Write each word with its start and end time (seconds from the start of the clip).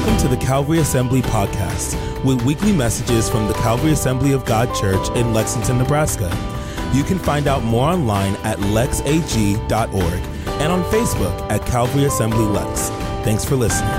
Welcome 0.00 0.16
to 0.16 0.28
the 0.28 0.36
Calvary 0.38 0.78
Assembly 0.78 1.20
Podcast 1.20 2.24
with 2.24 2.40
weekly 2.46 2.72
messages 2.72 3.28
from 3.28 3.46
the 3.48 3.52
Calvary 3.52 3.92
Assembly 3.92 4.32
of 4.32 4.46
God 4.46 4.74
Church 4.74 5.10
in 5.10 5.34
Lexington, 5.34 5.76
Nebraska. 5.76 6.30
You 6.94 7.04
can 7.04 7.18
find 7.18 7.46
out 7.46 7.62
more 7.64 7.90
online 7.90 8.34
at 8.36 8.56
lexag.org 8.60 9.60
and 9.62 10.72
on 10.72 10.82
Facebook 10.84 11.38
at 11.52 11.66
Calvary 11.66 12.04
Assembly 12.04 12.46
Lex. 12.46 12.88
Thanks 13.24 13.44
for 13.44 13.56
listening. 13.56 13.90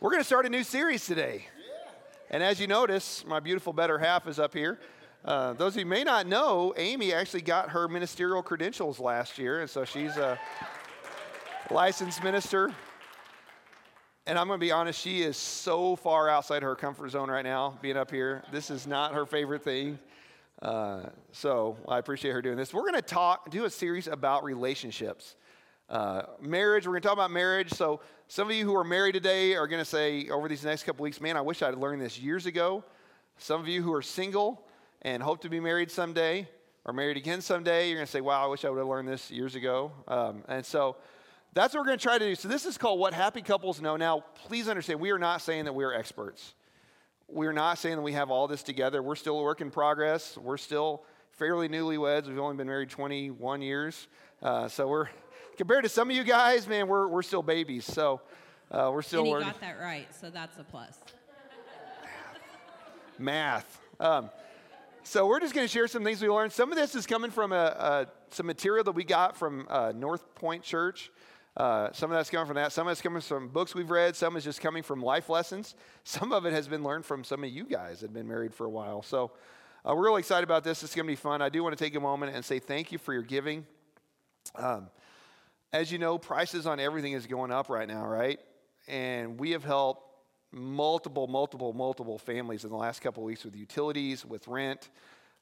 We're 0.00 0.10
going 0.10 0.22
to 0.22 0.24
start 0.24 0.46
a 0.46 0.48
new 0.48 0.64
series 0.64 1.04
today. 1.04 1.44
And 2.30 2.42
as 2.42 2.58
you 2.58 2.66
notice, 2.66 3.22
my 3.26 3.38
beautiful 3.38 3.74
better 3.74 3.98
half 3.98 4.26
is 4.26 4.38
up 4.38 4.54
here. 4.54 4.80
Uh, 5.24 5.54
those 5.54 5.74
of 5.74 5.80
you 5.80 5.86
may 5.86 6.04
not 6.04 6.26
know, 6.26 6.74
Amy 6.76 7.14
actually 7.14 7.40
got 7.40 7.70
her 7.70 7.88
ministerial 7.88 8.42
credentials 8.42 9.00
last 9.00 9.38
year, 9.38 9.62
and 9.62 9.70
so 9.70 9.82
she's 9.82 10.18
a 10.18 10.38
licensed 11.70 12.22
minister. 12.22 12.74
And 14.26 14.38
I'm 14.38 14.46
going 14.48 14.60
to 14.60 14.64
be 14.64 14.70
honest, 14.70 15.00
she 15.00 15.22
is 15.22 15.38
so 15.38 15.96
far 15.96 16.28
outside 16.28 16.62
her 16.62 16.74
comfort 16.74 17.10
zone 17.10 17.30
right 17.30 17.44
now, 17.44 17.78
being 17.80 17.96
up 17.96 18.10
here. 18.10 18.42
This 18.52 18.68
is 18.68 18.86
not 18.86 19.14
her 19.14 19.24
favorite 19.24 19.62
thing. 19.62 19.98
Uh, 20.60 21.04
so 21.32 21.78
I 21.88 21.98
appreciate 21.98 22.32
her 22.32 22.42
doing 22.42 22.58
this. 22.58 22.74
We're 22.74 22.82
going 22.82 22.94
to 22.94 23.02
talk, 23.02 23.50
do 23.50 23.64
a 23.64 23.70
series 23.70 24.08
about 24.08 24.44
relationships. 24.44 25.36
Uh, 25.88 26.22
marriage, 26.38 26.86
we're 26.86 26.92
going 26.92 27.02
to 27.02 27.08
talk 27.08 27.16
about 27.16 27.30
marriage. 27.30 27.72
So, 27.72 28.00
some 28.28 28.48
of 28.48 28.54
you 28.54 28.64
who 28.64 28.74
are 28.74 28.84
married 28.84 29.12
today 29.12 29.54
are 29.54 29.66
going 29.66 29.82
to 29.82 29.88
say 29.88 30.28
over 30.28 30.48
these 30.48 30.64
next 30.64 30.84
couple 30.84 31.02
weeks, 31.02 31.20
man, 31.20 31.36
I 31.36 31.42
wish 31.42 31.62
I'd 31.62 31.76
learned 31.76 32.02
this 32.02 32.18
years 32.18 32.46
ago. 32.46 32.84
Some 33.36 33.60
of 33.60 33.68
you 33.68 33.82
who 33.82 33.92
are 33.92 34.02
single 34.02 34.63
and 35.04 35.22
hope 35.22 35.42
to 35.42 35.48
be 35.48 35.60
married 35.60 35.90
someday 35.90 36.48
or 36.84 36.92
married 36.92 37.16
again 37.16 37.40
someday, 37.40 37.88
you're 37.88 37.96
going 37.96 38.06
to 38.06 38.10
say, 38.10 38.20
wow, 38.20 38.44
I 38.44 38.46
wish 38.48 38.64
I 38.64 38.70
would 38.70 38.78
have 38.78 38.88
learned 38.88 39.08
this 39.08 39.30
years 39.30 39.54
ago. 39.54 39.92
Um, 40.08 40.42
and 40.48 40.64
so, 40.64 40.96
that's 41.52 41.72
what 41.72 41.80
we're 41.82 41.86
going 41.86 41.98
to 41.98 42.02
try 42.02 42.18
to 42.18 42.24
do. 42.24 42.34
So, 42.34 42.48
this 42.48 42.66
is 42.66 42.76
called 42.76 42.98
What 42.98 43.14
Happy 43.14 43.40
Couples 43.40 43.80
Know. 43.80 43.96
Now, 43.96 44.24
please 44.46 44.68
understand, 44.68 45.00
we 45.00 45.10
are 45.10 45.18
not 45.18 45.40
saying 45.40 45.66
that 45.66 45.74
we 45.74 45.84
are 45.84 45.94
experts. 45.94 46.54
We're 47.28 47.52
not 47.52 47.78
saying 47.78 47.96
that 47.96 48.02
we 48.02 48.12
have 48.12 48.30
all 48.30 48.48
this 48.48 48.62
together. 48.62 49.02
We're 49.02 49.14
still 49.14 49.38
a 49.38 49.42
work 49.42 49.60
in 49.60 49.70
progress. 49.70 50.36
We're 50.36 50.56
still 50.56 51.04
fairly 51.30 51.68
newlyweds. 51.68 52.26
We've 52.26 52.38
only 52.38 52.56
been 52.56 52.66
married 52.66 52.90
21 52.90 53.62
years. 53.62 54.08
Uh, 54.42 54.68
so, 54.68 54.88
we're 54.88 55.08
compared 55.56 55.84
to 55.84 55.88
some 55.88 56.10
of 56.10 56.16
you 56.16 56.24
guys, 56.24 56.66
man, 56.66 56.88
we're, 56.88 57.06
we're 57.08 57.22
still 57.22 57.42
babies. 57.42 57.84
So 57.84 58.20
uh, 58.70 58.90
we're 58.92 59.02
still 59.02 59.20
and 59.20 59.26
he 59.26 59.32
learning. 59.32 59.48
got 59.48 59.60
that 59.60 59.78
right, 59.80 60.08
so 60.14 60.30
that's 60.30 60.58
a 60.58 60.64
plus. 60.64 60.98
Math. 63.18 63.80
Um, 64.00 64.30
so 65.06 65.26
we're 65.26 65.40
just 65.40 65.54
going 65.54 65.66
to 65.66 65.72
share 65.72 65.86
some 65.86 66.02
things 66.02 66.22
we 66.22 66.28
learned. 66.28 66.50
Some 66.50 66.72
of 66.72 66.78
this 66.78 66.94
is 66.94 67.06
coming 67.06 67.30
from 67.30 67.52
a, 67.52 67.56
a 67.56 68.06
some 68.30 68.46
material 68.46 68.82
that 68.84 68.92
we 68.92 69.04
got 69.04 69.36
from 69.36 69.66
uh, 69.68 69.92
North 69.94 70.34
Point 70.34 70.62
Church. 70.62 71.10
Uh, 71.56 71.90
some 71.92 72.10
of 72.10 72.16
that's 72.16 72.30
coming 72.30 72.46
from 72.46 72.56
that. 72.56 72.72
Some 72.72 72.86
of 72.86 72.92
it's 72.92 73.02
coming 73.02 73.20
from 73.20 73.48
books 73.48 73.74
we've 73.74 73.90
read. 73.90 74.16
Some 74.16 74.34
is 74.36 74.44
just 74.44 74.62
coming 74.62 74.82
from 74.82 75.02
life 75.02 75.28
lessons. 75.28 75.74
Some 76.04 76.32
of 76.32 76.46
it 76.46 76.52
has 76.52 76.66
been 76.66 76.82
learned 76.82 77.04
from 77.04 77.22
some 77.22 77.44
of 77.44 77.50
you 77.50 77.64
guys 77.64 78.00
that 78.00 78.06
have 78.06 78.12
been 78.12 78.26
married 78.26 78.52
for 78.52 78.66
a 78.66 78.70
while. 78.70 79.02
So 79.02 79.30
uh, 79.84 79.94
we're 79.94 80.04
really 80.04 80.18
excited 80.18 80.42
about 80.42 80.64
this. 80.64 80.82
It's 80.82 80.94
going 80.94 81.06
to 81.06 81.12
be 81.12 81.16
fun. 81.16 81.42
I 81.42 81.48
do 81.48 81.62
want 81.62 81.76
to 81.78 81.84
take 81.84 81.94
a 81.94 82.00
moment 82.00 82.34
and 82.34 82.44
say 82.44 82.58
thank 82.58 82.90
you 82.90 82.98
for 82.98 83.12
your 83.12 83.22
giving. 83.22 83.66
Um, 84.56 84.88
as 85.72 85.92
you 85.92 85.98
know, 85.98 86.18
prices 86.18 86.66
on 86.66 86.80
everything 86.80 87.12
is 87.12 87.26
going 87.26 87.52
up 87.52 87.68
right 87.68 87.86
now, 87.86 88.04
right? 88.04 88.40
And 88.88 89.38
we 89.38 89.52
have 89.52 89.64
helped 89.64 90.03
multiple, 90.54 91.26
multiple, 91.26 91.72
multiple 91.72 92.18
families 92.18 92.64
in 92.64 92.70
the 92.70 92.76
last 92.76 93.00
couple 93.00 93.22
of 93.22 93.26
weeks 93.26 93.44
with 93.44 93.56
utilities, 93.56 94.24
with 94.24 94.46
rent. 94.48 94.88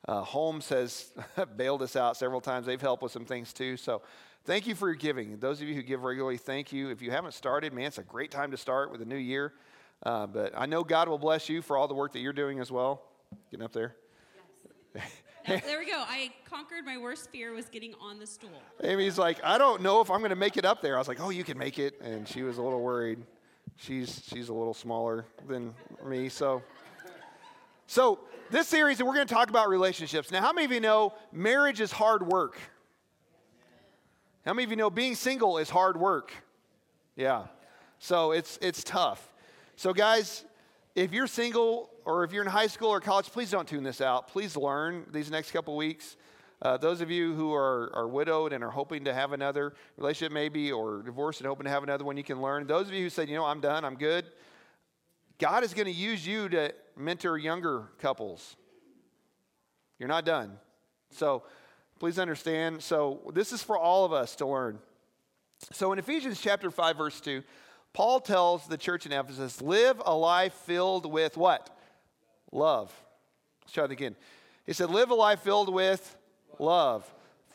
Uh, 0.09 0.23
Homes 0.23 0.69
has 0.71 1.13
bailed 1.57 1.83
us 1.83 1.95
out 1.95 2.17
several 2.17 2.41
times. 2.41 2.67
They've 2.67 2.81
helped 2.81 3.03
with 3.03 3.13
some 3.13 3.25
things 3.25 3.53
too. 3.53 3.77
So 3.77 4.03
thank 4.45 4.67
you 4.67 4.75
for 4.75 4.89
your 4.89 4.97
giving. 4.97 5.39
Those 5.39 5.61
of 5.61 5.69
you 5.69 5.75
who 5.75 5.83
give 5.83 6.03
regularly, 6.03 6.39
thank 6.39 6.73
you. 6.73 6.91
If 6.91 7.03
you 7.03 7.11
haven't 7.11 7.35
started, 7.35 7.73
man, 7.73 7.85
it's 7.85 7.98
a 7.98 8.03
great 8.03 8.31
time 8.31 8.51
to 8.51 8.57
start 8.57 8.91
with 8.91 9.01
a 9.03 9.05
new 9.05 9.17
year. 9.17 9.53
Uh, 10.03 10.27
but 10.27 10.53
I 10.57 10.67
know 10.67 10.83
God 10.83 11.09
will 11.09 11.19
bless 11.19 11.48
you 11.48 11.63
for 11.63 11.77
all 11.77 11.86
the 11.86 11.95
work 11.95 12.13
that 12.15 12.19
you're 12.19 12.33
doing 12.33 12.59
as 12.59 12.73
well. 12.73 13.03
Getting 13.51 13.65
up 13.65 13.73
there. 13.73 13.95
Yes. 14.95 15.65
there 15.65 15.79
we 15.79 15.86
go. 15.86 16.05
I 16.07 16.31
conquered 16.48 16.85
my 16.85 16.98
worst 16.98 17.31
fear 17.31 17.53
was 17.53 17.69
getting 17.69 17.95
on 18.01 18.19
the 18.19 18.27
stool. 18.27 18.51
Amy's 18.83 19.19
like, 19.19 19.42
I 19.42 19.59
don't 19.59 19.83
know 19.83 20.01
if 20.01 20.11
I'm 20.11 20.19
going 20.19 20.31
to 20.31 20.36
make 20.36 20.57
it 20.57 20.65
up 20.65 20.83
there. 20.83 20.97
I 20.97 20.98
was 20.98 21.09
like, 21.09 21.20
Oh, 21.20 21.31
you 21.31 21.45
can 21.45 21.59
make 21.59 21.79
it, 21.79 22.01
and 22.01 22.29
she 22.29 22.42
was 22.42 22.59
a 22.59 22.63
little 22.63 22.81
worried. 22.81 23.19
She's 23.77 24.23
she's 24.27 24.49
a 24.49 24.55
little 24.55 24.75
smaller 24.75 25.25
than 25.49 25.75
me, 26.05 26.29
so. 26.29 26.63
So 27.87 28.21
this 28.51 28.69
series, 28.69 29.03
we're 29.03 29.15
going 29.15 29.27
to 29.27 29.35
talk 29.35 29.51
about 29.51 29.69
relationships. 29.69 30.31
Now, 30.31 30.41
how 30.41 30.53
many 30.53 30.65
of 30.65 30.73
you 30.73 30.81
know 30.81 31.15
marriage 31.33 31.81
is 31.81 31.93
hard 31.93 32.27
work? 32.27 32.57
How 34.45 34.53
many 34.55 34.65
of 34.65 34.71
you 34.71 34.77
know 34.77 34.91
being 34.91 35.15
single 35.15 35.59
is 35.59 35.71
hard 35.71 35.97
work? 35.97 36.33
Yeah. 37.17 37.45
So 37.99 38.33
it's 38.33 38.59
it's 38.61 38.83
tough. 38.83 39.33
So 39.77 39.93
guys, 39.93 40.45
if 40.95 41.13
you're 41.13 41.27
single 41.27 41.91
or 42.05 42.25
if 42.25 42.33
you're 42.33 42.43
in 42.43 42.51
high 42.51 42.67
school 42.67 42.89
or 42.91 43.01
college, 43.01 43.27
please 43.27 43.51
don't 43.51 43.69
tune 43.69 43.85
this 43.85 44.01
out. 44.01 44.29
Please 44.29 44.57
learn 44.57 45.07
these 45.13 45.31
next 45.31 45.53
couple 45.53 45.77
weeks. 45.77 46.17
Uh, 46.62 46.77
those 46.77 47.00
of 47.00 47.11
you 47.11 47.34
who 47.34 47.52
are, 47.52 47.90
are 47.92 48.06
widowed 48.06 48.52
and 48.52 48.62
are 48.62 48.70
hoping 48.70 49.05
to 49.05 49.12
have 49.12 49.33
another 49.33 49.74
relationship, 49.96 50.33
maybe, 50.33 50.70
or 50.70 51.02
divorced 51.02 51.40
and 51.40 51.48
hoping 51.48 51.64
to 51.64 51.70
have 51.70 51.83
another 51.83 52.05
one, 52.05 52.17
you 52.17 52.23
can 52.23 52.40
learn. 52.40 52.68
Those 52.68 52.86
of 52.86 52.95
you 52.95 53.02
who 53.02 53.11
said, 53.11 53.28
you 53.28 53.34
know, 53.34 53.45
I'm 53.45 53.61
done, 53.61 53.84
I'm 53.84 53.96
good, 53.96 54.27
God 55.39 55.64
is 55.64 55.74
going 55.74 55.86
to 55.86 55.92
use 55.92 56.24
you 56.24 56.48
to 56.50 56.73
mentor 56.96 57.36
younger 57.36 57.89
couples. 57.98 58.55
You're 59.98 60.08
not 60.08 60.24
done. 60.24 60.52
So 61.11 61.42
please 61.98 62.17
understand. 62.17 62.80
So 62.80 63.33
this 63.34 63.52
is 63.52 63.61
for 63.61 63.77
all 63.77 64.05
of 64.05 64.12
us 64.12 64.36
to 64.36 64.46
learn. 64.46 64.79
So 65.73 65.92
in 65.92 65.98
Ephesians 65.98 66.40
chapter 66.40 66.70
5, 66.70 66.96
verse 66.96 67.20
2, 67.20 67.42
Paul 67.92 68.20
tells 68.20 68.68
the 68.68 68.79
church 68.79 69.05
in 69.05 69.12
Ephesus, 69.12 69.61
live 69.61 70.00
a 70.06 70.14
life 70.14 70.55
filled 70.55 71.11
with 71.11 71.36
what? 71.36 71.77
Love. 72.52 72.92
Let's 73.62 73.73
try 73.73 73.84
it 73.84 73.90
again. 73.90 74.14
He 74.64 74.73
said, 74.73 74.90
live 74.90 75.11
a 75.11 75.14
life 75.14 75.40
filled 75.40 75.73
with 75.73 76.17
love. 76.58 77.08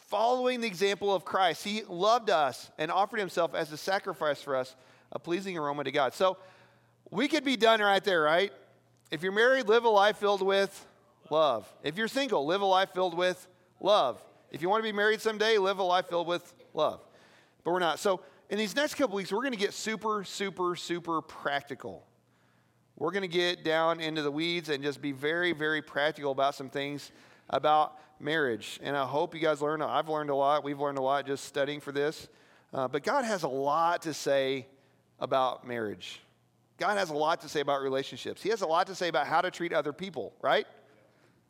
Following 0.10 0.62
the 0.62 0.68
example 0.68 1.14
of 1.14 1.26
Christ, 1.26 1.64
he 1.64 1.84
loved 1.88 2.30
us 2.30 2.72
and 2.78 2.92
offered 2.92 3.20
himself 3.20 3.54
as 3.54 3.72
a 3.72 3.78
sacrifice 3.78 4.42
for 4.42 4.56
us, 4.56 4.76
a 5.12 5.20
pleasing 5.20 5.58
aroma 5.58 5.84
to 5.84 5.92
God. 5.92 6.14
So 6.14 6.38
we 7.12 7.28
could 7.28 7.44
be 7.44 7.58
done 7.58 7.82
right 7.82 8.04
there, 8.04 8.22
right? 8.22 8.52
If 9.12 9.24
you're 9.24 9.32
married, 9.32 9.68
live 9.68 9.84
a 9.84 9.90
life 9.90 10.18
filled 10.18 10.42
with 10.42 10.86
love. 11.30 11.72
If 11.84 11.98
you're 11.98 12.08
single, 12.08 12.46
live 12.46 12.62
a 12.62 12.66
life 12.66 12.90
filled 12.94 13.16
with 13.16 13.48
love. 13.82 14.24
If 14.52 14.62
you 14.62 14.70
want 14.70 14.84
to 14.84 14.90
be 14.90 14.96
married 14.96 15.22
someday, 15.22 15.58
live 15.58 15.80
a 15.80 15.84
life 15.84 16.08
filled 16.08 16.28
with 16.28 16.54
love. 16.74 17.02
But 17.64 17.72
we're 17.72 17.80
not. 17.80 18.00
So 18.00 18.22
in 18.50 18.58
these 18.58 18.76
next 18.76 18.96
couple 18.96 19.16
weeks, 19.16 19.32
we're 19.32 19.42
going 19.42 19.52
to 19.52 19.60
get 19.60 19.74
super, 19.74 20.24
super, 20.24 20.76
super 20.76 21.22
practical. 21.22 22.06
We're 22.96 23.12
going 23.12 23.24
to 23.24 23.28
get 23.28 23.64
down 23.64 24.00
into 24.00 24.22
the 24.22 24.32
weeds 24.32 24.70
and 24.70 24.82
just 24.82 25.02
be 25.02 25.12
very, 25.12 25.52
very 25.52 25.82
practical 25.82 26.32
about 26.32 26.56
some 26.56 26.70
things 26.70 27.12
about 27.50 27.98
marriage. 28.20 28.80
And 28.84 28.96
I 28.96 29.06
hope 29.06 29.34
you 29.34 29.42
guys 29.42 29.62
learn. 29.62 29.82
I've 29.82 30.10
learned 30.10 30.30
a 30.30 30.36
lot. 30.36 30.64
We've 30.64 30.80
learned 30.80 30.98
a 30.98 31.02
lot 31.02 31.26
just 31.26 31.46
studying 31.46 31.80
for 31.80 31.92
this. 31.92 32.28
Uh, 32.74 32.88
but 32.88 33.04
God 33.04 33.26
has 33.26 33.44
a 33.44 33.48
lot 33.48 34.04
to 34.04 34.14
say 34.14 34.68
about 35.20 35.68
marriage. 35.68 36.22
God 36.78 36.98
has 36.98 37.10
a 37.10 37.16
lot 37.16 37.42
to 37.42 37.50
say 37.50 37.60
about 37.60 37.82
relationships. 37.82 38.42
He 38.42 38.50
has 38.50 38.62
a 38.62 38.68
lot 38.68 38.88
to 38.88 38.96
say 38.96 39.08
about 39.08 39.26
how 39.28 39.42
to 39.42 39.50
treat 39.50 39.74
other 39.74 39.94
people, 39.94 40.34
right? 40.42 40.68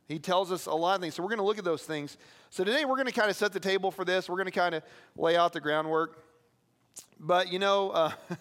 He 0.08 0.20
tells 0.20 0.52
us 0.52 0.68
a 0.68 0.74
lot 0.74 0.96
of 0.96 1.02
things. 1.02 1.16
So 1.16 1.24
we're 1.24 1.30
going 1.30 1.40
to 1.40 1.46
look 1.46 1.58
at 1.58 1.66
those 1.66 1.84
things. 1.84 2.18
So 2.50 2.64
today 2.64 2.86
we're 2.86 2.96
going 2.96 3.08
to 3.08 3.14
kind 3.14 3.30
of 3.30 3.36
set 3.36 3.52
the 3.52 3.60
table 3.60 3.92
for 3.92 4.06
this. 4.06 4.30
We're 4.30 4.38
going 4.38 4.46
to 4.46 4.52
kind 4.52 4.76
of 4.76 4.84
lay 5.18 5.36
out 5.36 5.52
the 5.52 5.60
groundwork. 5.60 6.24
But 7.20 7.52
you 7.52 7.60
know, 7.60 7.90
uh, 7.92 8.12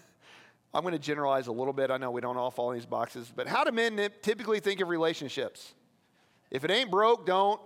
I'm 0.75 0.83
going 0.83 0.93
to 0.93 0.99
generalize 0.99 1.49
a 1.49 1.53
little 1.53 1.73
bit. 1.73 1.91
I 1.91 1.97
know 1.97 2.11
we 2.11 2.21
don't 2.21 2.37
all 2.37 2.51
fall 2.51 2.71
in 2.71 2.79
these 2.79 2.87
boxes, 2.87 3.33
but 3.35 3.49
how 3.49 3.65
do 3.65 3.73
men 3.73 4.11
typically 4.23 4.61
think 4.61 4.81
of 4.81 4.89
relationships? 4.89 5.75
If 6.51 6.65
it 6.65 6.71
ain't 6.71 6.91
broke, 6.91 7.27
don't 7.27 7.61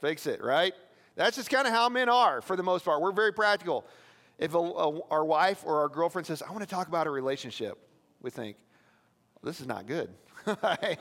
fix 0.00 0.26
it, 0.26 0.42
right? 0.42 0.74
That's 1.14 1.36
just 1.36 1.50
kind 1.50 1.66
of 1.66 1.72
how 1.72 1.88
men 1.88 2.08
are 2.08 2.40
for 2.40 2.56
the 2.56 2.62
most 2.62 2.84
part. 2.84 3.00
We're 3.00 3.12
very 3.12 3.32
practical. 3.32 3.86
If 4.38 4.54
a, 4.54 4.58
a, 4.58 5.00
our 5.10 5.24
wife 5.24 5.62
or 5.64 5.80
our 5.80 5.88
girlfriend 5.88 6.26
says, 6.26 6.42
I 6.42 6.50
want 6.50 6.62
to 6.62 6.68
talk 6.68 6.88
about 6.88 7.06
a 7.06 7.10
relationship, 7.10 7.78
we 8.20 8.30
think, 8.30 8.56
this 9.42 9.60
is 9.60 9.66
not 9.66 9.86
good. 9.86 10.10
right? 10.62 10.98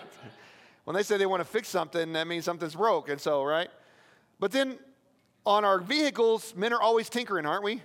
When 0.83 0.95
they 0.95 1.03
say 1.03 1.17
they 1.17 1.25
want 1.25 1.41
to 1.41 1.49
fix 1.49 1.67
something, 1.67 2.13
that 2.13 2.27
means 2.27 2.45
something's 2.45 2.75
broke. 2.75 3.09
And 3.09 3.19
so, 3.19 3.43
right? 3.43 3.69
But 4.39 4.51
then 4.51 4.77
on 5.45 5.65
our 5.65 5.79
vehicles, 5.79 6.55
men 6.55 6.71
are 6.73 6.81
always 6.81 7.09
tinkering, 7.09 7.45
aren't 7.45 7.63
we? 7.63 7.81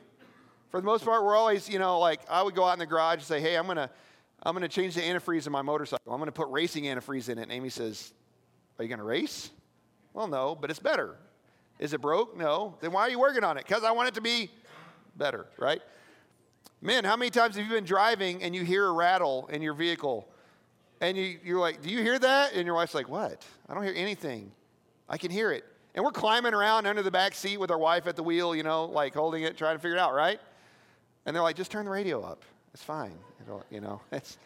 For 0.71 0.81
the 0.81 0.87
most 0.87 1.05
part, 1.05 1.25
we're 1.25 1.37
always, 1.37 1.69
you 1.69 1.79
know, 1.79 1.99
like 1.99 2.21
I 2.31 2.43
would 2.43 2.55
go 2.55 2.65
out 2.65 2.75
in 2.75 2.79
the 2.79 2.87
garage 2.87 3.15
and 3.15 3.23
say, 3.23 3.41
hey, 3.41 3.57
I'm 3.57 3.65
going 3.65 3.77
to 3.77 3.91
I'm 4.43 4.55
going 4.55 4.63
to 4.63 4.75
change 4.75 4.95
the 4.95 5.03
antifreeze 5.03 5.47
in 5.47 5.53
my 5.53 5.63
motorcycle. 5.63 6.13
I'm 6.13 6.19
going 6.19 6.29
to 6.29 6.33
put 6.33 6.49
racing 6.49 6.85
antifreeze 6.85 7.29
in 7.29 7.39
it. 7.39 7.43
And 7.43 7.53
Amy 7.53 7.69
says, 7.69 8.13
Are 8.79 8.85
you 8.85 8.89
going 8.89 8.99
to 8.99 9.05
race? 9.05 9.51
Well, 10.13 10.27
no, 10.27 10.55
but 10.55 10.71
it's 10.71 10.81
better. 10.81 11.17
Is 11.79 11.93
it 11.93 12.01
broke? 12.01 12.37
No. 12.37 12.77
Then 12.81 12.93
why 12.93 13.03
are 13.03 13.11
you 13.11 13.19
working 13.19 13.45
on 13.45 13.57
it? 13.57 13.67
Because 13.67 13.85
I 13.85 13.93
want 13.93 14.09
it 14.09 14.15
to 14.15 14.21
be 14.21 14.51
better, 15.17 15.47
right? 15.59 15.81
Men, 16.83 17.05
how 17.05 17.17
many 17.17 17.31
times 17.31 17.57
have 17.57 17.65
you 17.65 17.73
been 17.73 17.85
driving 17.85 18.43
and 18.43 18.55
you 18.55 18.65
hear 18.65 18.87
a 18.87 18.93
rattle 18.93 19.49
in 19.53 19.63
your 19.63 19.75
vehicle? 19.75 20.29
And 21.01 21.17
you, 21.17 21.39
you're 21.45 21.61
like, 21.61 21.83
Do 21.83 21.91
you 21.91 22.03
hear 22.03 22.19
that? 22.19 22.55
And 22.55 22.67
your 22.67 22.75
wife's 22.75 22.95
like, 22.95 23.09
What? 23.09 23.45
I 23.69 23.75
don't 23.75 23.83
hear 23.83 23.95
anything. 23.97 24.53
I 25.09 25.19
can 25.19 25.31
hear 25.31 25.53
it. 25.53 25.65
And 25.95 26.05
we're 26.05 26.13
climbing 26.13 26.55
around 26.55 26.87
under 26.87 27.03
the 27.03 27.11
back 27.11 27.35
seat 27.35 27.59
with 27.59 27.71
our 27.71 27.79
wife 27.79 28.07
at 28.07 28.15
the 28.15 28.23
wheel, 28.23 28.55
you 28.55 28.63
know, 28.63 28.85
like 28.85 29.15
holding 29.15 29.43
it, 29.43 29.57
trying 29.57 29.77
to 29.77 29.81
figure 29.81 29.97
it 29.97 30.01
out, 30.01 30.15
right? 30.15 30.39
And 31.27 31.35
they're 31.35 31.43
like, 31.43 31.57
just 31.57 31.71
turn 31.71 31.85
the 31.85 31.91
radio 31.91 32.23
up. 32.23 32.45
It's 32.73 32.83
fine. 32.83 33.19
You 33.71 33.81
know, 33.81 34.01
it's. 34.13 34.39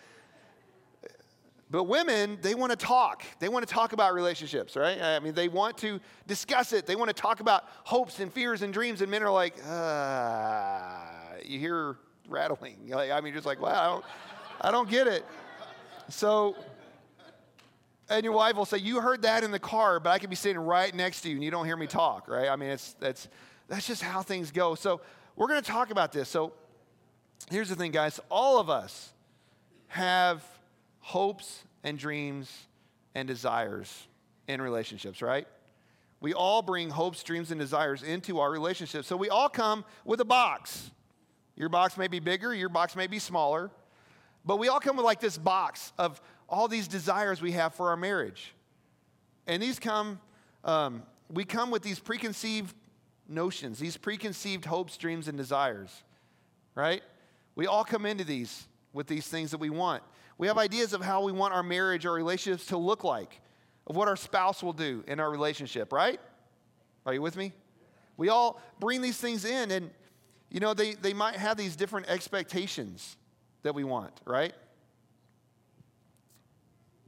But 1.70 1.84
women, 1.84 2.38
they 2.42 2.54
want 2.54 2.70
to 2.70 2.76
talk. 2.76 3.22
They 3.40 3.48
want 3.48 3.66
to 3.66 3.72
talk 3.72 3.92
about 3.92 4.14
relationships, 4.14 4.76
right? 4.76 5.00
I 5.00 5.18
mean, 5.20 5.34
they 5.34 5.48
want 5.48 5.78
to 5.78 5.98
discuss 6.26 6.72
it. 6.72 6.86
They 6.86 6.96
want 6.96 7.08
to 7.08 7.14
talk 7.14 7.40
about 7.40 7.64
hopes 7.84 8.20
and 8.20 8.32
fears 8.32 8.62
and 8.62 8.72
dreams. 8.72 9.00
And 9.00 9.10
men 9.10 9.22
are 9.22 9.30
like, 9.30 9.54
uh, 9.66 11.38
you 11.44 11.58
hear 11.58 11.96
rattling. 12.28 12.76
Like, 12.88 13.10
I 13.10 13.20
mean, 13.20 13.32
just 13.32 13.46
like, 13.46 13.60
wow, 13.60 13.70
I 13.70 13.86
don't, 13.86 14.04
I 14.60 14.70
don't 14.70 14.88
get 14.88 15.06
it. 15.06 15.24
So, 16.10 16.54
and 18.10 18.22
your 18.22 18.34
wife 18.34 18.56
will 18.56 18.66
say, 18.66 18.78
You 18.78 19.00
heard 19.00 19.22
that 19.22 19.42
in 19.42 19.50
the 19.50 19.58
car, 19.58 19.98
but 20.00 20.10
I 20.10 20.18
could 20.18 20.30
be 20.30 20.36
sitting 20.36 20.60
right 20.60 20.94
next 20.94 21.22
to 21.22 21.28
you 21.28 21.36
and 21.36 21.44
you 21.44 21.50
don't 21.50 21.64
hear 21.64 21.76
me 21.76 21.86
talk, 21.86 22.28
right? 22.28 22.48
I 22.48 22.56
mean, 22.56 22.68
it's, 22.68 22.92
that's, 23.00 23.28
that's 23.68 23.86
just 23.86 24.02
how 24.02 24.20
things 24.22 24.50
go. 24.50 24.74
So, 24.74 25.00
we're 25.34 25.48
going 25.48 25.62
to 25.62 25.68
talk 25.68 25.90
about 25.90 26.12
this. 26.12 26.28
So, 26.28 26.52
here's 27.50 27.70
the 27.70 27.76
thing, 27.76 27.90
guys 27.90 28.20
all 28.30 28.60
of 28.60 28.68
us 28.68 29.12
have 29.88 30.44
hopes 31.04 31.64
and 31.82 31.98
dreams 31.98 32.50
and 33.14 33.28
desires 33.28 34.06
in 34.48 34.60
relationships, 34.60 35.20
right? 35.20 35.46
We 36.18 36.32
all 36.32 36.62
bring 36.62 36.88
hopes, 36.88 37.22
dreams, 37.22 37.50
and 37.50 37.60
desires 37.60 38.02
into 38.02 38.40
our 38.40 38.50
relationships. 38.50 39.06
So 39.06 39.14
we 39.14 39.28
all 39.28 39.50
come 39.50 39.84
with 40.06 40.20
a 40.22 40.24
box. 40.24 40.90
Your 41.56 41.68
box 41.68 41.98
may 41.98 42.08
be 42.08 42.20
bigger, 42.20 42.54
your 42.54 42.70
box 42.70 42.96
may 42.96 43.06
be 43.06 43.18
smaller, 43.18 43.70
but 44.46 44.58
we 44.58 44.68
all 44.68 44.80
come 44.80 44.96
with 44.96 45.04
like 45.04 45.20
this 45.20 45.36
box 45.36 45.92
of 45.98 46.22
all 46.48 46.68
these 46.68 46.88
desires 46.88 47.42
we 47.42 47.52
have 47.52 47.74
for 47.74 47.90
our 47.90 47.96
marriage. 47.96 48.54
And 49.46 49.62
these 49.62 49.78
come, 49.78 50.18
um, 50.64 51.02
we 51.30 51.44
come 51.44 51.70
with 51.70 51.82
these 51.82 51.98
preconceived 51.98 52.74
notions, 53.28 53.78
these 53.78 53.98
preconceived 53.98 54.64
hopes, 54.64 54.96
dreams, 54.96 55.28
and 55.28 55.36
desires, 55.36 56.02
right? 56.74 57.02
We 57.56 57.66
all 57.66 57.84
come 57.84 58.06
into 58.06 58.24
these 58.24 58.66
with 58.94 59.06
these 59.06 59.28
things 59.28 59.50
that 59.50 59.60
we 59.60 59.68
want. 59.68 60.02
We 60.38 60.46
have 60.48 60.58
ideas 60.58 60.92
of 60.92 61.02
how 61.02 61.22
we 61.22 61.32
want 61.32 61.54
our 61.54 61.62
marriage 61.62 62.04
or 62.06 62.12
relationships 62.12 62.66
to 62.66 62.76
look 62.76 63.04
like, 63.04 63.40
of 63.86 63.96
what 63.96 64.08
our 64.08 64.16
spouse 64.16 64.62
will 64.62 64.72
do 64.72 65.04
in 65.06 65.20
our 65.20 65.30
relationship, 65.30 65.92
right? 65.92 66.20
Are 67.06 67.14
you 67.14 67.22
with 67.22 67.36
me? 67.36 67.52
We 68.16 68.28
all 68.28 68.60
bring 68.80 69.00
these 69.02 69.18
things 69.18 69.44
in, 69.44 69.70
and 69.70 69.90
you 70.50 70.60
know, 70.60 70.74
they, 70.74 70.94
they 70.94 71.12
might 71.14 71.36
have 71.36 71.56
these 71.56 71.76
different 71.76 72.08
expectations 72.08 73.16
that 73.62 73.74
we 73.74 73.84
want, 73.84 74.20
right? 74.24 74.54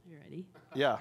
You 0.09 0.17
ready? 0.23 0.45
Yeah. 0.73 0.97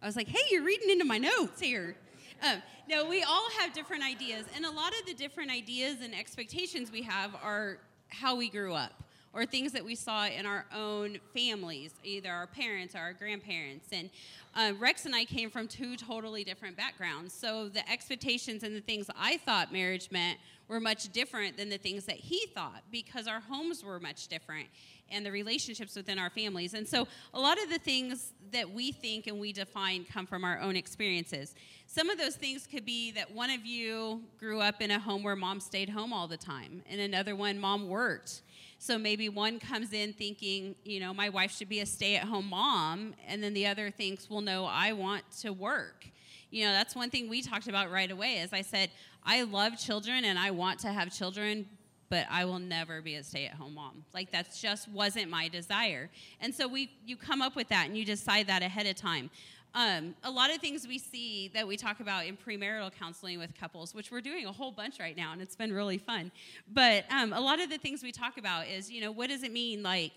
I 0.00 0.06
was 0.06 0.16
like, 0.16 0.28
hey, 0.28 0.40
you're 0.50 0.64
reading 0.64 0.90
into 0.90 1.04
my 1.04 1.18
notes 1.18 1.60
here. 1.60 1.96
Um, 2.42 2.62
no, 2.88 3.04
we 3.04 3.22
all 3.22 3.48
have 3.60 3.72
different 3.72 4.02
ideas, 4.02 4.46
and 4.56 4.64
a 4.64 4.70
lot 4.70 4.92
of 5.00 5.06
the 5.06 5.14
different 5.14 5.50
ideas 5.50 5.98
and 6.02 6.14
expectations 6.14 6.90
we 6.90 7.02
have 7.02 7.34
are 7.42 7.78
how 8.08 8.36
we 8.36 8.48
grew 8.48 8.74
up 8.74 9.01
or 9.34 9.46
things 9.46 9.72
that 9.72 9.84
we 9.84 9.94
saw 9.94 10.26
in 10.26 10.46
our 10.46 10.66
own 10.74 11.18
families, 11.34 11.92
either 12.04 12.30
our 12.30 12.46
parents 12.46 12.94
or 12.94 12.98
our 12.98 13.12
grandparents. 13.12 13.88
And 13.92 14.10
uh, 14.54 14.72
Rex 14.78 15.06
and 15.06 15.14
I 15.14 15.24
came 15.24 15.50
from 15.50 15.68
two 15.68 15.96
totally 15.96 16.44
different 16.44 16.76
backgrounds. 16.76 17.32
So 17.32 17.68
the 17.68 17.88
expectations 17.90 18.62
and 18.62 18.76
the 18.76 18.80
things 18.80 19.08
I 19.18 19.38
thought 19.38 19.72
marriage 19.72 20.10
meant 20.10 20.38
were 20.68 20.80
much 20.80 21.10
different 21.12 21.56
than 21.56 21.68
the 21.68 21.78
things 21.78 22.04
that 22.06 22.16
he 22.16 22.46
thought 22.54 22.82
because 22.90 23.26
our 23.26 23.40
homes 23.40 23.84
were 23.84 23.98
much 24.00 24.28
different 24.28 24.68
and 25.10 25.24
the 25.24 25.30
relationships 25.30 25.94
within 25.94 26.18
our 26.18 26.30
families. 26.30 26.74
And 26.74 26.88
so 26.88 27.06
a 27.34 27.40
lot 27.40 27.62
of 27.62 27.68
the 27.68 27.78
things 27.78 28.32
that 28.50 28.70
we 28.70 28.92
think 28.92 29.26
and 29.26 29.38
we 29.38 29.52
define 29.52 30.04
come 30.04 30.26
from 30.26 30.44
our 30.44 30.58
own 30.60 30.76
experiences. 30.76 31.54
Some 31.86 32.08
of 32.08 32.18
those 32.18 32.36
things 32.36 32.66
could 32.66 32.86
be 32.86 33.10
that 33.12 33.30
one 33.30 33.50
of 33.50 33.64
you 33.64 34.22
grew 34.38 34.60
up 34.60 34.80
in 34.80 34.90
a 34.90 34.98
home 34.98 35.22
where 35.22 35.36
mom 35.36 35.60
stayed 35.60 35.90
home 35.90 36.12
all 36.12 36.26
the 36.26 36.38
time, 36.38 36.82
and 36.88 37.00
another 37.00 37.36
one, 37.36 37.58
mom 37.58 37.88
worked. 37.88 38.42
So 38.82 38.98
maybe 38.98 39.28
one 39.28 39.60
comes 39.60 39.92
in 39.92 40.12
thinking, 40.12 40.74
you 40.84 40.98
know, 40.98 41.14
my 41.14 41.28
wife 41.28 41.56
should 41.56 41.68
be 41.68 41.78
a 41.78 41.86
stay 41.86 42.16
at 42.16 42.24
home 42.24 42.48
mom, 42.48 43.14
and 43.28 43.40
then 43.40 43.54
the 43.54 43.64
other 43.64 43.92
thinks, 43.92 44.28
well, 44.28 44.40
no, 44.40 44.64
I 44.64 44.90
want 44.90 45.22
to 45.42 45.52
work. 45.52 46.08
You 46.50 46.64
know, 46.64 46.72
that's 46.72 46.96
one 46.96 47.08
thing 47.08 47.28
we 47.28 47.42
talked 47.42 47.68
about 47.68 47.92
right 47.92 48.10
away. 48.10 48.38
As 48.38 48.52
I 48.52 48.62
said, 48.62 48.90
I 49.24 49.44
love 49.44 49.78
children 49.78 50.24
and 50.24 50.36
I 50.36 50.50
want 50.50 50.80
to 50.80 50.88
have 50.88 51.16
children, 51.16 51.68
but 52.10 52.26
I 52.28 52.44
will 52.44 52.58
never 52.58 53.00
be 53.00 53.14
a 53.14 53.22
stay-at-home 53.22 53.74
mom. 53.74 54.04
Like 54.12 54.32
that's 54.32 54.60
just 54.60 54.88
wasn't 54.88 55.30
my 55.30 55.46
desire. 55.46 56.10
And 56.40 56.52
so 56.52 56.66
we 56.66 56.90
you 57.06 57.16
come 57.16 57.40
up 57.40 57.54
with 57.54 57.68
that 57.68 57.86
and 57.86 57.96
you 57.96 58.04
decide 58.04 58.48
that 58.48 58.62
ahead 58.62 58.86
of 58.86 58.96
time. 58.96 59.30
Um, 59.74 60.14
a 60.22 60.30
lot 60.30 60.50
of 60.50 60.58
things 60.58 60.86
we 60.86 60.98
see 60.98 61.48
that 61.54 61.66
we 61.66 61.78
talk 61.78 62.00
about 62.00 62.26
in 62.26 62.36
premarital 62.36 62.92
counseling 62.98 63.38
with 63.38 63.54
couples, 63.54 63.94
which 63.94 64.10
we're 64.10 64.20
doing 64.20 64.44
a 64.44 64.52
whole 64.52 64.70
bunch 64.70 65.00
right 65.00 65.16
now, 65.16 65.32
and 65.32 65.40
it's 65.40 65.56
been 65.56 65.72
really 65.72 65.96
fun. 65.96 66.30
But 66.70 67.04
um, 67.10 67.32
a 67.32 67.40
lot 67.40 67.58
of 67.58 67.70
the 67.70 67.78
things 67.78 68.02
we 68.02 68.12
talk 68.12 68.36
about 68.36 68.66
is, 68.66 68.90
you 68.90 69.00
know, 69.00 69.10
what 69.10 69.30
does 69.30 69.42
it 69.42 69.52
mean, 69.52 69.82
like, 69.82 70.12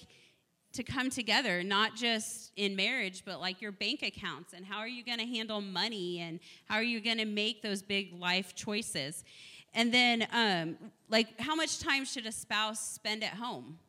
to 0.73 0.83
come 0.83 1.09
together, 1.09 1.63
not 1.63 1.95
just 1.95 2.51
in 2.57 2.75
marriage, 2.75 3.23
but 3.25 3.39
like 3.39 3.61
your 3.61 3.71
bank 3.71 4.03
accounts, 4.03 4.51
and 4.51 4.65
how 4.65 4.77
are 4.77 4.89
you 4.89 5.05
going 5.05 5.19
to 5.19 5.25
handle 5.25 5.61
money, 5.61 6.19
and 6.19 6.41
how 6.67 6.75
are 6.75 6.83
you 6.83 6.99
going 6.99 7.17
to 7.17 7.25
make 7.25 7.61
those 7.61 7.81
big 7.81 8.19
life 8.19 8.55
choices? 8.55 9.23
And 9.73 9.93
then, 9.93 10.27
um, 10.33 10.77
like, 11.09 11.39
how 11.39 11.55
much 11.55 11.79
time 11.79 12.03
should 12.03 12.25
a 12.25 12.31
spouse 12.31 12.79
spend 12.79 13.23
at 13.23 13.35
home? 13.35 13.79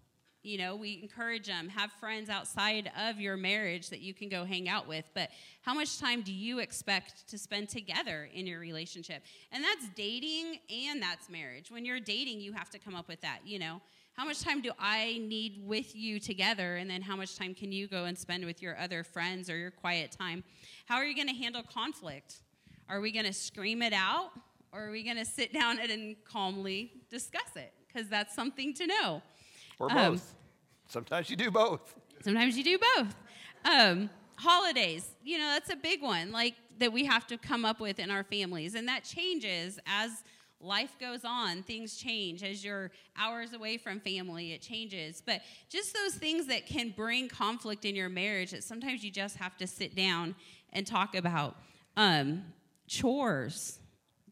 You 0.46 0.58
know, 0.58 0.76
we 0.76 1.00
encourage 1.02 1.48
them, 1.48 1.68
have 1.70 1.90
friends 1.90 2.30
outside 2.30 2.92
of 2.96 3.20
your 3.20 3.36
marriage 3.36 3.90
that 3.90 3.98
you 3.98 4.14
can 4.14 4.28
go 4.28 4.44
hang 4.44 4.68
out 4.68 4.86
with. 4.86 5.04
But 5.12 5.30
how 5.62 5.74
much 5.74 5.98
time 5.98 6.22
do 6.22 6.32
you 6.32 6.60
expect 6.60 7.28
to 7.30 7.36
spend 7.36 7.68
together 7.68 8.28
in 8.32 8.46
your 8.46 8.60
relationship? 8.60 9.24
And 9.50 9.64
that's 9.64 9.88
dating 9.96 10.60
and 10.86 11.02
that's 11.02 11.28
marriage. 11.28 11.72
When 11.72 11.84
you're 11.84 11.98
dating, 11.98 12.40
you 12.40 12.52
have 12.52 12.70
to 12.70 12.78
come 12.78 12.94
up 12.94 13.08
with 13.08 13.20
that, 13.22 13.40
you 13.44 13.58
know. 13.58 13.80
How 14.12 14.24
much 14.24 14.40
time 14.40 14.62
do 14.62 14.70
I 14.78 15.20
need 15.20 15.60
with 15.66 15.96
you 15.96 16.20
together? 16.20 16.76
And 16.76 16.88
then 16.88 17.02
how 17.02 17.16
much 17.16 17.36
time 17.36 17.52
can 17.52 17.72
you 17.72 17.88
go 17.88 18.04
and 18.04 18.16
spend 18.16 18.44
with 18.44 18.62
your 18.62 18.78
other 18.78 19.02
friends 19.02 19.50
or 19.50 19.56
your 19.56 19.72
quiet 19.72 20.12
time? 20.12 20.44
How 20.86 20.94
are 20.94 21.04
you 21.04 21.16
going 21.16 21.28
to 21.28 21.34
handle 21.34 21.64
conflict? 21.64 22.36
Are 22.88 23.00
we 23.00 23.10
going 23.10 23.26
to 23.26 23.32
scream 23.32 23.82
it 23.82 23.92
out? 23.92 24.30
Or 24.72 24.86
are 24.86 24.90
we 24.92 25.02
going 25.02 25.16
to 25.16 25.24
sit 25.24 25.52
down 25.52 25.80
and 25.80 26.14
calmly 26.24 26.92
discuss 27.10 27.56
it? 27.56 27.72
Because 27.88 28.08
that's 28.08 28.32
something 28.32 28.72
to 28.74 28.86
know. 28.86 29.22
Or 29.78 29.88
both. 29.88 29.98
Um, 29.98 30.20
sometimes 30.88 31.30
you 31.30 31.36
do 31.36 31.50
both. 31.50 31.94
Sometimes 32.22 32.56
you 32.56 32.64
do 32.64 32.78
both. 32.96 33.14
Um, 33.64 34.10
holidays, 34.36 35.08
you 35.24 35.38
know, 35.38 35.50
that's 35.52 35.70
a 35.70 35.76
big 35.76 36.02
one, 36.02 36.32
like 36.32 36.54
that 36.78 36.92
we 36.92 37.04
have 37.04 37.26
to 37.26 37.38
come 37.38 37.64
up 37.64 37.80
with 37.80 37.98
in 37.98 38.10
our 38.10 38.24
families. 38.24 38.74
And 38.74 38.88
that 38.88 39.04
changes 39.04 39.78
as 39.86 40.10
life 40.60 40.96
goes 40.98 41.24
on. 41.24 41.62
Things 41.62 41.96
change. 41.96 42.42
As 42.42 42.64
you're 42.64 42.90
hours 43.16 43.52
away 43.52 43.76
from 43.76 44.00
family, 44.00 44.52
it 44.52 44.62
changes. 44.62 45.22
But 45.24 45.42
just 45.68 45.94
those 45.94 46.14
things 46.14 46.46
that 46.46 46.66
can 46.66 46.90
bring 46.90 47.28
conflict 47.28 47.84
in 47.84 47.94
your 47.94 48.08
marriage 48.08 48.50
that 48.52 48.64
sometimes 48.64 49.04
you 49.04 49.10
just 49.10 49.36
have 49.36 49.56
to 49.58 49.66
sit 49.66 49.94
down 49.94 50.34
and 50.72 50.86
talk 50.86 51.14
about. 51.14 51.56
Um, 51.96 52.44
chores. 52.86 53.78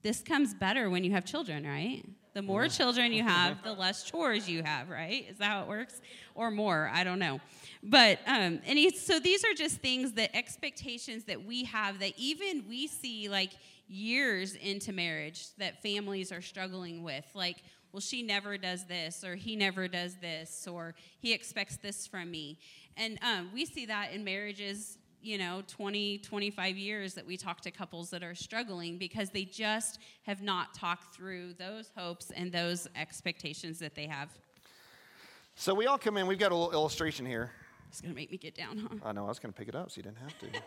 This 0.02 0.20
comes 0.20 0.52
better 0.54 0.90
when 0.90 1.02
you 1.02 1.12
have 1.12 1.24
children, 1.24 1.66
right? 1.66 2.04
The 2.34 2.42
more 2.42 2.66
children 2.68 3.12
you 3.12 3.22
have, 3.22 3.62
the 3.64 3.72
less 3.72 4.02
chores 4.02 4.48
you 4.48 4.62
have, 4.64 4.90
right? 4.90 5.24
Is 5.30 5.38
that 5.38 5.46
how 5.46 5.62
it 5.62 5.68
works? 5.68 6.00
Or 6.34 6.50
more, 6.50 6.90
I 6.92 7.04
don't 7.04 7.20
know. 7.20 7.40
But, 7.82 8.18
um, 8.26 8.60
and 8.66 8.78
he, 8.78 8.90
so 8.90 9.20
these 9.20 9.44
are 9.44 9.54
just 9.54 9.76
things 9.76 10.12
that 10.12 10.36
expectations 10.36 11.24
that 11.24 11.44
we 11.44 11.64
have 11.64 12.00
that 12.00 12.12
even 12.16 12.64
we 12.68 12.88
see 12.88 13.28
like 13.28 13.52
years 13.86 14.56
into 14.56 14.92
marriage 14.92 15.46
that 15.58 15.80
families 15.80 16.32
are 16.32 16.42
struggling 16.42 17.04
with. 17.04 17.24
Like, 17.34 17.62
well, 17.92 18.00
she 18.00 18.22
never 18.22 18.58
does 18.58 18.84
this, 18.86 19.22
or 19.22 19.36
he 19.36 19.54
never 19.54 19.86
does 19.86 20.16
this, 20.16 20.66
or 20.66 20.96
he 21.20 21.32
expects 21.32 21.76
this 21.76 22.08
from 22.08 22.28
me. 22.28 22.58
And 22.96 23.18
um, 23.22 23.50
we 23.54 23.64
see 23.64 23.86
that 23.86 24.12
in 24.12 24.24
marriages 24.24 24.98
you 25.24 25.38
know 25.38 25.62
20 25.66 26.18
25 26.18 26.76
years 26.76 27.14
that 27.14 27.26
we 27.26 27.36
talk 27.36 27.60
to 27.62 27.70
couples 27.70 28.10
that 28.10 28.22
are 28.22 28.34
struggling 28.34 28.98
because 28.98 29.30
they 29.30 29.44
just 29.44 29.98
have 30.22 30.42
not 30.42 30.74
talked 30.74 31.14
through 31.14 31.54
those 31.54 31.90
hopes 31.96 32.30
and 32.30 32.52
those 32.52 32.86
expectations 32.96 33.78
that 33.78 33.94
they 33.94 34.06
have. 34.06 34.30
So 35.56 35.74
we 35.74 35.86
all 35.86 35.98
come 35.98 36.16
in 36.16 36.26
we've 36.26 36.38
got 36.38 36.52
a 36.52 36.54
little 36.54 36.72
illustration 36.72 37.24
here. 37.26 37.50
It's 37.88 38.00
going 38.00 38.12
to 38.12 38.20
make 38.20 38.30
me 38.30 38.38
get 38.38 38.56
down 38.56 38.78
huh? 38.78 39.08
I 39.08 39.12
know 39.12 39.24
i 39.24 39.28
was 39.28 39.38
going 39.38 39.52
to 39.52 39.56
pick 39.58 39.68
it 39.68 39.76
up 39.76 39.90
so 39.90 39.98
you 39.98 40.02
didn't 40.02 40.18
have 40.18 40.38
to. 40.40 40.46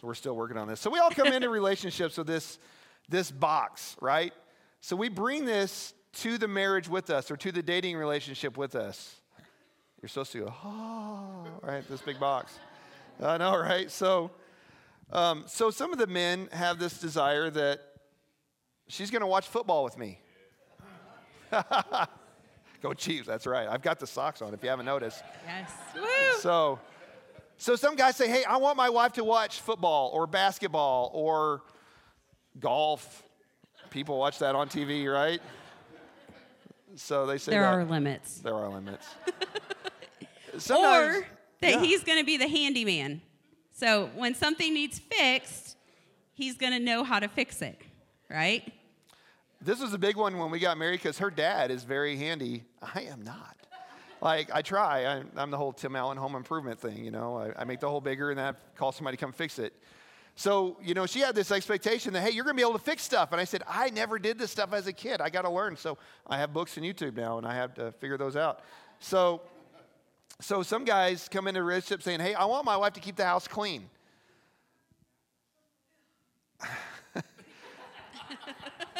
So 0.00 0.08
we're 0.08 0.14
still 0.14 0.34
working 0.34 0.56
on 0.56 0.66
this. 0.66 0.80
So 0.80 0.90
we 0.90 0.98
all 0.98 1.12
come 1.12 1.28
into 1.28 1.48
relationships 1.48 2.18
with 2.18 2.26
this 2.26 2.58
this 3.08 3.30
box 3.30 3.96
right? 4.00 4.32
So 4.80 4.96
we 4.96 5.08
bring 5.08 5.44
this 5.44 5.94
to 6.14 6.38
the 6.38 6.48
marriage 6.48 6.88
with 6.88 7.08
us 7.08 7.30
or 7.30 7.36
to 7.36 7.52
the 7.52 7.62
dating 7.62 7.96
relationship 7.96 8.56
with 8.56 8.74
us 8.74 9.21
you're 10.02 10.08
supposed 10.08 10.32
to 10.32 10.40
go, 10.40 10.54
oh, 10.64 11.46
right? 11.62 11.88
This 11.88 12.02
big 12.02 12.18
box. 12.18 12.58
I 13.22 13.38
know, 13.38 13.56
right? 13.56 13.88
So, 13.90 14.32
um, 15.12 15.44
so 15.46 15.70
some 15.70 15.92
of 15.92 15.98
the 15.98 16.08
men 16.08 16.48
have 16.52 16.78
this 16.80 16.98
desire 16.98 17.48
that 17.50 17.80
she's 18.88 19.10
going 19.12 19.20
to 19.20 19.26
watch 19.28 19.46
football 19.46 19.84
with 19.84 19.96
me. 19.96 20.18
go 22.82 22.92
Chiefs! 22.94 23.26
That's 23.28 23.46
right. 23.46 23.68
I've 23.68 23.82
got 23.82 24.00
the 24.00 24.06
socks 24.06 24.42
on. 24.42 24.54
If 24.54 24.62
you 24.64 24.70
haven't 24.70 24.86
noticed. 24.86 25.22
Yes. 25.46 25.70
So, 26.40 26.80
So 27.58 27.76
some 27.76 27.94
guys 27.94 28.16
say, 28.16 28.28
hey, 28.28 28.42
I 28.44 28.56
want 28.56 28.76
my 28.76 28.90
wife 28.90 29.12
to 29.12 29.24
watch 29.24 29.60
football 29.60 30.10
or 30.12 30.26
basketball 30.26 31.10
or 31.14 31.62
golf. 32.58 33.22
People 33.90 34.18
watch 34.18 34.38
that 34.40 34.56
on 34.56 34.68
TV, 34.68 35.12
right? 35.12 35.40
So 36.96 37.26
they 37.26 37.38
say 37.38 37.52
There 37.52 37.62
that. 37.62 37.74
are 37.74 37.84
limits. 37.84 38.38
There 38.38 38.54
are 38.54 38.68
limits. 38.68 39.06
Or 41.20 41.26
that 41.60 41.74
yeah. 41.74 41.80
he's 41.80 42.04
going 42.04 42.18
to 42.18 42.24
be 42.24 42.36
the 42.36 42.48
handyman. 42.48 43.22
So 43.72 44.10
when 44.14 44.34
something 44.34 44.72
needs 44.74 44.98
fixed, 44.98 45.76
he's 46.34 46.56
going 46.56 46.72
to 46.72 46.80
know 46.80 47.04
how 47.04 47.18
to 47.18 47.28
fix 47.28 47.62
it, 47.62 47.80
right? 48.28 48.70
This 49.60 49.80
was 49.80 49.92
a 49.94 49.98
big 49.98 50.16
one 50.16 50.38
when 50.38 50.50
we 50.50 50.58
got 50.58 50.76
married 50.76 51.00
because 51.00 51.18
her 51.18 51.30
dad 51.30 51.70
is 51.70 51.84
very 51.84 52.16
handy. 52.16 52.64
I 52.82 53.02
am 53.02 53.22
not. 53.22 53.56
Like, 54.20 54.50
I 54.54 54.62
try. 54.62 55.04
I, 55.06 55.22
I'm 55.36 55.50
the 55.50 55.56
whole 55.56 55.72
Tim 55.72 55.96
Allen 55.96 56.16
home 56.16 56.36
improvement 56.36 56.80
thing, 56.80 57.04
you 57.04 57.10
know. 57.10 57.36
I, 57.36 57.62
I 57.62 57.64
make 57.64 57.80
the 57.80 57.88
hole 57.88 58.00
bigger 58.00 58.30
and 58.30 58.38
then 58.38 58.54
I 58.54 58.76
call 58.76 58.92
somebody 58.92 59.16
to 59.16 59.20
come 59.20 59.32
fix 59.32 59.58
it. 59.58 59.72
So, 60.34 60.78
you 60.82 60.94
know, 60.94 61.06
she 61.06 61.20
had 61.20 61.34
this 61.34 61.50
expectation 61.50 62.12
that, 62.14 62.22
hey, 62.22 62.30
you're 62.30 62.44
going 62.44 62.56
to 62.56 62.60
be 62.60 62.66
able 62.66 62.78
to 62.78 62.84
fix 62.84 63.02
stuff. 63.02 63.32
And 63.32 63.40
I 63.40 63.44
said, 63.44 63.62
I 63.68 63.90
never 63.90 64.18
did 64.18 64.38
this 64.38 64.50
stuff 64.50 64.72
as 64.72 64.86
a 64.86 64.92
kid. 64.92 65.20
I 65.20 65.28
got 65.28 65.42
to 65.42 65.50
learn. 65.50 65.76
So 65.76 65.98
I 66.26 66.38
have 66.38 66.52
books 66.52 66.76
and 66.76 66.86
YouTube 66.86 67.16
now 67.16 67.38
and 67.38 67.46
I 67.46 67.54
have 67.54 67.74
to 67.74 67.92
figure 67.92 68.16
those 68.16 68.36
out. 68.36 68.60
So, 69.00 69.42
so 70.40 70.62
some 70.62 70.84
guys 70.84 71.28
come 71.28 71.46
into 71.46 71.60
a 71.60 71.62
relationship 71.62 72.02
saying, 72.02 72.20
hey, 72.20 72.34
I 72.34 72.44
want 72.46 72.64
my 72.64 72.76
wife 72.76 72.94
to 72.94 73.00
keep 73.00 73.16
the 73.16 73.24
house 73.24 73.46
clean. 73.46 73.88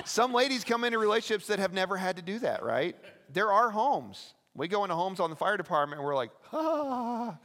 Some 0.04 0.32
ladies 0.32 0.64
come 0.64 0.84
into 0.84 0.98
relationships 0.98 1.46
that 1.46 1.58
have 1.58 1.72
never 1.72 1.96
had 1.96 2.16
to 2.16 2.22
do 2.22 2.38
that, 2.40 2.62
right? 2.62 2.96
There 3.32 3.52
are 3.52 3.70
homes. 3.70 4.34
We 4.54 4.68
go 4.68 4.84
into 4.84 4.96
homes 4.96 5.20
on 5.20 5.30
the 5.30 5.36
fire 5.36 5.56
department 5.56 6.00
and 6.00 6.06
we're 6.06 6.16
like, 6.16 6.30
ah. 6.52 7.36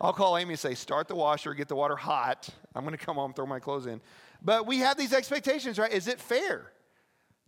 I'll 0.00 0.12
call 0.12 0.36
Amy 0.36 0.50
and 0.50 0.58
say, 0.58 0.74
start 0.74 1.08
the 1.08 1.14
washer, 1.14 1.54
get 1.54 1.68
the 1.68 1.76
water 1.76 1.96
hot. 1.96 2.48
I'm 2.74 2.84
going 2.84 2.96
to 2.96 3.04
come 3.04 3.16
home, 3.16 3.32
throw 3.34 3.46
my 3.46 3.60
clothes 3.60 3.86
in. 3.86 4.00
But 4.42 4.66
we 4.66 4.78
have 4.78 4.96
these 4.96 5.12
expectations, 5.12 5.78
right? 5.78 5.92
Is 5.92 6.08
it 6.08 6.20
fair 6.20 6.72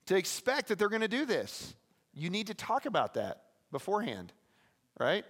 to 0.07 0.17
expect 0.17 0.69
that 0.69 0.79
they're 0.79 0.89
going 0.89 1.03
to 1.03 1.09
do 1.09 1.25
this? 1.25 1.75
You 2.13 2.31
need 2.31 2.47
to 2.49 2.55
talk 2.55 2.87
about 2.87 3.15
that 3.15 3.43
beforehand, 3.73 4.33
right? 4.99 5.25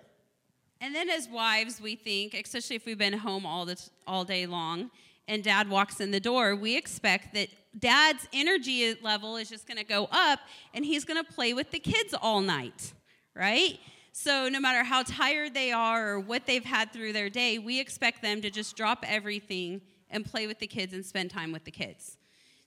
And 0.81 0.95
then 0.95 1.09
as 1.09 1.29
wives, 1.29 1.81
we 1.81 1.97
think, 1.97 2.35
especially 2.35 2.77
if 2.77 2.87
we've 2.87 2.99
been 2.99 3.15
home 3.15 3.47
all 3.47 3.65
the 3.65 3.81
all 4.07 4.25
day 4.25 4.47
long, 4.47 4.91
and 5.27 5.43
dad 5.43 5.69
walks 5.71 6.01
in 6.01 6.11
the 6.11 6.21
door, 6.21 6.55
we 6.55 6.77
expect 6.77 7.33
that 7.35 7.49
dad's 7.79 8.29
energy 8.33 8.95
level 9.03 9.37
is 9.37 9.49
just 9.49 9.67
going 9.67 9.79
to 9.79 9.85
go 9.85 10.09
up, 10.13 10.41
and 10.75 10.85
he's 10.85 11.05
going 11.05 11.23
to 11.23 11.33
play 11.33 11.55
with 11.55 11.71
the 11.71 11.79
kids 11.79 12.15
all 12.21 12.41
night, 12.41 12.93
right? 13.35 13.79
So 14.13 14.49
no 14.49 14.61
matter 14.61 14.85
how 14.85 15.03
tired 15.03 15.55
they 15.55 15.73
are 15.73 16.11
or 16.11 16.21
what 16.21 16.47
they've 16.47 16.65
had 16.65 16.93
through 16.93 17.15
their 17.15 17.31
day, 17.31 17.59
we 17.59 17.81
expect 17.81 18.23
them 18.23 18.43
to 18.43 18.51
just 18.51 18.77
drop 18.77 19.05
everything 19.09 19.81
and 20.11 20.25
play 20.25 20.47
with 20.47 20.59
the 20.61 20.67
kids 20.67 20.93
and 20.93 21.05
spend 21.05 21.31
time 21.31 21.51
with 21.51 21.65
the 21.65 21.71
kids. 21.71 22.17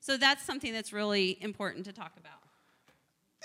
So 0.02 0.18
that's 0.18 0.44
something 0.44 0.74
that's 0.74 0.92
really 0.92 1.38
important 1.42 1.86
to 1.86 1.94
talk 1.94 2.14
about. 2.18 2.47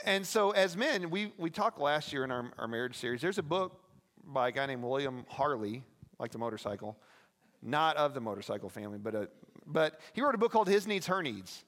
And 0.05 0.27
so, 0.27 0.51
as 0.51 0.77
men, 0.77 1.11
we, 1.11 1.33
we 1.39 1.51
talked 1.51 1.79
last 1.79 2.13
year 2.13 2.25
in 2.25 2.31
our, 2.31 2.51
our 2.59 2.67
marriage 2.67 2.97
series. 2.97 3.21
There's 3.21 3.39
a 3.39 3.43
book 3.43 3.81
by 4.25 4.49
a 4.49 4.53
guy 4.53 4.67
named 4.67 4.83
William 4.83 5.25
Harley, 5.29 5.83
like 6.19 6.31
the 6.31 6.39
motorcycle, 6.39 6.97
not 7.63 7.97
of 7.97 8.15
the 8.15 8.21
motorcycle 8.21 8.69
family, 8.69 8.99
but, 8.99 9.15
a, 9.15 9.29
but 9.67 10.01
he 10.13 10.21
wrote 10.21 10.35
a 10.35 10.39
book 10.39 10.53
called 10.53 10.69
His 10.69 10.87
Needs, 10.87 11.07
Her 11.07 11.23
Needs. 11.23 11.65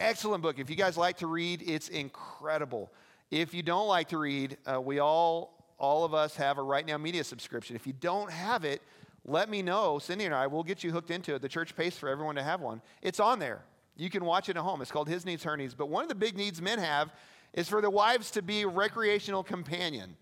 Excellent 0.00 0.42
book. 0.42 0.58
If 0.58 0.68
you 0.68 0.76
guys 0.76 0.96
like 0.96 1.18
to 1.18 1.26
read, 1.26 1.62
it's 1.64 1.88
incredible. 1.88 2.92
If 3.30 3.54
you 3.54 3.62
don't 3.62 3.86
like 3.86 4.08
to 4.08 4.18
read, 4.18 4.58
uh, 4.66 4.80
we 4.80 4.98
all, 4.98 5.74
all 5.78 6.04
of 6.04 6.12
us 6.12 6.36
have 6.36 6.58
a 6.58 6.62
Right 6.62 6.84
Now 6.84 6.98
Media 6.98 7.24
subscription. 7.24 7.76
If 7.76 7.86
you 7.86 7.92
don't 7.92 8.30
have 8.30 8.64
it, 8.64 8.82
let 9.24 9.48
me 9.48 9.62
know. 9.62 9.98
Cindy 9.98 10.24
and 10.24 10.34
I 10.34 10.48
will 10.48 10.64
get 10.64 10.82
you 10.82 10.90
hooked 10.90 11.10
into 11.10 11.34
it. 11.34 11.42
The 11.42 11.48
church 11.48 11.76
pays 11.76 11.96
for 11.96 12.08
everyone 12.08 12.34
to 12.34 12.42
have 12.42 12.60
one. 12.60 12.82
It's 13.00 13.20
on 13.20 13.38
there. 13.38 13.62
You 13.96 14.10
can 14.10 14.24
watch 14.24 14.48
it 14.48 14.56
at 14.56 14.62
home. 14.62 14.80
It's 14.82 14.90
called 14.90 15.08
His 15.08 15.24
Needs, 15.24 15.42
Her 15.44 15.56
Needs. 15.56 15.74
But 15.74 15.88
one 15.88 16.02
of 16.02 16.08
the 16.08 16.14
big 16.14 16.36
needs 16.36 16.62
men 16.62 16.78
have 16.78 17.12
is 17.52 17.68
for 17.68 17.80
their 17.80 17.90
wives 17.90 18.30
to 18.32 18.42
be 18.42 18.62
a 18.62 18.68
recreational 18.68 19.42
companion. 19.42 20.16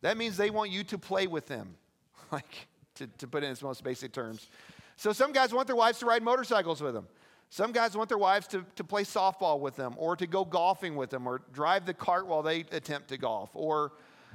That 0.00 0.16
means 0.16 0.36
they 0.36 0.50
want 0.50 0.70
you 0.70 0.84
to 0.84 0.98
play 0.98 1.26
with 1.26 1.46
them, 1.46 1.76
like 2.32 2.66
to, 2.96 3.06
to 3.06 3.26
put 3.26 3.42
it 3.42 3.46
in 3.46 3.52
its 3.52 3.62
most 3.62 3.84
basic 3.84 4.12
terms. 4.12 4.48
So 4.96 5.12
some 5.12 5.32
guys 5.32 5.52
want 5.52 5.66
their 5.68 5.76
wives 5.76 5.98
to 6.00 6.06
ride 6.06 6.22
motorcycles 6.22 6.80
with 6.80 6.94
them. 6.94 7.06
Some 7.50 7.72
guys 7.72 7.96
want 7.96 8.08
their 8.08 8.18
wives 8.18 8.46
to, 8.48 8.64
to 8.76 8.84
play 8.84 9.04
softball 9.04 9.60
with 9.60 9.76
them 9.76 9.94
or 9.96 10.16
to 10.16 10.26
go 10.26 10.44
golfing 10.44 10.96
with 10.96 11.10
them 11.10 11.26
or 11.26 11.40
drive 11.52 11.86
the 11.86 11.94
cart 11.94 12.26
while 12.26 12.42
they 12.42 12.60
attempt 12.72 13.08
to 13.08 13.16
golf 13.16 13.50
or 13.54 13.92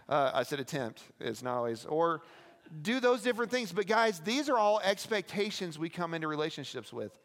uh, 0.09 0.31
I 0.33 0.43
said 0.43 0.59
attempt, 0.59 1.03
it's 1.19 1.41
not 1.41 1.55
always, 1.55 1.85
or 1.85 2.21
do 2.81 2.99
those 2.99 3.21
different 3.21 3.51
things. 3.51 3.71
But 3.71 3.87
guys, 3.87 4.19
these 4.19 4.49
are 4.49 4.57
all 4.57 4.79
expectations 4.81 5.77
we 5.77 5.89
come 5.89 6.13
into 6.13 6.27
relationships 6.27 6.91
with, 6.91 7.17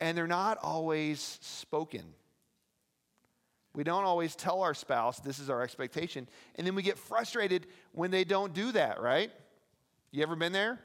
and 0.00 0.16
they're 0.16 0.26
not 0.26 0.58
always 0.62 1.38
spoken. 1.42 2.02
We 3.74 3.84
don't 3.84 4.04
always 4.04 4.34
tell 4.34 4.62
our 4.62 4.74
spouse 4.74 5.20
this 5.20 5.38
is 5.38 5.50
our 5.50 5.62
expectation, 5.62 6.28
and 6.56 6.66
then 6.66 6.74
we 6.74 6.82
get 6.82 6.98
frustrated 6.98 7.66
when 7.92 8.10
they 8.10 8.24
don't 8.24 8.52
do 8.52 8.72
that, 8.72 9.00
right? 9.00 9.30
You 10.10 10.22
ever 10.22 10.36
been 10.36 10.52
there? 10.52 10.80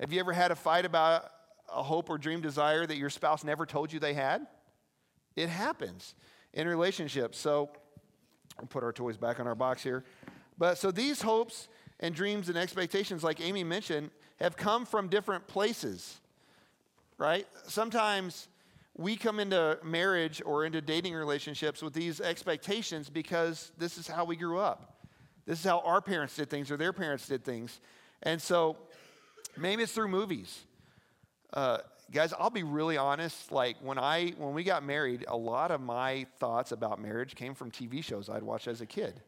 Have 0.00 0.12
you 0.12 0.20
ever 0.20 0.32
had 0.32 0.50
a 0.50 0.56
fight 0.56 0.84
about 0.84 1.30
a 1.72 1.82
hope 1.82 2.10
or 2.10 2.18
dream 2.18 2.40
desire 2.40 2.86
that 2.86 2.96
your 2.96 3.10
spouse 3.10 3.44
never 3.44 3.66
told 3.66 3.92
you 3.92 4.00
they 4.00 4.14
had? 4.14 4.46
It 5.36 5.48
happens 5.48 6.14
in 6.52 6.66
relationships. 6.66 7.38
So, 7.38 7.70
I'll 8.58 8.66
put 8.66 8.84
our 8.84 8.92
toys 8.92 9.16
back 9.16 9.40
on 9.40 9.46
our 9.46 9.54
box 9.54 9.82
here. 9.82 10.04
But 10.58 10.78
so 10.78 10.90
these 10.90 11.22
hopes 11.22 11.68
and 12.00 12.14
dreams 12.14 12.48
and 12.48 12.56
expectations, 12.56 13.24
like 13.24 13.40
Amy 13.40 13.64
mentioned, 13.64 14.10
have 14.38 14.56
come 14.56 14.86
from 14.86 15.08
different 15.08 15.46
places, 15.46 16.20
right? 17.18 17.46
Sometimes 17.66 18.48
we 18.96 19.16
come 19.16 19.40
into 19.40 19.78
marriage 19.82 20.40
or 20.44 20.64
into 20.64 20.80
dating 20.80 21.14
relationships 21.14 21.82
with 21.82 21.92
these 21.92 22.20
expectations 22.20 23.10
because 23.10 23.72
this 23.76 23.98
is 23.98 24.06
how 24.06 24.24
we 24.24 24.36
grew 24.36 24.58
up. 24.58 24.94
This 25.46 25.58
is 25.58 25.64
how 25.64 25.80
our 25.80 26.00
parents 26.00 26.36
did 26.36 26.48
things 26.48 26.70
or 26.70 26.76
their 26.76 26.92
parents 26.92 27.26
did 27.26 27.44
things. 27.44 27.80
And 28.22 28.40
so 28.40 28.76
maybe 29.56 29.82
it's 29.82 29.92
through 29.92 30.08
movies. 30.08 30.60
Uh, 31.52 31.78
guys, 32.10 32.32
I'll 32.38 32.50
be 32.50 32.62
really 32.62 32.96
honest. 32.96 33.52
Like 33.52 33.76
when 33.80 33.98
I 33.98 34.30
when 34.38 34.54
we 34.54 34.64
got 34.64 34.84
married, 34.84 35.24
a 35.28 35.36
lot 35.36 35.70
of 35.70 35.80
my 35.80 36.26
thoughts 36.38 36.72
about 36.72 37.00
marriage 37.00 37.34
came 37.34 37.54
from 37.54 37.70
TV 37.70 38.02
shows 38.02 38.28
I'd 38.28 38.42
watched 38.42 38.68
as 38.68 38.80
a 38.80 38.86
kid. 38.86 39.20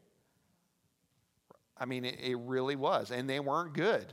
I 1.78 1.84
mean, 1.84 2.04
it, 2.04 2.18
it 2.20 2.36
really 2.36 2.76
was, 2.76 3.10
and 3.10 3.28
they 3.28 3.40
weren't 3.40 3.74
good. 3.74 4.06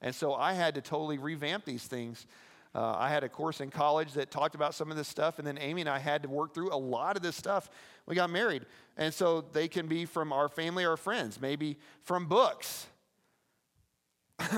And 0.00 0.14
so 0.14 0.34
I 0.34 0.52
had 0.52 0.74
to 0.74 0.80
totally 0.80 1.18
revamp 1.18 1.64
these 1.64 1.84
things. 1.84 2.26
Uh, 2.74 2.94
I 2.96 3.08
had 3.08 3.24
a 3.24 3.28
course 3.28 3.60
in 3.60 3.70
college 3.70 4.12
that 4.12 4.30
talked 4.30 4.54
about 4.54 4.74
some 4.74 4.90
of 4.90 4.96
this 4.96 5.08
stuff, 5.08 5.38
and 5.38 5.46
then 5.46 5.58
Amy 5.58 5.80
and 5.80 5.90
I 5.90 5.98
had 5.98 6.22
to 6.22 6.28
work 6.28 6.54
through 6.54 6.72
a 6.72 6.76
lot 6.76 7.16
of 7.16 7.22
this 7.22 7.34
stuff. 7.34 7.70
We 8.06 8.14
got 8.14 8.30
married. 8.30 8.66
And 8.96 9.12
so 9.12 9.40
they 9.52 9.68
can 9.68 9.86
be 9.86 10.04
from 10.04 10.32
our 10.32 10.48
family 10.48 10.84
or 10.84 10.96
friends, 10.96 11.40
maybe 11.40 11.78
from 12.02 12.26
books. 12.26 12.86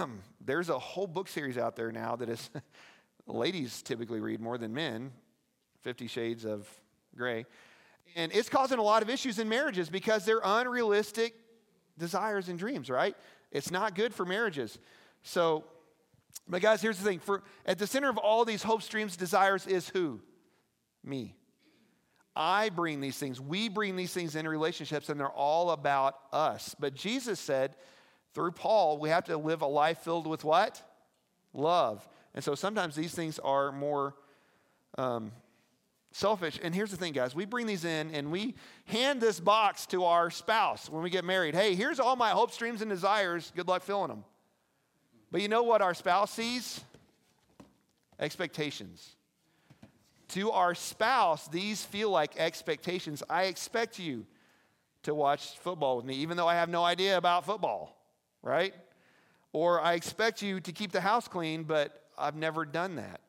There's 0.41 0.69
a 0.69 0.79
whole 0.79 1.07
book 1.07 1.29
series 1.29 1.57
out 1.57 1.77
there 1.77 1.93
now 1.93 2.17
that 2.17 2.29
is, 2.29 2.51
ladies 3.27 3.83
typically 3.83 4.21
read 4.21 4.41
more 4.41 4.59
than 4.59 4.75
men 4.75 5.13
Fifty 5.81 6.07
Shades 6.07 6.45
of 6.45 6.69
Grey. 7.17 7.47
And 8.17 8.33
it's 8.33 8.49
causing 8.49 8.79
a 8.79 8.83
lot 8.83 9.03
of 9.03 9.09
issues 9.11 9.39
in 9.39 9.49
marriages 9.49 9.89
because 9.89 10.25
they're 10.25 10.41
unrealistic 10.43 11.35
desires 11.99 12.49
and 12.49 12.59
dreams, 12.59 12.91
right? 12.91 13.17
It's 13.51 13.71
not 13.71 13.95
good 13.95 14.13
for 14.13 14.25
marriages. 14.25 14.79
So, 15.23 15.65
but 16.49 16.63
guys, 16.63 16.83
here's 16.83 16.99
the 16.99 17.05
thing. 17.05 17.21
For 17.21 17.43
at 17.65 17.79
the 17.79 17.87
center 17.87 18.09
of 18.09 18.19
all 18.19 18.45
these 18.45 18.63
hopes, 18.63 18.89
dreams, 18.89 19.17
desires 19.17 19.67
is 19.67 19.89
who? 19.89 20.21
Me. 21.05 21.35
I 22.35 22.71
bring 22.71 23.01
these 23.01 23.19
things. 23.19 23.41
We 23.41 23.69
bring 23.69 23.97
these 23.97 24.13
things 24.13 24.37
into 24.37 24.51
relationships, 24.51 25.09
and 25.09 25.19
they're 25.19 25.29
all 25.29 25.71
about 25.71 26.17
us. 26.33 26.75
But 26.79 26.95
Jesus 26.95 27.41
said, 27.41 27.75
through 28.35 28.53
Paul, 28.53 28.99
we 28.99 29.09
have 29.09 29.25
to 29.25 29.37
live 29.37 29.63
a 29.63 29.67
life 29.67 29.99
filled 29.99 30.27
with 30.27 30.45
what? 30.45 30.83
Love. 31.53 32.07
And 32.35 32.45
so 32.45 32.55
sometimes 32.55 32.95
these 32.95 33.13
things 33.13 33.39
are 33.41 33.73
more 33.73 34.15
um, 34.97 35.33
selfish. 36.13 36.59
And 36.63 36.75
here's 36.75 36.91
the 36.91 36.97
thing, 36.97 37.13
guys 37.13 37.35
we 37.35 37.45
bring 37.45 37.67
these 37.67 37.85
in 37.85 38.15
and 38.15 38.31
we 38.31 38.55
hand 38.87 39.21
this 39.21 39.41
box 39.41 39.87
to 39.87 40.05
our 40.05 40.31
spouse 40.31 40.89
when 40.89 41.03
we 41.03 41.11
get 41.11 41.25
married. 41.25 41.55
Hey, 41.55 41.75
here's 41.75 41.99
all 42.01 42.17
my 42.17 42.31
hopes, 42.31 42.57
dreams, 42.57 42.83
and 42.83 42.91
desires. 42.91 43.53
Good 43.57 43.69
luck 43.69 43.83
filling 43.83 44.09
them. 44.09 44.25
But 45.31 45.43
you 45.43 45.49
know 45.49 45.63
what 45.63 45.83
our 45.83 45.95
spouse 45.95 46.33
sees? 46.33 46.81
Expectations. 48.19 49.15
To 50.29 50.51
our 50.51 50.75
spouse, 50.75 51.49
these 51.49 51.85
feel 51.85 52.11
like 52.11 52.37
expectations. 52.37 53.23
I 53.29 53.45
expect 53.45 53.99
you 53.99 54.27
to 55.03 55.15
watch 55.15 55.59
football 55.59 55.97
with 55.97 56.05
me, 56.05 56.17
even 56.17 56.37
though 56.37 56.47
I 56.47 56.55
have 56.55 56.69
no 56.69 56.85
idea 56.85 57.17
about 57.17 57.47
football, 57.47 57.97
right? 58.43 58.75
Or 59.53 59.81
I 59.81 59.95
expect 59.95 60.43
you 60.43 60.61
to 60.61 60.73
keep 60.73 60.93
the 60.93 61.01
house 61.01 61.27
clean, 61.27 61.65
but 61.65 62.05
I've 62.19 62.37
never 62.37 62.65
done 62.65 62.97
that. 62.97 63.21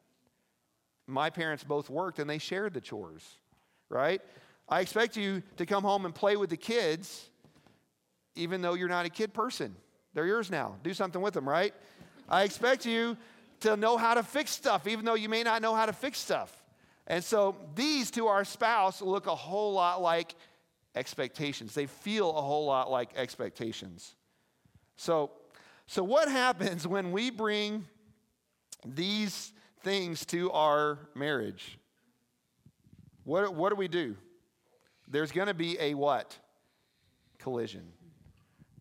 My 1.08 1.29
parents 1.29 1.63
both 1.63 1.89
worked 1.89 2.20
and 2.20 2.29
they 2.29 2.38
shared 2.38 2.74
the 2.74 2.81
chores, 2.81 3.27
right? 3.89 4.22
I 4.70 4.81
expect 4.81 5.17
you 5.17 5.43
to 5.58 5.65
come 5.65 5.84
home 5.84 6.05
and 6.05 6.13
play 6.13 6.36
with 6.36 6.50
the 6.50 6.58
kids, 6.58 7.29
even 8.36 8.62
though 8.62 8.74
you're 8.74 8.89
not 8.89 9.05
a 9.05 9.10
kid 9.10 9.34
person. 9.34 9.75
They're 10.13 10.27
yours 10.27 10.51
now. 10.51 10.75
Do 10.84 10.93
something 10.93 11.22
with 11.22 11.34
them, 11.34 11.48
right? 11.48 11.74
I 12.31 12.43
expect 12.43 12.85
you 12.85 13.17
to 13.59 13.75
know 13.75 13.97
how 13.97 14.13
to 14.13 14.23
fix 14.23 14.51
stuff, 14.51 14.88
even 14.88 15.03
though 15.03 15.15
you 15.15 15.27
may 15.27 15.43
not 15.43 15.61
know 15.61 15.75
how 15.75 15.85
to 15.85 15.93
fix 15.93 16.17
stuff. 16.17 16.63
And 17.05 17.21
so 17.21 17.57
these 17.75 18.09
to 18.11 18.27
our 18.27 18.45
spouse 18.45 19.01
look 19.01 19.27
a 19.27 19.35
whole 19.35 19.73
lot 19.73 20.01
like 20.01 20.33
expectations. 20.95 21.73
They 21.73 21.88
feel 21.88 22.29
a 22.29 22.41
whole 22.41 22.65
lot 22.65 22.89
like 22.89 23.09
expectations. 23.17 24.15
So, 24.95 25.31
so 25.88 26.03
what 26.03 26.29
happens 26.31 26.88
when 26.88 27.11
we 27.11 27.29
bring 27.29 27.85
these 28.85 29.51
things 29.81 30.25
to 30.27 30.51
our 30.51 31.00
marriage? 31.13 31.77
What, 33.25 33.53
what 33.53 33.69
do 33.71 33.75
we 33.75 33.89
do? 33.89 34.15
There's 35.05 35.33
going 35.33 35.47
to 35.47 35.53
be 35.53 35.77
a 35.81 35.95
what? 35.95 36.38
Collision. 37.39 37.91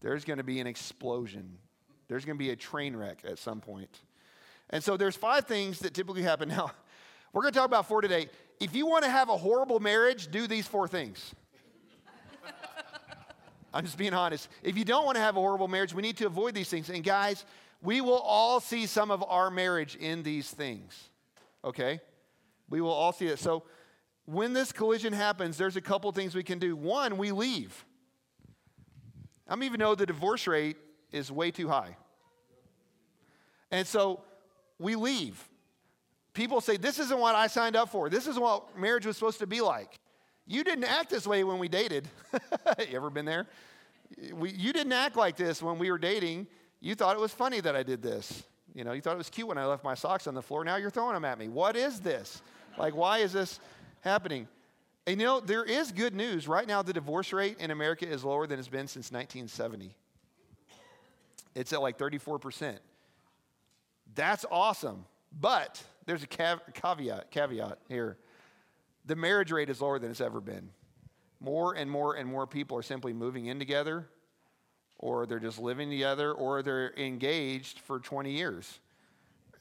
There's 0.00 0.24
going 0.24 0.38
to 0.38 0.44
be 0.44 0.60
an 0.60 0.68
explosion. 0.68 1.58
There's 2.10 2.24
going 2.24 2.36
to 2.36 2.44
be 2.44 2.50
a 2.50 2.56
train 2.56 2.96
wreck 2.96 3.20
at 3.24 3.38
some 3.38 3.60
point. 3.60 4.00
And 4.70 4.82
so 4.82 4.96
there's 4.96 5.14
five 5.14 5.46
things 5.46 5.78
that 5.78 5.94
typically 5.94 6.22
happen. 6.22 6.48
Now, 6.48 6.72
we're 7.32 7.42
going 7.42 7.52
to 7.52 7.58
talk 7.58 7.68
about 7.68 7.86
four 7.86 8.00
today. 8.00 8.28
If 8.58 8.74
you 8.74 8.84
want 8.84 9.04
to 9.04 9.10
have 9.10 9.28
a 9.28 9.36
horrible 9.36 9.78
marriage, 9.78 10.28
do 10.28 10.48
these 10.48 10.66
four 10.66 10.88
things. 10.88 11.32
I'm 13.72 13.84
just 13.84 13.96
being 13.96 14.12
honest. 14.12 14.48
If 14.64 14.76
you 14.76 14.84
don't 14.84 15.04
want 15.04 15.18
to 15.18 15.22
have 15.22 15.36
a 15.36 15.40
horrible 15.40 15.68
marriage, 15.68 15.94
we 15.94 16.02
need 16.02 16.16
to 16.16 16.26
avoid 16.26 16.52
these 16.52 16.68
things. 16.68 16.90
And 16.90 17.04
guys, 17.04 17.44
we 17.80 18.00
will 18.00 18.18
all 18.18 18.58
see 18.58 18.86
some 18.86 19.12
of 19.12 19.22
our 19.22 19.48
marriage 19.48 19.94
in 19.94 20.24
these 20.24 20.50
things. 20.50 21.10
Okay? 21.64 22.00
We 22.68 22.80
will 22.80 22.90
all 22.90 23.12
see 23.12 23.26
it. 23.26 23.38
So 23.38 23.62
when 24.24 24.52
this 24.52 24.72
collision 24.72 25.12
happens, 25.12 25.56
there's 25.56 25.76
a 25.76 25.80
couple 25.80 26.10
things 26.10 26.34
we 26.34 26.42
can 26.42 26.58
do. 26.58 26.74
One, 26.74 27.18
we 27.18 27.30
leave. 27.30 27.84
I'm 29.46 29.62
even 29.62 29.78
know 29.78 29.94
the 29.94 30.06
divorce 30.06 30.48
rate 30.48 30.76
is 31.12 31.30
way 31.30 31.50
too 31.50 31.68
high. 31.68 31.96
And 33.70 33.86
so 33.86 34.22
we 34.78 34.96
leave. 34.96 35.48
People 36.32 36.60
say, 36.60 36.76
This 36.76 36.98
isn't 36.98 37.18
what 37.18 37.34
I 37.34 37.46
signed 37.46 37.76
up 37.76 37.90
for. 37.90 38.08
This 38.08 38.26
isn't 38.26 38.42
what 38.42 38.78
marriage 38.78 39.06
was 39.06 39.16
supposed 39.16 39.38
to 39.40 39.46
be 39.46 39.60
like. 39.60 39.98
You 40.46 40.64
didn't 40.64 40.84
act 40.84 41.10
this 41.10 41.26
way 41.26 41.44
when 41.44 41.58
we 41.58 41.68
dated. 41.68 42.08
you 42.78 42.96
ever 42.96 43.10
been 43.10 43.24
there? 43.24 43.46
We, 44.32 44.50
you 44.50 44.72
didn't 44.72 44.92
act 44.92 45.16
like 45.16 45.36
this 45.36 45.62
when 45.62 45.78
we 45.78 45.90
were 45.90 45.98
dating. 45.98 46.48
You 46.80 46.94
thought 46.94 47.14
it 47.14 47.20
was 47.20 47.32
funny 47.32 47.60
that 47.60 47.76
I 47.76 47.82
did 47.82 48.02
this. 48.02 48.42
You 48.74 48.84
know, 48.84 48.92
you 48.92 49.00
thought 49.00 49.14
it 49.14 49.18
was 49.18 49.30
cute 49.30 49.46
when 49.46 49.58
I 49.58 49.66
left 49.66 49.84
my 49.84 49.94
socks 49.94 50.26
on 50.26 50.34
the 50.34 50.42
floor. 50.42 50.64
Now 50.64 50.76
you're 50.76 50.90
throwing 50.90 51.14
them 51.14 51.24
at 51.24 51.38
me. 51.38 51.48
What 51.48 51.76
is 51.76 52.00
this? 52.00 52.42
Like, 52.78 52.94
why 52.94 53.18
is 53.18 53.32
this 53.32 53.60
happening? 54.00 54.48
And 55.06 55.20
you 55.20 55.26
know, 55.26 55.40
there 55.40 55.64
is 55.64 55.92
good 55.92 56.14
news. 56.14 56.46
Right 56.46 56.66
now, 56.66 56.82
the 56.82 56.92
divorce 56.92 57.32
rate 57.32 57.58
in 57.58 57.70
America 57.70 58.08
is 58.08 58.24
lower 58.24 58.46
than 58.46 58.58
it's 58.58 58.68
been 58.68 58.86
since 58.86 59.10
1970. 59.10 59.94
It's 61.54 61.72
at 61.72 61.82
like 61.82 61.98
34%. 61.98 62.78
That's 64.14 64.44
awesome. 64.50 65.04
But 65.38 65.82
there's 66.06 66.22
a 66.22 66.26
caveat, 66.26 67.30
caveat 67.30 67.78
here. 67.88 68.18
The 69.06 69.16
marriage 69.16 69.52
rate 69.52 69.70
is 69.70 69.80
lower 69.80 69.98
than 69.98 70.10
it's 70.10 70.20
ever 70.20 70.40
been. 70.40 70.70
More 71.40 71.74
and 71.74 71.90
more 71.90 72.14
and 72.14 72.28
more 72.28 72.46
people 72.46 72.76
are 72.76 72.82
simply 72.82 73.12
moving 73.12 73.46
in 73.46 73.58
together, 73.58 74.06
or 74.98 75.26
they're 75.26 75.38
just 75.38 75.58
living 75.58 75.88
together, 75.90 76.32
or 76.32 76.62
they're 76.62 76.92
engaged 76.96 77.80
for 77.80 77.98
20 77.98 78.30
years 78.30 78.80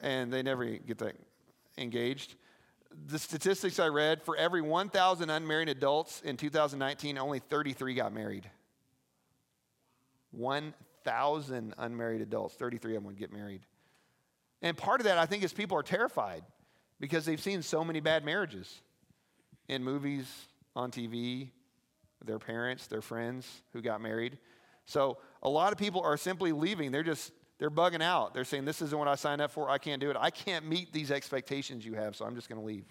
and 0.00 0.32
they 0.32 0.42
never 0.42 0.64
get 0.64 0.98
that 0.98 1.14
engaged. 1.78 2.34
The 3.06 3.18
statistics 3.18 3.78
I 3.78 3.88
read 3.88 4.22
for 4.22 4.36
every 4.36 4.62
1,000 4.62 5.30
unmarried 5.30 5.68
adults 5.68 6.22
in 6.22 6.36
2019, 6.36 7.18
only 7.18 7.38
33 7.38 7.94
got 7.94 8.12
married. 8.12 8.50
1,000 11.04 11.74
unmarried 11.78 12.20
adults, 12.20 12.54
33 12.54 12.92
of 12.92 13.02
them 13.02 13.06
would 13.06 13.18
get 13.18 13.32
married. 13.32 13.62
And 14.62 14.76
part 14.76 15.00
of 15.00 15.04
that, 15.04 15.18
I 15.18 15.26
think, 15.26 15.42
is 15.42 15.52
people 15.52 15.76
are 15.78 15.82
terrified 15.82 16.44
because 16.98 17.24
they've 17.24 17.40
seen 17.40 17.62
so 17.62 17.82
many 17.82 18.00
bad 18.00 18.24
marriages 18.24 18.80
in 19.68 19.82
movies, 19.82 20.26
on 20.76 20.90
TV, 20.90 21.48
their 22.24 22.38
parents, 22.38 22.86
their 22.86 23.00
friends 23.00 23.62
who 23.72 23.80
got 23.80 24.00
married. 24.00 24.38
So 24.84 25.18
a 25.42 25.48
lot 25.48 25.72
of 25.72 25.78
people 25.78 26.02
are 26.02 26.16
simply 26.16 26.52
leaving. 26.52 26.92
They're 26.92 27.02
just, 27.02 27.32
they're 27.58 27.70
bugging 27.70 28.02
out. 28.02 28.34
They're 28.34 28.44
saying, 28.44 28.64
This 28.64 28.82
isn't 28.82 28.98
what 28.98 29.08
I 29.08 29.14
signed 29.14 29.40
up 29.40 29.50
for. 29.50 29.70
I 29.70 29.78
can't 29.78 30.00
do 30.00 30.10
it. 30.10 30.16
I 30.18 30.30
can't 30.30 30.66
meet 30.66 30.92
these 30.92 31.10
expectations 31.10 31.84
you 31.84 31.94
have, 31.94 32.16
so 32.16 32.24
I'm 32.24 32.34
just 32.34 32.48
going 32.48 32.60
to 32.60 32.66
leave. 32.66 32.84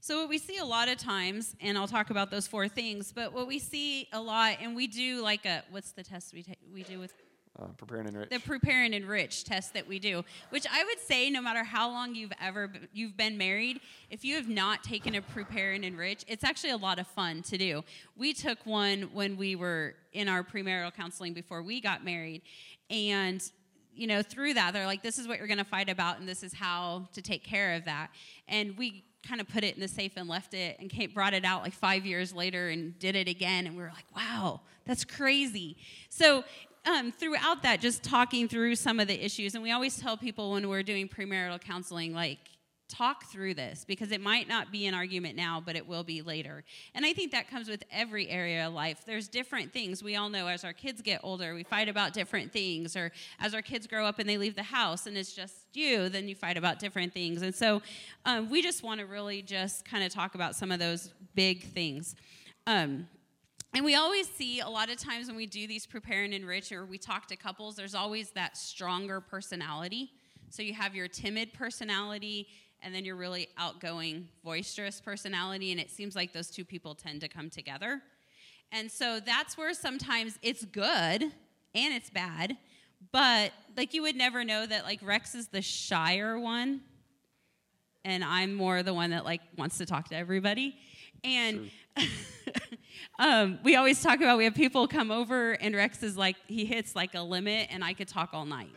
So, 0.00 0.20
what 0.20 0.28
we 0.28 0.38
see 0.38 0.58
a 0.58 0.64
lot 0.64 0.88
of 0.88 0.96
times, 0.96 1.56
and 1.60 1.76
I'll 1.76 1.88
talk 1.88 2.10
about 2.10 2.30
those 2.30 2.46
four 2.46 2.68
things, 2.68 3.12
but 3.12 3.32
what 3.32 3.48
we 3.48 3.58
see 3.58 4.08
a 4.12 4.20
lot, 4.20 4.58
and 4.62 4.76
we 4.76 4.86
do 4.86 5.22
like 5.22 5.44
a, 5.44 5.64
what's 5.70 5.90
the 5.90 6.04
test 6.04 6.32
we, 6.32 6.44
ta- 6.44 6.52
we 6.72 6.84
do 6.84 7.00
with 7.00 7.12
uh, 7.60 7.66
prepare 7.76 7.98
and 7.98 8.08
enrich. 8.08 8.30
The 8.30 8.38
prepare 8.38 8.84
and 8.84 8.94
enrich 8.94 9.42
test 9.42 9.74
that 9.74 9.88
we 9.88 9.98
do, 9.98 10.24
which 10.50 10.66
I 10.70 10.84
would 10.84 11.00
say, 11.00 11.30
no 11.30 11.42
matter 11.42 11.64
how 11.64 11.90
long 11.90 12.14
you've 12.14 12.32
ever 12.40 12.70
you've 12.92 13.16
been 13.16 13.36
married, 13.36 13.80
if 14.10 14.24
you 14.24 14.36
have 14.36 14.48
not 14.48 14.84
taken 14.84 15.16
a 15.16 15.22
prepare 15.22 15.72
and 15.72 15.84
enrich, 15.84 16.24
it's 16.28 16.44
actually 16.44 16.70
a 16.70 16.76
lot 16.76 17.00
of 17.00 17.08
fun 17.08 17.42
to 17.42 17.58
do. 17.58 17.82
We 18.16 18.32
took 18.32 18.64
one 18.64 19.10
when 19.12 19.36
we 19.36 19.56
were 19.56 19.94
in 20.12 20.28
our 20.28 20.44
premarital 20.44 20.94
counseling 20.94 21.34
before 21.34 21.62
we 21.62 21.80
got 21.80 22.04
married, 22.04 22.42
and 22.88 23.42
you 23.92 24.06
know 24.06 24.22
through 24.22 24.54
that 24.54 24.72
they're 24.72 24.86
like, 24.86 25.02
this 25.02 25.18
is 25.18 25.26
what 25.26 25.38
you're 25.38 25.48
going 25.48 25.58
to 25.58 25.64
fight 25.64 25.88
about, 25.88 26.20
and 26.20 26.28
this 26.28 26.44
is 26.44 26.54
how 26.54 27.08
to 27.14 27.20
take 27.20 27.42
care 27.42 27.74
of 27.74 27.84
that, 27.86 28.10
and 28.46 28.78
we 28.78 29.02
kind 29.26 29.40
of 29.40 29.48
put 29.48 29.64
it 29.64 29.74
in 29.74 29.80
the 29.80 29.88
safe 29.88 30.12
and 30.16 30.28
left 30.28 30.54
it 30.54 30.78
and 30.80 30.88
Kate 30.88 31.14
brought 31.14 31.34
it 31.34 31.44
out 31.44 31.62
like 31.62 31.72
five 31.72 32.06
years 32.06 32.32
later 32.32 32.68
and 32.68 32.98
did 32.98 33.16
it 33.16 33.28
again 33.28 33.66
and 33.66 33.76
we 33.76 33.82
were 33.82 33.92
like 33.94 34.06
wow 34.16 34.60
that's 34.88 35.04
crazy. 35.04 35.76
So 36.08 36.42
um, 36.86 37.12
throughout 37.12 37.62
that, 37.62 37.80
just 37.80 38.02
talking 38.02 38.48
through 38.48 38.74
some 38.74 38.98
of 38.98 39.06
the 39.06 39.24
issues, 39.24 39.54
and 39.54 39.62
we 39.62 39.70
always 39.70 40.00
tell 40.00 40.16
people 40.16 40.52
when 40.52 40.68
we're 40.68 40.82
doing 40.82 41.08
premarital 41.08 41.60
counseling, 41.60 42.14
like, 42.14 42.38
talk 42.88 43.24
through 43.26 43.54
this 43.54 43.84
because 43.86 44.12
it 44.12 44.20
might 44.20 44.48
not 44.48 44.72
be 44.72 44.86
an 44.86 44.94
argument 44.94 45.36
now, 45.36 45.62
but 45.64 45.76
it 45.76 45.86
will 45.86 46.02
be 46.02 46.22
later. 46.22 46.64
And 46.94 47.04
I 47.04 47.12
think 47.12 47.32
that 47.32 47.50
comes 47.50 47.68
with 47.68 47.84
every 47.92 48.28
area 48.28 48.66
of 48.66 48.72
life. 48.72 49.02
There's 49.06 49.28
different 49.28 49.72
things. 49.72 50.02
We 50.02 50.16
all 50.16 50.30
know 50.30 50.46
as 50.46 50.64
our 50.64 50.72
kids 50.72 51.02
get 51.02 51.20
older, 51.22 51.54
we 51.54 51.62
fight 51.62 51.88
about 51.88 52.12
different 52.12 52.52
things, 52.52 52.96
or 52.96 53.12
as 53.40 53.54
our 53.54 53.62
kids 53.62 53.86
grow 53.86 54.06
up 54.06 54.18
and 54.18 54.28
they 54.28 54.38
leave 54.38 54.56
the 54.56 54.62
house 54.62 55.06
and 55.06 55.16
it's 55.16 55.32
just 55.32 55.54
you, 55.74 56.08
then 56.08 56.28
you 56.28 56.34
fight 56.34 56.56
about 56.56 56.78
different 56.78 57.12
things. 57.12 57.42
And 57.42 57.54
so 57.54 57.82
um, 58.24 58.48
we 58.50 58.62
just 58.62 58.82
want 58.82 59.00
to 59.00 59.06
really 59.06 59.42
just 59.42 59.84
kind 59.84 60.02
of 60.02 60.12
talk 60.12 60.34
about 60.34 60.56
some 60.56 60.72
of 60.72 60.78
those 60.78 61.12
big 61.34 61.64
things. 61.64 62.16
Um, 62.66 63.06
and 63.74 63.84
we 63.84 63.94
always 63.94 64.28
see 64.28 64.60
a 64.60 64.68
lot 64.68 64.90
of 64.90 64.96
times 64.96 65.28
when 65.28 65.36
we 65.36 65.46
do 65.46 65.66
these 65.66 65.86
prepare 65.86 66.24
and 66.24 66.32
enrich 66.32 66.72
or 66.72 66.86
we 66.86 66.96
talk 66.96 67.26
to 67.26 67.36
couples, 67.36 67.76
there's 67.76 67.94
always 67.94 68.30
that 68.30 68.56
stronger 68.56 69.20
personality. 69.20 70.10
So 70.50 70.62
you 70.62 70.72
have 70.72 70.94
your 70.94 71.08
timid 71.08 71.52
personality 71.52 72.48
and 72.82 72.94
then 72.94 73.04
your 73.04 73.16
really 73.16 73.48
outgoing, 73.58 74.28
boisterous 74.44 75.00
personality. 75.00 75.72
And 75.72 75.80
it 75.80 75.90
seems 75.90 76.14
like 76.14 76.32
those 76.32 76.50
two 76.50 76.64
people 76.64 76.94
tend 76.94 77.20
to 77.22 77.28
come 77.28 77.50
together. 77.50 78.02
And 78.72 78.90
so 78.90 79.20
that's 79.20 79.56
where 79.56 79.74
sometimes 79.74 80.38
it's 80.42 80.64
good 80.64 81.22
and 81.22 81.94
it's 81.94 82.10
bad. 82.10 82.56
But 83.12 83.52
like 83.76 83.94
you 83.94 84.02
would 84.02 84.16
never 84.16 84.44
know 84.44 84.66
that 84.66 84.84
like 84.84 85.00
Rex 85.02 85.34
is 85.34 85.48
the 85.48 85.62
shyer 85.62 86.38
one 86.38 86.80
and 88.04 88.24
I'm 88.24 88.54
more 88.54 88.82
the 88.82 88.94
one 88.94 89.10
that 89.10 89.24
like 89.24 89.40
wants 89.56 89.78
to 89.78 89.86
talk 89.86 90.08
to 90.08 90.16
everybody. 90.16 90.76
And 91.24 91.70
um, 93.18 93.58
we 93.62 93.76
always 93.76 94.02
talk 94.02 94.18
about 94.18 94.38
we 94.38 94.44
have 94.44 94.54
people 94.54 94.88
come 94.88 95.10
over 95.10 95.52
and 95.52 95.74
Rex 95.74 96.02
is 96.02 96.16
like 96.16 96.36
he 96.46 96.64
hits 96.64 96.94
like 96.96 97.14
a 97.14 97.20
limit 97.20 97.68
and 97.70 97.84
I 97.84 97.92
could 97.92 98.08
talk 98.08 98.30
all 98.32 98.46
night, 98.46 98.74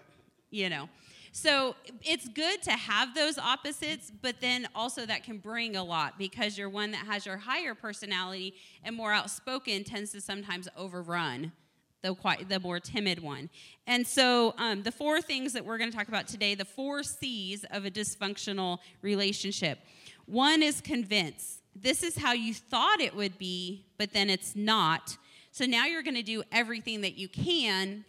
you 0.49 0.69
know. 0.69 0.89
So 1.33 1.75
it's 2.03 2.27
good 2.27 2.61
to 2.63 2.71
have 2.71 3.15
those 3.15 3.37
opposites, 3.37 4.11
but 4.21 4.41
then 4.41 4.67
also 4.75 5.05
that 5.05 5.23
can 5.23 5.37
bring 5.37 5.77
a 5.77 5.83
lot 5.83 6.17
because 6.17 6.57
you're 6.57 6.69
one 6.69 6.91
that 6.91 7.05
has 7.05 7.25
your 7.25 7.37
higher 7.37 7.73
personality 7.73 8.55
and 8.83 8.95
more 8.95 9.13
outspoken 9.13 9.85
tends 9.85 10.11
to 10.11 10.21
sometimes 10.21 10.67
overrun 10.75 11.53
the 12.01 12.15
the 12.49 12.59
more 12.59 12.79
timid 12.79 13.21
one. 13.21 13.49
And 13.87 14.05
so 14.05 14.53
um, 14.57 14.83
the 14.83 14.91
four 14.91 15.21
things 15.21 15.53
that 15.53 15.63
we're 15.63 15.77
going 15.77 15.91
to 15.91 15.95
talk 15.95 16.07
about 16.07 16.27
today, 16.27 16.55
the 16.55 16.65
four 16.65 17.03
C's 17.03 17.63
of 17.71 17.85
a 17.85 17.91
dysfunctional 17.91 18.79
relationship. 19.01 19.79
One 20.25 20.63
is 20.63 20.81
convince 20.81 21.59
this 21.75 22.03
is 22.03 22.17
how 22.17 22.33
you 22.33 22.53
thought 22.53 22.99
it 22.99 23.15
would 23.15 23.37
be, 23.37 23.85
but 23.97 24.13
then 24.13 24.29
it's 24.29 24.55
not. 24.55 25.17
So 25.51 25.65
now 25.65 25.85
you're 25.85 26.03
going 26.03 26.15
to 26.15 26.23
do 26.23 26.43
everything 26.51 27.01
that 27.01 27.17
you 27.17 27.29
can 27.29 28.03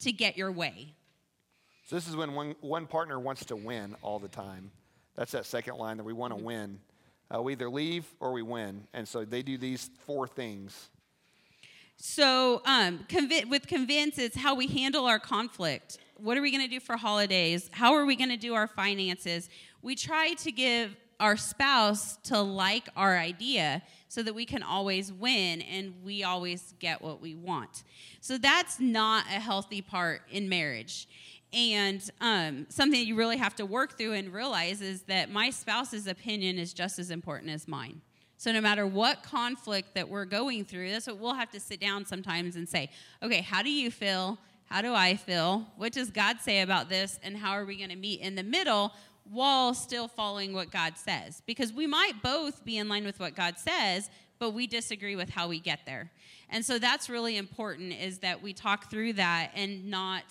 to 0.00 0.12
get 0.12 0.36
your 0.36 0.52
way. 0.52 0.94
So 1.92 1.96
this 1.96 2.08
is 2.08 2.16
when 2.16 2.32
one, 2.32 2.54
one 2.62 2.86
partner 2.86 3.20
wants 3.20 3.44
to 3.44 3.54
win 3.54 3.96
all 4.00 4.18
the 4.18 4.26
time. 4.26 4.70
That's 5.14 5.32
that 5.32 5.44
second 5.44 5.76
line 5.76 5.98
that 5.98 6.04
we 6.04 6.14
want 6.14 6.32
to 6.32 6.38
mm-hmm. 6.38 6.46
win. 6.46 6.80
Uh, 7.30 7.42
we 7.42 7.52
either 7.52 7.68
leave 7.68 8.06
or 8.18 8.32
we 8.32 8.40
win. 8.40 8.84
And 8.94 9.06
so 9.06 9.26
they 9.26 9.42
do 9.42 9.58
these 9.58 9.90
four 10.06 10.26
things. 10.26 10.88
So 11.98 12.62
um, 12.64 13.00
conv- 13.10 13.50
with 13.50 13.66
convince, 13.66 14.16
it's 14.16 14.38
how 14.38 14.54
we 14.54 14.68
handle 14.68 15.04
our 15.04 15.18
conflict. 15.18 15.98
What 16.16 16.38
are 16.38 16.40
we 16.40 16.50
going 16.50 16.62
to 16.62 16.70
do 16.70 16.80
for 16.80 16.96
holidays? 16.96 17.68
How 17.72 17.92
are 17.92 18.06
we 18.06 18.16
going 18.16 18.30
to 18.30 18.38
do 18.38 18.54
our 18.54 18.68
finances? 18.68 19.50
We 19.82 19.94
try 19.94 20.32
to 20.32 20.50
give 20.50 20.96
our 21.20 21.36
spouse 21.36 22.16
to 22.24 22.40
like 22.40 22.88
our 22.96 23.18
idea 23.18 23.82
so 24.08 24.22
that 24.22 24.34
we 24.34 24.46
can 24.46 24.62
always 24.62 25.12
win 25.12 25.60
and 25.60 25.94
we 26.02 26.24
always 26.24 26.72
get 26.78 27.02
what 27.02 27.20
we 27.20 27.34
want. 27.34 27.84
So 28.22 28.38
that's 28.38 28.80
not 28.80 29.26
a 29.26 29.40
healthy 29.40 29.82
part 29.82 30.22
in 30.30 30.48
marriage. 30.48 31.06
And 31.52 32.02
um, 32.20 32.66
something 32.70 33.06
you 33.06 33.14
really 33.14 33.36
have 33.36 33.54
to 33.56 33.66
work 33.66 33.98
through 33.98 34.14
and 34.14 34.32
realize 34.32 34.80
is 34.80 35.02
that 35.02 35.30
my 35.30 35.50
spouse's 35.50 36.06
opinion 36.06 36.58
is 36.58 36.72
just 36.72 36.98
as 36.98 37.10
important 37.10 37.50
as 37.50 37.68
mine. 37.68 38.00
So 38.38 38.50
no 38.50 38.60
matter 38.60 38.86
what 38.86 39.22
conflict 39.22 39.94
that 39.94 40.08
we're 40.08 40.24
going 40.24 40.64
through, 40.64 40.90
that's 40.90 41.06
what 41.06 41.18
we'll 41.18 41.34
have 41.34 41.50
to 41.50 41.60
sit 41.60 41.78
down 41.78 42.06
sometimes 42.06 42.56
and 42.56 42.68
say, 42.68 42.90
okay, 43.22 43.40
how 43.40 43.62
do 43.62 43.70
you 43.70 43.90
feel? 43.90 44.38
How 44.64 44.80
do 44.80 44.94
I 44.94 45.14
feel? 45.14 45.66
What 45.76 45.92
does 45.92 46.10
God 46.10 46.40
say 46.40 46.62
about 46.62 46.88
this? 46.88 47.20
And 47.22 47.36
how 47.36 47.52
are 47.52 47.64
we 47.64 47.76
going 47.76 47.90
to 47.90 47.96
meet 47.96 48.20
in 48.20 48.34
the 48.34 48.42
middle 48.42 48.92
while 49.30 49.74
still 49.74 50.08
following 50.08 50.54
what 50.54 50.70
God 50.70 50.96
says? 50.96 51.42
Because 51.46 51.72
we 51.72 51.86
might 51.86 52.22
both 52.22 52.64
be 52.64 52.78
in 52.78 52.88
line 52.88 53.04
with 53.04 53.20
what 53.20 53.36
God 53.36 53.58
says, 53.58 54.10
but 54.38 54.50
we 54.50 54.66
disagree 54.66 55.14
with 55.14 55.28
how 55.28 55.46
we 55.46 55.60
get 55.60 55.80
there. 55.86 56.10
And 56.48 56.64
so 56.64 56.78
that's 56.78 57.08
really 57.08 57.36
important 57.36 57.92
is 57.92 58.18
that 58.18 58.42
we 58.42 58.52
talk 58.52 58.90
through 58.90 59.12
that 59.12 59.52
and 59.54 59.88
not 59.88 60.24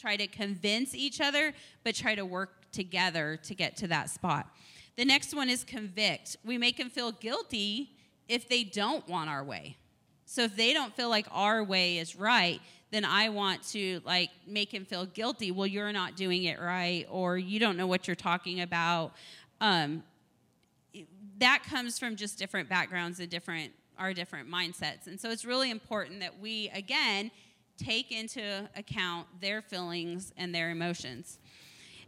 try 0.00 0.16
to 0.16 0.26
convince 0.26 0.94
each 0.94 1.20
other, 1.20 1.52
but 1.84 1.94
try 1.94 2.14
to 2.14 2.24
work 2.24 2.70
together 2.72 3.38
to 3.44 3.54
get 3.54 3.76
to 3.78 3.88
that 3.88 4.10
spot. 4.10 4.48
The 4.96 5.04
next 5.04 5.34
one 5.34 5.48
is 5.48 5.64
convict. 5.64 6.36
We 6.44 6.58
make 6.58 6.76
them 6.76 6.90
feel 6.90 7.12
guilty 7.12 7.90
if 8.28 8.48
they 8.48 8.64
don't 8.64 9.06
want 9.08 9.28
our 9.28 9.44
way. 9.44 9.76
So 10.24 10.42
if 10.42 10.54
they 10.56 10.72
don't 10.72 10.94
feel 10.94 11.08
like 11.08 11.26
our 11.32 11.64
way 11.64 11.98
is 11.98 12.14
right, 12.14 12.60
then 12.90 13.04
I 13.04 13.28
want 13.28 13.66
to 13.70 14.00
like 14.04 14.30
make 14.46 14.72
him 14.72 14.84
feel 14.84 15.06
guilty. 15.06 15.50
Well, 15.50 15.66
you're 15.66 15.92
not 15.92 16.16
doing 16.16 16.44
it 16.44 16.60
right, 16.60 17.06
or 17.10 17.38
you 17.38 17.58
don't 17.58 17.76
know 17.76 17.86
what 17.86 18.06
you're 18.06 18.14
talking 18.14 18.60
about. 18.60 19.12
Um, 19.60 20.02
that 21.38 21.62
comes 21.68 21.98
from 21.98 22.16
just 22.16 22.38
different 22.38 22.68
backgrounds 22.68 23.20
and 23.20 23.28
different 23.28 23.72
our 23.98 24.14
different 24.14 24.50
mindsets, 24.50 25.06
and 25.06 25.20
so 25.20 25.30
it's 25.30 25.44
really 25.44 25.70
important 25.70 26.20
that 26.20 26.40
we 26.40 26.70
again 26.74 27.30
take 27.80 28.12
into 28.12 28.68
account 28.76 29.26
their 29.40 29.62
feelings 29.62 30.32
and 30.36 30.54
their 30.54 30.70
emotions. 30.70 31.38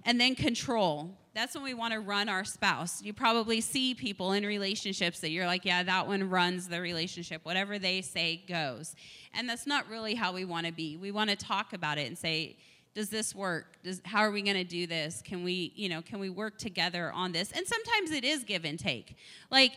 And 0.04 0.20
then 0.20 0.34
control. 0.34 1.16
That's 1.32 1.54
when 1.54 1.62
we 1.62 1.74
want 1.74 1.92
to 1.92 2.00
run 2.00 2.28
our 2.28 2.44
spouse. 2.44 3.02
You 3.02 3.12
probably 3.12 3.60
see 3.60 3.94
people 3.94 4.32
in 4.32 4.44
relationships 4.44 5.20
that 5.20 5.30
you're 5.30 5.46
like, 5.46 5.64
yeah, 5.64 5.82
that 5.84 6.08
one 6.08 6.28
runs 6.28 6.68
the 6.68 6.80
relationship. 6.80 7.44
Whatever 7.44 7.78
they 7.78 8.02
say 8.02 8.42
goes. 8.48 8.96
And 9.32 9.48
that's 9.48 9.66
not 9.66 9.88
really 9.88 10.14
how 10.14 10.32
we 10.32 10.44
want 10.44 10.66
to 10.66 10.72
be. 10.72 10.96
We 10.96 11.12
want 11.12 11.30
to 11.30 11.36
talk 11.36 11.72
about 11.72 11.98
it 11.98 12.08
and 12.08 12.18
say, 12.18 12.56
does 12.94 13.08
this 13.08 13.34
work? 13.34 13.78
Does, 13.82 14.02
how 14.04 14.20
are 14.20 14.30
we 14.30 14.42
going 14.42 14.56
to 14.56 14.64
do 14.64 14.86
this? 14.86 15.22
Can 15.24 15.44
we, 15.44 15.72
you 15.76 15.88
know, 15.88 16.02
can 16.02 16.18
we 16.18 16.28
work 16.28 16.58
together 16.58 17.10
on 17.12 17.32
this? 17.32 17.52
And 17.52 17.66
sometimes 17.66 18.10
it 18.10 18.24
is 18.24 18.44
give 18.44 18.64
and 18.64 18.78
take. 18.78 19.16
Like 19.50 19.72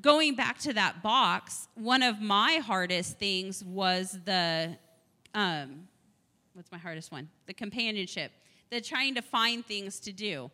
going 0.00 0.34
back 0.34 0.58
to 0.58 0.72
that 0.74 1.02
box, 1.02 1.68
one 1.74 2.02
of 2.02 2.20
my 2.20 2.60
hardest 2.64 3.18
things 3.18 3.64
was 3.64 4.18
the, 4.24 4.76
um, 5.34 5.88
what's 6.54 6.72
my 6.72 6.78
hardest 6.78 7.12
one? 7.12 7.28
The 7.46 7.54
companionship, 7.54 8.32
the 8.70 8.80
trying 8.80 9.14
to 9.14 9.22
find 9.22 9.64
things 9.64 10.00
to 10.00 10.12
do. 10.12 10.50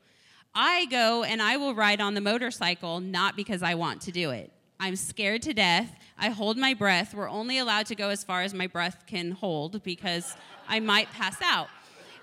I 0.55 0.87
go 0.87 1.23
and 1.23 1.43
I 1.43 1.57
will 1.57 1.75
ride 1.75 2.01
on 2.01 2.15
the 2.15 2.21
motorcycle 2.21 3.01
not 3.01 3.37
because 3.37 3.63
I 3.63 3.75
want 3.75 4.01
to 4.03 4.13
do 4.13 4.31
it. 4.31 4.51
I'm 4.79 4.97
scared 4.97 5.43
to 5.43 5.55
death. 5.55 5.95
I 6.19 6.31
hold 6.31 6.57
my 6.57 6.75
breath. 6.75 7.15
We're 7.15 7.29
only 7.29 7.59
allowed 7.59 7.87
to 7.87 7.95
go 7.95 8.09
as 8.11 8.25
far 8.25 8.43
as 8.43 8.55
my 8.55 8.67
breath 8.67 9.05
can 9.07 9.33
hold 9.33 9.83
because 9.83 10.35
I 10.69 10.81
might 10.81 11.11
pass 11.11 11.41
out. 11.43 11.69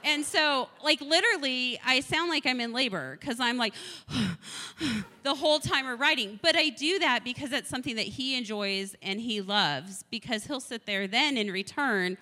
And 0.05 0.25
so, 0.25 0.67
like, 0.83 0.99
literally, 0.99 1.79
I 1.85 2.01
sound 2.01 2.29
like 2.29 2.45
I'm 2.45 2.59
in 2.59 2.73
labor 2.73 3.17
because 3.19 3.39
I'm 3.39 3.57
like 3.57 3.73
the 5.23 5.33
whole 5.33 5.59
time 5.59 5.85
we're 5.85 5.95
writing. 5.95 6.39
But 6.41 6.55
I 6.55 6.69
do 6.69 6.99
that 6.99 7.23
because 7.23 7.49
that's 7.49 7.69
something 7.69 7.95
that 7.95 8.05
he 8.05 8.37
enjoys 8.37 8.95
and 9.01 9.21
he 9.21 9.41
loves 9.41 10.03
because 10.11 10.45
he'll 10.45 10.59
sit 10.59 10.85
there 10.85 11.07
then 11.07 11.37
in 11.37 11.51
return 11.51 12.17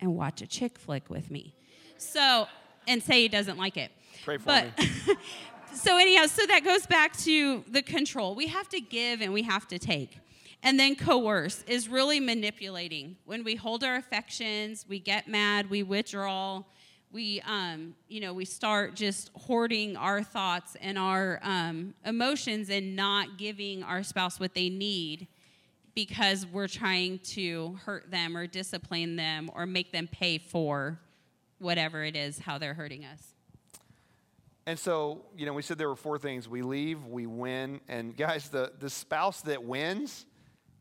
and 0.00 0.14
watch 0.14 0.42
a 0.42 0.46
chick 0.46 0.78
flick 0.78 1.08
with 1.10 1.30
me. 1.30 1.54
So, 1.98 2.46
and 2.86 3.02
say 3.02 3.22
he 3.22 3.28
doesn't 3.28 3.58
like 3.58 3.76
it. 3.76 3.90
Pray 4.24 4.38
for 4.38 4.46
but, 4.46 4.78
me. 4.78 5.16
so 5.74 5.96
anyhow, 5.96 6.26
so 6.26 6.46
that 6.46 6.64
goes 6.64 6.86
back 6.86 7.16
to 7.18 7.64
the 7.68 7.82
control. 7.82 8.34
We 8.34 8.46
have 8.48 8.68
to 8.70 8.80
give 8.80 9.20
and 9.20 9.32
we 9.32 9.42
have 9.42 9.66
to 9.68 9.78
take. 9.78 10.18
And 10.62 10.80
then 10.80 10.96
coerce 10.96 11.62
is 11.66 11.88
really 11.88 12.18
manipulating. 12.18 13.16
When 13.24 13.44
we 13.44 13.54
hold 13.54 13.84
our 13.84 13.96
affections, 13.96 14.84
we 14.88 14.98
get 14.98 15.28
mad, 15.28 15.70
we 15.70 15.82
withdraw, 15.82 16.64
we, 17.12 17.40
um, 17.42 17.94
you 18.08 18.20
know, 18.20 18.32
we 18.32 18.44
start 18.44 18.94
just 18.94 19.30
hoarding 19.34 19.96
our 19.96 20.22
thoughts 20.22 20.76
and 20.80 20.98
our 20.98 21.40
um, 21.42 21.94
emotions 22.04 22.68
and 22.68 22.96
not 22.96 23.38
giving 23.38 23.82
our 23.82 24.02
spouse 24.02 24.40
what 24.40 24.54
they 24.54 24.68
need 24.68 25.28
because 25.96 26.46
we're 26.46 26.68
trying 26.68 27.18
to 27.20 27.76
hurt 27.84 28.10
them 28.10 28.36
or 28.36 28.46
discipline 28.46 29.16
them 29.16 29.50
or 29.54 29.66
make 29.66 29.90
them 29.90 30.06
pay 30.06 30.36
for 30.38 31.00
whatever 31.58 32.04
it 32.04 32.14
is 32.14 32.38
how 32.38 32.58
they're 32.58 32.74
hurting 32.74 33.04
us. 33.04 33.32
And 34.66 34.78
so, 34.78 35.24
you 35.36 35.46
know, 35.46 35.54
we 35.54 35.62
said 35.62 35.78
there 35.78 35.88
were 35.88 35.96
four 35.96 36.18
things. 36.18 36.48
We 36.48 36.60
leave, 36.60 37.06
we 37.06 37.26
win, 37.26 37.80
and 37.88 38.14
guys, 38.14 38.50
the, 38.50 38.72
the 38.78 38.90
spouse 38.90 39.40
that 39.42 39.64
wins 39.64 40.26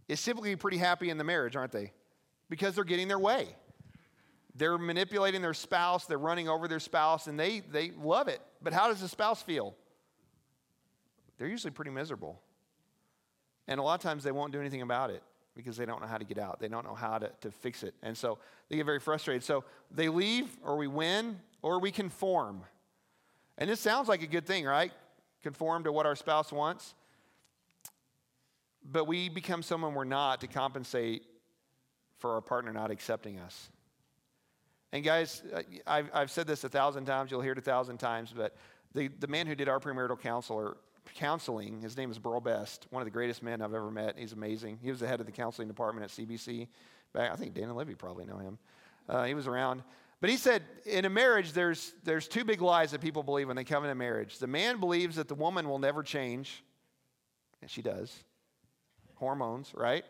is 0.10 0.22
typically 0.22 0.56
pretty 0.58 0.78
happy 0.78 1.10
in 1.10 1.18
the 1.18 1.24
marriage, 1.24 1.56
aren't 1.56 1.72
they? 1.72 1.94
Because 2.50 2.76
they're 2.76 2.84
getting 2.84 3.08
their 3.08 3.20
way. 3.20 3.48
They're 4.56 4.78
manipulating 4.78 5.42
their 5.42 5.54
spouse, 5.54 6.06
they're 6.06 6.18
running 6.18 6.50
over 6.50 6.68
their 6.68 6.80
spouse, 6.80 7.28
and 7.28 7.40
they, 7.40 7.62
they 7.62 7.92
love 7.92 8.28
it. 8.28 8.42
But 8.62 8.74
how 8.74 8.90
does 8.90 9.00
the 9.00 9.08
spouse 9.08 9.42
feel? 9.42 9.76
They're 11.38 11.48
usually 11.48 11.72
pretty 11.72 11.92
miserable. 11.92 12.42
And 13.68 13.80
a 13.80 13.84
lot 13.84 13.96
of 13.96 14.02
times 14.02 14.24
they 14.24 14.32
won't 14.32 14.52
do 14.52 14.60
anything 14.60 14.82
about 14.82 15.10
it 15.10 15.24
because 15.56 15.78
they 15.78 15.86
don't 15.86 16.02
know 16.02 16.08
how 16.08 16.18
to 16.18 16.26
get 16.26 16.38
out. 16.38 16.60
They 16.60 16.68
don't 16.68 16.86
know 16.86 16.96
how 16.96 17.18
to, 17.18 17.32
to 17.42 17.52
fix 17.52 17.84
it. 17.84 17.94
And 18.04 18.18
so 18.18 18.38
they 18.70 18.76
get 18.76 18.86
very 18.86 19.00
frustrated. 19.00 19.44
So 19.44 19.64
they 19.92 20.10
leave, 20.10 20.50
or 20.64 20.76
we 20.78 20.88
win, 20.88 21.40
or 21.62 21.80
we 21.80 21.92
conform. 21.92 22.62
And 23.58 23.70
this 23.70 23.80
sounds 23.80 24.08
like 24.08 24.22
a 24.22 24.28
good 24.28 24.46
thing, 24.46 24.66
right? 24.66 24.92
Conform 25.44 25.86
to 25.86 25.92
what 25.92 26.06
our 26.06 26.16
spouse 26.16 26.52
wants. 26.52 26.94
But 28.84 29.06
we 29.06 29.30
become 29.30 29.64
someone 29.64 29.94
we're 29.94 30.04
not 30.04 30.42
to 30.42 30.48
compensate 30.48 31.24
for 32.20 32.34
our 32.34 32.42
partner 32.42 32.72
not 32.72 32.92
accepting 32.92 33.40
us. 33.40 33.70
And 34.92 35.04
guys, 35.04 35.44
I've, 35.86 36.10
I've 36.14 36.32
said 36.32 36.48
this 36.48 36.64
a 36.64 36.70
thousand 36.70 37.06
times, 37.06 37.32
you'll 37.32 37.42
hear 37.42 37.52
it 37.52 37.58
a 37.58 37.62
thousand 37.62 37.98
times, 37.98 38.34
but 38.36 38.56
the, 38.94 39.10
the 39.20 39.28
man 39.28 39.46
who 39.46 39.56
did 39.56 39.68
our 39.68 39.80
premarital 39.80 40.20
counselor, 40.20 40.78
counseling, 41.14 41.82
his 41.82 41.96
name 41.96 42.12
is 42.12 42.20
Burl 42.20 42.40
Best, 42.40 42.88
one 42.90 43.02
of 43.02 43.06
the 43.06 43.12
greatest 43.12 43.44
men 43.44 43.62
I've 43.62 43.74
ever 43.74 43.92
met. 43.92 44.18
He's 44.18 44.34
amazing. 44.34 44.80
He 44.82 44.90
was 44.90 45.00
the 45.00 45.08
head 45.08 45.20
of 45.20 45.26
the 45.26 45.32
counseling 45.32 45.68
department 45.68 46.04
at 46.04 46.10
CBC. 46.10 46.68
Back, 47.14 47.32
I 47.32 47.36
think 47.36 47.54
Dan 47.54 47.66
and 47.66 47.76
Levy 47.76 47.96
probably 47.96 48.26
know 48.26 48.38
him. 48.38 48.58
Uh, 49.08 49.24
he 49.24 49.34
was 49.34 49.48
around. 49.48 49.84
But 50.22 50.30
he 50.30 50.38
said, 50.38 50.64
in 50.86 51.06
a 51.06 51.10
marriage, 51.10 51.52
there's, 51.52 51.94
there's 52.04 52.28
two 52.28 52.44
big 52.44 52.62
lies 52.62 52.92
that 52.92 53.02
people 53.02 53.22
believe 53.22 53.48
when 53.48 53.56
they 53.56 53.64
come 53.64 53.84
into 53.84 53.96
marriage. 53.96 54.40
The 54.40 54.48
man 54.48 54.80
believes 54.80 55.18
that 55.18 55.28
the 55.28 55.36
woman 55.36 55.70
will 55.70 55.80
never 55.80 56.02
change, 56.04 56.64
and 57.62 57.70
she 57.70 57.82
does. 57.82 58.24
Hormones, 59.16 59.72
right? 59.76 60.06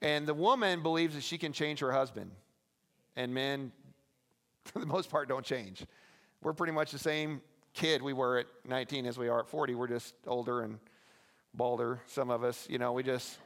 And 0.00 0.26
the 0.26 0.34
woman 0.34 0.82
believes 0.82 1.14
that 1.14 1.24
she 1.24 1.38
can 1.38 1.52
change 1.52 1.80
her 1.80 1.92
husband. 1.92 2.30
And 3.16 3.34
men, 3.34 3.72
for 4.64 4.78
the 4.78 4.86
most 4.86 5.10
part, 5.10 5.28
don't 5.28 5.44
change. 5.44 5.84
We're 6.42 6.52
pretty 6.52 6.72
much 6.72 6.92
the 6.92 6.98
same 6.98 7.40
kid 7.74 8.00
we 8.02 8.12
were 8.12 8.38
at 8.38 8.46
19 8.66 9.06
as 9.06 9.18
we 9.18 9.28
are 9.28 9.40
at 9.40 9.48
40. 9.48 9.74
We're 9.74 9.88
just 9.88 10.14
older 10.26 10.62
and 10.62 10.78
balder, 11.52 12.00
some 12.06 12.30
of 12.30 12.42
us. 12.42 12.66
You 12.70 12.78
know, 12.78 12.92
we 12.92 13.02
just, 13.02 13.36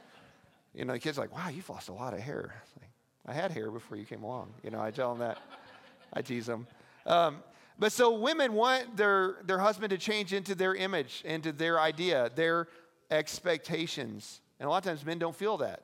you 0.73 0.85
know, 0.85 0.93
the 0.93 0.99
kid's 0.99 1.17
like, 1.17 1.35
wow, 1.35 1.49
you've 1.49 1.69
lost 1.69 1.89
a 1.89 1.93
lot 1.93 2.13
of 2.13 2.19
hair. 2.19 2.53
Like, 2.79 2.89
I 3.27 3.33
had 3.33 3.51
hair 3.51 3.69
before 3.71 3.97
you 3.97 4.05
came 4.05 4.23
along. 4.23 4.53
You 4.63 4.69
know, 4.69 4.79
I 4.79 4.91
tell 4.91 5.09
them 5.09 5.19
that. 5.19 5.37
I 6.13 6.21
tease 6.21 6.45
them. 6.45 6.65
Um, 7.05 7.43
but 7.77 7.91
so 7.91 8.17
women 8.17 8.53
want 8.53 8.97
their, 8.97 9.37
their 9.45 9.59
husband 9.59 9.91
to 9.91 9.97
change 9.97 10.33
into 10.33 10.55
their 10.55 10.75
image, 10.75 11.21
into 11.25 11.51
their 11.51 11.79
idea, 11.79 12.31
their 12.35 12.67
expectations. 13.11 14.41
And 14.59 14.67
a 14.67 14.69
lot 14.69 14.79
of 14.79 14.83
times 14.83 15.05
men 15.05 15.19
don't 15.19 15.35
feel 15.35 15.57
that. 15.57 15.83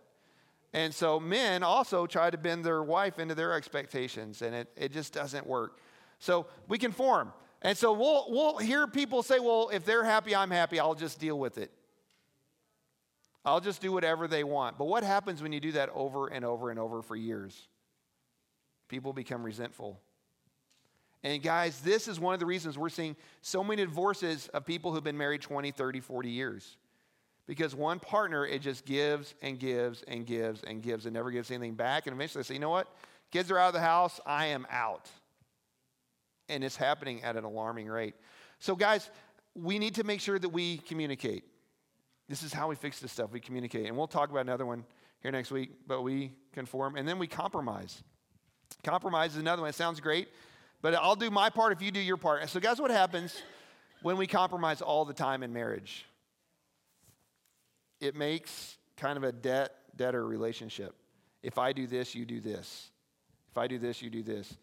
And 0.73 0.93
so 0.93 1.19
men 1.21 1.63
also 1.63 2.05
try 2.05 2.29
to 2.29 2.37
bend 2.37 2.65
their 2.65 2.83
wife 2.83 3.17
into 3.17 3.33
their 3.33 3.53
expectations, 3.53 4.41
and 4.41 4.53
it, 4.53 4.69
it 4.75 4.91
just 4.91 5.13
doesn't 5.13 5.47
work. 5.47 5.79
So 6.19 6.47
we 6.67 6.77
conform. 6.77 7.31
And 7.65 7.75
so 7.75 7.93
we'll, 7.93 8.27
we'll 8.29 8.57
hear 8.59 8.85
people 8.85 9.23
say, 9.23 9.39
well, 9.39 9.71
if 9.73 9.85
they're 9.85 10.03
happy, 10.03 10.35
I'm 10.35 10.51
happy, 10.51 10.79
I'll 10.79 10.93
just 10.93 11.19
deal 11.19 11.39
with 11.39 11.57
it. 11.57 11.71
I'll 13.43 13.59
just 13.59 13.81
do 13.81 13.91
whatever 13.91 14.27
they 14.27 14.43
want. 14.43 14.77
But 14.77 14.85
what 14.85 15.03
happens 15.03 15.41
when 15.41 15.51
you 15.51 15.59
do 15.59 15.71
that 15.71 15.89
over 15.95 16.27
and 16.27 16.45
over 16.45 16.69
and 16.69 16.77
over 16.77 17.01
for 17.01 17.15
years? 17.15 17.59
People 18.87 19.13
become 19.13 19.43
resentful. 19.43 19.99
And 21.23 21.41
guys, 21.41 21.79
this 21.79 22.07
is 22.07 22.19
one 22.19 22.35
of 22.35 22.39
the 22.39 22.45
reasons 22.45 22.77
we're 22.77 22.89
seeing 22.89 23.15
so 23.41 23.63
many 23.63 23.83
divorces 23.83 24.47
of 24.49 24.63
people 24.63 24.93
who've 24.93 25.03
been 25.03 25.17
married 25.17 25.41
20, 25.41 25.71
30, 25.71 26.01
40 26.01 26.29
years. 26.29 26.77
Because 27.47 27.73
one 27.73 27.99
partner, 27.99 28.45
it 28.45 28.61
just 28.61 28.85
gives 28.85 29.33
and 29.41 29.57
gives 29.57 30.03
and 30.03 30.27
gives 30.27 30.61
and 30.61 30.83
gives 30.83 31.07
and 31.07 31.15
never 31.15 31.31
gives 31.31 31.49
anything 31.49 31.73
back. 31.73 32.05
And 32.05 32.15
eventually 32.15 32.43
they 32.43 32.47
say, 32.47 32.53
you 32.53 32.59
know 32.59 32.69
what? 32.69 32.95
Kids 33.31 33.49
are 33.49 33.57
out 33.57 33.69
of 33.69 33.73
the 33.73 33.79
house, 33.79 34.19
I 34.23 34.45
am 34.47 34.67
out. 34.69 35.09
And 36.49 36.63
it's 36.63 36.75
happening 36.75 37.23
at 37.23 37.35
an 37.35 37.43
alarming 37.43 37.87
rate. 37.87 38.15
So, 38.59 38.75
guys, 38.75 39.09
we 39.55 39.79
need 39.79 39.95
to 39.95 40.03
make 40.03 40.21
sure 40.21 40.37
that 40.37 40.49
we 40.49 40.77
communicate. 40.77 41.43
This 42.27 42.43
is 42.43 42.53
how 42.53 42.67
we 42.67 42.75
fix 42.75 42.99
this 42.99 43.11
stuff. 43.11 43.31
We 43.31 43.39
communicate. 43.39 43.87
And 43.87 43.97
we'll 43.97 44.07
talk 44.07 44.29
about 44.29 44.41
another 44.41 44.65
one 44.65 44.85
here 45.21 45.31
next 45.31 45.51
week, 45.51 45.71
but 45.87 46.01
we 46.01 46.33
conform. 46.53 46.95
And 46.95 47.07
then 47.07 47.19
we 47.19 47.27
compromise. 47.27 48.03
Compromise 48.83 49.31
is 49.31 49.37
another 49.37 49.61
one. 49.61 49.69
It 49.69 49.75
sounds 49.75 49.99
great, 49.99 50.27
but 50.81 50.93
I'll 50.95 51.15
do 51.15 51.31
my 51.31 51.49
part 51.49 51.73
if 51.73 51.81
you 51.81 51.91
do 51.91 51.99
your 51.99 52.17
part. 52.17 52.47
So, 52.49 52.59
guys, 52.59 52.79
what 52.79 52.91
happens 52.91 53.41
when 54.01 54.17
we 54.17 54.27
compromise 54.27 54.81
all 54.81 55.05
the 55.05 55.13
time 55.13 55.43
in 55.43 55.53
marriage? 55.53 56.05
It 57.99 58.15
makes 58.15 58.77
kind 58.97 59.17
of 59.17 59.23
a 59.23 59.31
debt 59.31 59.71
debtor 59.95 60.25
relationship. 60.25 60.95
If 61.41 61.57
I 61.57 61.73
do 61.73 61.87
this, 61.87 62.15
you 62.15 62.25
do 62.25 62.39
this. 62.39 62.89
If 63.51 63.57
I 63.57 63.67
do 63.67 63.77
this, 63.77 64.01
you 64.01 64.09
do 64.09 64.23
this. 64.23 64.57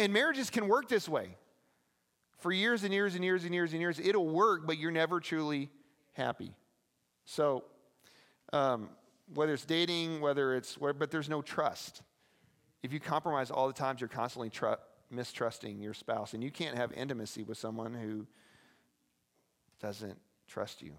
And 0.00 0.14
marriages 0.14 0.48
can 0.48 0.66
work 0.66 0.88
this 0.88 1.06
way. 1.06 1.36
For 2.38 2.50
years 2.50 2.84
and 2.84 2.94
years 2.94 3.14
and 3.14 3.22
years 3.22 3.44
and 3.44 3.52
years 3.52 3.72
and 3.72 3.82
years, 3.82 4.00
it'll 4.00 4.26
work, 4.26 4.66
but 4.66 4.78
you're 4.78 4.90
never 4.90 5.20
truly 5.20 5.68
happy. 6.14 6.54
So, 7.26 7.64
um, 8.54 8.88
whether 9.34 9.52
it's 9.52 9.66
dating, 9.66 10.22
whether 10.22 10.54
it's, 10.54 10.76
but 10.76 11.10
there's 11.10 11.28
no 11.28 11.42
trust. 11.42 12.00
If 12.82 12.94
you 12.94 12.98
compromise 12.98 13.50
all 13.50 13.66
the 13.66 13.74
times, 13.74 14.00
you're 14.00 14.08
constantly 14.08 14.48
tr- 14.48 14.80
mistrusting 15.10 15.82
your 15.82 15.92
spouse, 15.92 16.32
and 16.32 16.42
you 16.42 16.50
can't 16.50 16.78
have 16.78 16.92
intimacy 16.92 17.42
with 17.42 17.58
someone 17.58 17.92
who 17.92 18.26
doesn't 19.82 20.18
trust 20.48 20.80
you. 20.80 20.92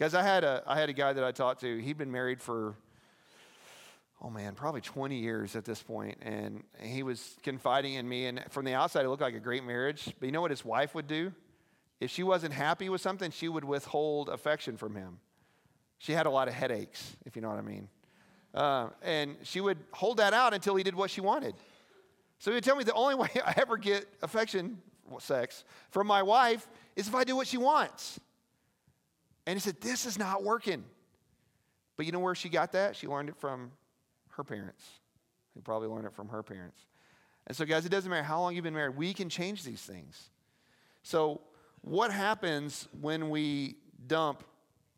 Guys, 0.00 0.14
I 0.14 0.24
had 0.24 0.42
a, 0.42 0.64
I 0.66 0.80
had 0.80 0.88
a 0.88 0.92
guy 0.92 1.12
that 1.12 1.22
I 1.22 1.30
talked 1.30 1.60
to. 1.60 1.78
He'd 1.78 1.96
been 1.96 2.10
married 2.10 2.42
for, 2.42 2.74
oh 4.20 4.30
man, 4.30 4.54
probably 4.54 4.80
20 4.80 5.16
years 5.16 5.54
at 5.54 5.64
this 5.64 5.82
point, 5.82 6.18
and 6.22 6.64
he 6.80 7.02
was 7.02 7.36
confiding 7.42 7.94
in 7.94 8.08
me. 8.08 8.26
And 8.26 8.44
from 8.50 8.64
the 8.64 8.74
outside, 8.74 9.04
it 9.04 9.08
looked 9.08 9.22
like 9.22 9.34
a 9.34 9.40
great 9.40 9.64
marriage. 9.64 10.12
But 10.18 10.26
you 10.26 10.32
know 10.32 10.40
what 10.40 10.50
his 10.50 10.64
wife 10.64 10.94
would 10.94 11.06
do? 11.06 11.32
If 12.00 12.10
she 12.10 12.22
wasn't 12.22 12.52
happy 12.52 12.88
with 12.88 13.00
something, 13.00 13.30
she 13.30 13.48
would 13.48 13.64
withhold 13.64 14.28
affection 14.28 14.76
from 14.76 14.94
him. 14.94 15.18
She 15.98 16.12
had 16.12 16.26
a 16.26 16.30
lot 16.30 16.48
of 16.48 16.54
headaches, 16.54 17.16
if 17.26 17.34
you 17.34 17.42
know 17.42 17.48
what 17.48 17.58
I 17.58 17.62
mean. 17.62 17.88
Uh, 18.54 18.88
and 19.02 19.36
she 19.42 19.60
would 19.60 19.78
hold 19.92 20.18
that 20.18 20.32
out 20.32 20.54
until 20.54 20.76
he 20.76 20.82
did 20.82 20.94
what 20.94 21.10
she 21.10 21.20
wanted. 21.20 21.54
So 22.38 22.50
he 22.50 22.56
would 22.56 22.64
tell 22.64 22.76
me 22.76 22.84
the 22.84 22.94
only 22.94 23.14
way 23.16 23.28
I 23.44 23.54
ever 23.56 23.76
get 23.76 24.06
affection, 24.22 24.80
sex, 25.18 25.64
from 25.90 26.06
my 26.06 26.22
wife 26.22 26.68
is 26.94 27.08
if 27.08 27.14
I 27.14 27.24
do 27.24 27.34
what 27.34 27.46
she 27.46 27.56
wants. 27.56 28.20
And 29.46 29.56
he 29.56 29.60
said, 29.60 29.80
This 29.80 30.06
is 30.06 30.18
not 30.18 30.42
working. 30.44 30.84
But 31.96 32.06
you 32.06 32.12
know 32.12 32.20
where 32.20 32.34
she 32.34 32.48
got 32.48 32.72
that? 32.72 32.94
She 32.94 33.08
learned 33.08 33.28
it 33.28 33.36
from 33.36 33.72
her 34.38 34.44
parents. 34.44 34.84
He 35.54 35.60
probably 35.60 35.88
learned 35.88 36.06
it 36.06 36.14
from 36.14 36.28
her 36.28 36.42
parents. 36.42 36.86
And 37.46 37.56
so, 37.56 37.64
guys, 37.64 37.84
it 37.84 37.90
doesn't 37.90 38.10
matter 38.10 38.22
how 38.22 38.40
long 38.40 38.54
you've 38.54 38.64
been 38.64 38.74
married, 38.74 38.96
we 38.96 39.12
can 39.12 39.28
change 39.28 39.64
these 39.64 39.82
things. 39.82 40.30
So, 41.02 41.42
what 41.82 42.10
happens 42.10 42.88
when 43.00 43.30
we 43.30 43.76
dump 44.06 44.44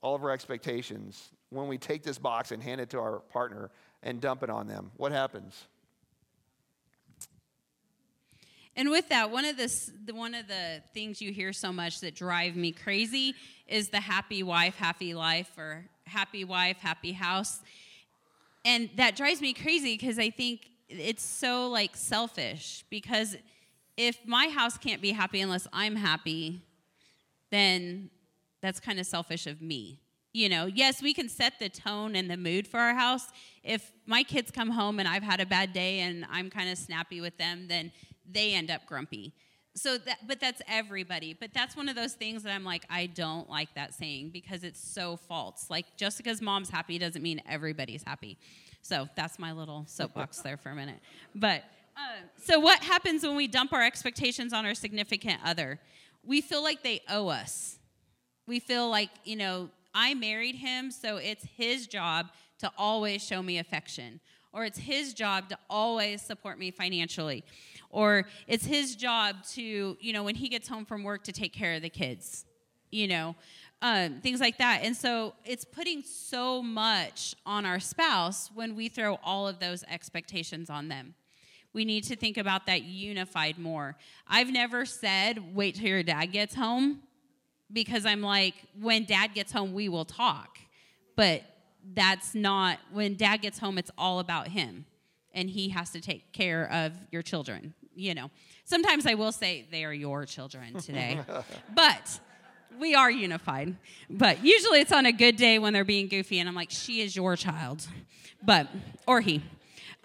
all 0.03 0.14
of 0.14 0.22
our 0.22 0.31
expectations, 0.31 1.31
when 1.50 1.68
we 1.68 1.79
take 1.79 2.03
this 2.03 2.18
box 2.18 2.53
and 2.53 2.62
hand 2.62 2.81
it 2.81 2.90
to 2.90 2.98
our 2.98 3.20
partner 3.20 3.70
and 4.03 4.20
dump 4.20 4.42
it 4.42 4.50
on 4.50 4.66
them? 4.66 4.90
What 4.96 5.12
happens? 5.12 5.66
And 8.76 8.90
with 8.90 9.09
that, 9.09 9.31
one 9.31 9.44
of 9.44 9.57
the, 9.57 9.90
one 10.12 10.35
of 10.35 10.48
the 10.48 10.83
things 10.94 11.20
you 11.20 11.33
hear 11.33 11.53
so 11.53 11.72
much 11.72 12.00
that 12.00 12.14
drive 12.14 12.57
me 12.57 12.72
crazy 12.72 13.35
is 13.66 13.88
the 13.88 14.00
happy 14.00 14.42
wife, 14.42 14.76
happy 14.76 15.12
life, 15.12 15.50
or 15.59 15.87
happy 16.05 16.44
wife, 16.44 16.79
happy 16.79 17.12
house. 17.12 17.61
And 18.64 18.90
that 18.96 19.16
drives 19.16 19.40
me 19.40 19.53
crazy 19.53 19.96
because 19.96 20.18
I 20.18 20.31
think 20.31 20.68
it's 20.88 21.23
so 21.23 21.68
like 21.68 21.96
selfish 21.96 22.85
because 22.90 23.37
if 23.96 24.18
my 24.27 24.49
house 24.49 24.77
can't 24.77 25.01
be 25.01 25.12
happy 25.12 25.40
unless 25.40 25.66
I'm 25.73 25.96
happy, 25.96 26.62
then 27.51 28.11
that's 28.61 28.81
kind 28.81 28.99
of 28.99 29.07
selfish 29.07 29.46
of 29.46 29.62
me. 29.62 30.01
You 30.33 30.49
know, 30.49 30.66
yes, 30.66 31.03
we 31.03 31.12
can 31.12 31.29
set 31.29 31.59
the 31.59 31.68
tone 31.68 32.14
and 32.14 32.31
the 32.31 32.37
mood 32.37 32.66
for 32.66 32.79
our 32.79 32.94
house. 32.94 33.27
If 33.64 33.90
my 34.07 34.23
kids 34.23 34.51
come 34.51 34.70
home 34.70 35.01
and 35.01 35.09
I've 35.09 35.25
had 35.25 35.40
a 35.40 35.46
bad 35.46 35.73
day 35.73 36.01
and 36.01 36.25
I'm 36.31 36.51
kind 36.51 36.70
of 36.70 36.79
snappy 36.79 37.20
with 37.20 37.37
them, 37.37 37.66
then 37.68 37.90
they 38.31 38.55
end 38.55 38.70
up 38.70 38.87
grumpy. 38.87 39.33
So 39.74 39.98
that 39.98 40.26
but 40.26 40.40
that's 40.40 40.61
everybody. 40.68 41.35
But 41.38 41.54
that's 41.54 41.76
one 41.76 41.88
of 41.88 41.96
those 41.96 42.14
things 42.14 42.42
that 42.42 42.52
I'm 42.52 42.64
like 42.64 42.85
I 42.90 43.06
don't 43.06 43.48
like 43.48 43.74
that 43.74 43.94
saying 43.94 44.30
because 44.30 44.64
it's 44.64 44.80
so 44.80 45.16
false. 45.16 45.66
Like 45.70 45.96
just 45.96 46.18
because 46.18 46.42
mom's 46.42 46.70
happy 46.70 46.98
doesn't 46.98 47.22
mean 47.22 47.40
everybody's 47.48 48.02
happy. 48.02 48.38
So 48.83 49.09
that's 49.14 49.38
my 49.38 49.52
little 49.52 49.85
soapbox 49.87 50.38
there 50.40 50.56
for 50.56 50.70
a 50.70 50.74
minute. 50.74 51.00
But 51.35 51.64
uh, 51.96 52.22
so 52.42 52.59
what 52.59 52.83
happens 52.83 53.22
when 53.22 53.37
we 53.37 53.46
dump 53.46 53.72
our 53.72 53.83
expectations 53.83 54.52
on 54.52 54.64
our 54.64 54.74
significant 54.74 55.40
other? 55.44 55.78
We 56.24 56.40
feel 56.40 56.62
like 56.62 56.83
they 56.83 57.02
owe 57.09 57.28
us. 57.28 57.78
We 58.46 58.59
feel 58.59 58.88
like, 58.88 59.11
you 59.24 59.37
know, 59.37 59.70
I 59.94 60.14
married 60.14 60.54
him, 60.54 60.90
so 60.90 61.16
it's 61.16 61.44
his 61.56 61.87
job 61.87 62.30
to 62.61 62.70
always 62.78 63.24
show 63.24 63.42
me 63.42 63.59
affection, 63.59 64.20
or 64.52 64.64
it's 64.64 64.78
his 64.78 65.14
job 65.14 65.48
to 65.48 65.59
always 65.68 66.22
support 66.22 66.59
me 66.59 66.70
financially, 66.70 67.44
or 67.90 68.26
it's 68.46 68.64
his 68.64 68.96
job 68.96 69.37
to, 69.53 69.96
you 70.00 70.12
know, 70.12 70.22
when 70.22 70.37
he 70.37 70.48
gets 70.48 70.68
home 70.68 70.85
from 70.85 71.03
work 71.03 71.24
to 71.24 71.33
take 71.33 71.53
care 71.53 71.74
of 71.74 71.83
the 71.83 71.90
kids, 71.90 72.46
you 72.90 73.09
know, 73.09 73.35
um, 73.83 74.20
things 74.20 74.40
like 74.40 74.59
that. 74.59 74.81
And 74.83 74.96
so 74.96 75.35
it's 75.44 75.64
putting 75.64 76.03
so 76.03 76.62
much 76.62 77.35
on 77.46 77.64
our 77.66 77.81
spouse 77.81 78.50
when 78.55 78.76
we 78.76 78.88
throw 78.88 79.18
all 79.24 79.48
of 79.48 79.59
those 79.59 79.85
expectations 79.85 80.70
on 80.70 80.88
them. 80.88 81.14
We 81.72 81.85
need 81.85 82.05
to 82.05 82.16
think 82.16 82.37
about 82.37 82.66
that 82.66 82.83
unified 82.83 83.59
more. 83.59 83.96
I've 84.26 84.50
never 84.50 84.85
said, 84.85 85.55
wait 85.55 85.76
till 85.76 85.87
your 85.87 86.03
dad 86.03 86.26
gets 86.26 86.55
home 86.55 87.00
because 87.72 88.05
I'm 88.05 88.22
like, 88.22 88.55
when 88.79 89.05
dad 89.05 89.35
gets 89.35 89.53
home, 89.53 89.72
we 89.72 89.88
will 89.88 90.05
talk. 90.05 90.59
But 91.16 91.42
that's 91.94 92.35
not, 92.35 92.79
when 92.92 93.14
dad 93.14 93.38
gets 93.38 93.59
home, 93.59 93.79
it's 93.79 93.90
all 93.96 94.18
about 94.18 94.48
him. 94.48 94.85
And 95.33 95.48
he 95.48 95.68
has 95.68 95.90
to 95.90 96.00
take 96.00 96.33
care 96.33 96.68
of 96.72 96.92
your 97.12 97.22
children, 97.22 97.74
you 97.94 98.14
know. 98.14 98.31
Sometimes 98.64 99.07
I 99.07 99.14
will 99.14 99.33
say 99.33 99.66
they 99.70 99.85
are 99.85 99.92
your 99.92 100.24
children 100.26 100.74
today. 100.81 101.20
but 101.74 102.20
we 102.79 102.94
are 102.94 103.11
unified. 103.11 103.76
But 104.09 104.44
usually 104.44 104.81
it's 104.81 104.92
on 104.92 105.07
a 105.07 105.12
good 105.12 105.37
day 105.37 105.59
when 105.59 105.72
they're 105.72 105.85
being 105.85 106.09
goofy, 106.09 106.38
and 106.38 106.48
I'm 106.48 106.55
like, 106.55 106.70
she 106.70 107.00
is 107.00 107.14
your 107.14 107.37
child. 107.37 107.87
But, 108.42 108.68
or 109.07 109.20
he. 109.20 109.42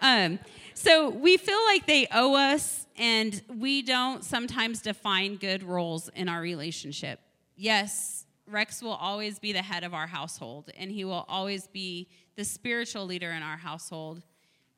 Um, 0.00 0.38
so 0.74 1.08
we 1.08 1.36
feel 1.36 1.64
like 1.66 1.86
they 1.86 2.06
owe 2.12 2.34
us, 2.34 2.86
and 2.96 3.40
we 3.48 3.82
don't 3.82 4.24
sometimes 4.24 4.82
define 4.82 5.36
good 5.36 5.62
roles 5.62 6.10
in 6.14 6.28
our 6.28 6.40
relationship 6.40 7.20
yes, 7.56 8.26
Rex 8.46 8.82
will 8.82 8.92
always 8.92 9.38
be 9.38 9.52
the 9.52 9.62
head 9.62 9.82
of 9.82 9.94
our 9.94 10.06
household, 10.06 10.70
and 10.78 10.90
he 10.90 11.04
will 11.04 11.24
always 11.28 11.66
be 11.66 12.08
the 12.36 12.44
spiritual 12.44 13.06
leader 13.06 13.30
in 13.32 13.42
our 13.42 13.56
household, 13.56 14.22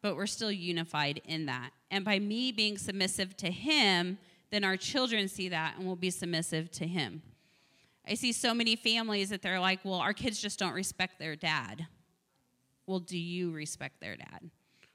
but 0.02 0.16
we're 0.16 0.26
still 0.26 0.52
unified 0.52 1.20
in 1.24 1.46
that. 1.46 1.70
And 1.90 2.04
by 2.04 2.18
me 2.18 2.52
being 2.52 2.78
submissive 2.78 3.36
to 3.38 3.50
him, 3.50 4.18
then 4.50 4.64
our 4.64 4.76
children 4.76 5.28
see 5.28 5.48
that 5.48 5.74
and 5.76 5.86
will 5.86 5.96
be 5.96 6.10
submissive 6.10 6.70
to 6.72 6.86
him. 6.86 7.22
I 8.06 8.14
see 8.14 8.32
so 8.32 8.54
many 8.54 8.76
families 8.76 9.28
that 9.30 9.42
they're 9.42 9.60
like, 9.60 9.80
well, 9.84 9.94
our 9.94 10.14
kids 10.14 10.40
just 10.40 10.58
don't 10.58 10.72
respect 10.72 11.18
their 11.18 11.36
dad. 11.36 11.86
Well, 12.86 13.00
do 13.00 13.18
you 13.18 13.50
respect 13.50 14.00
their 14.00 14.16
dad? 14.16 14.50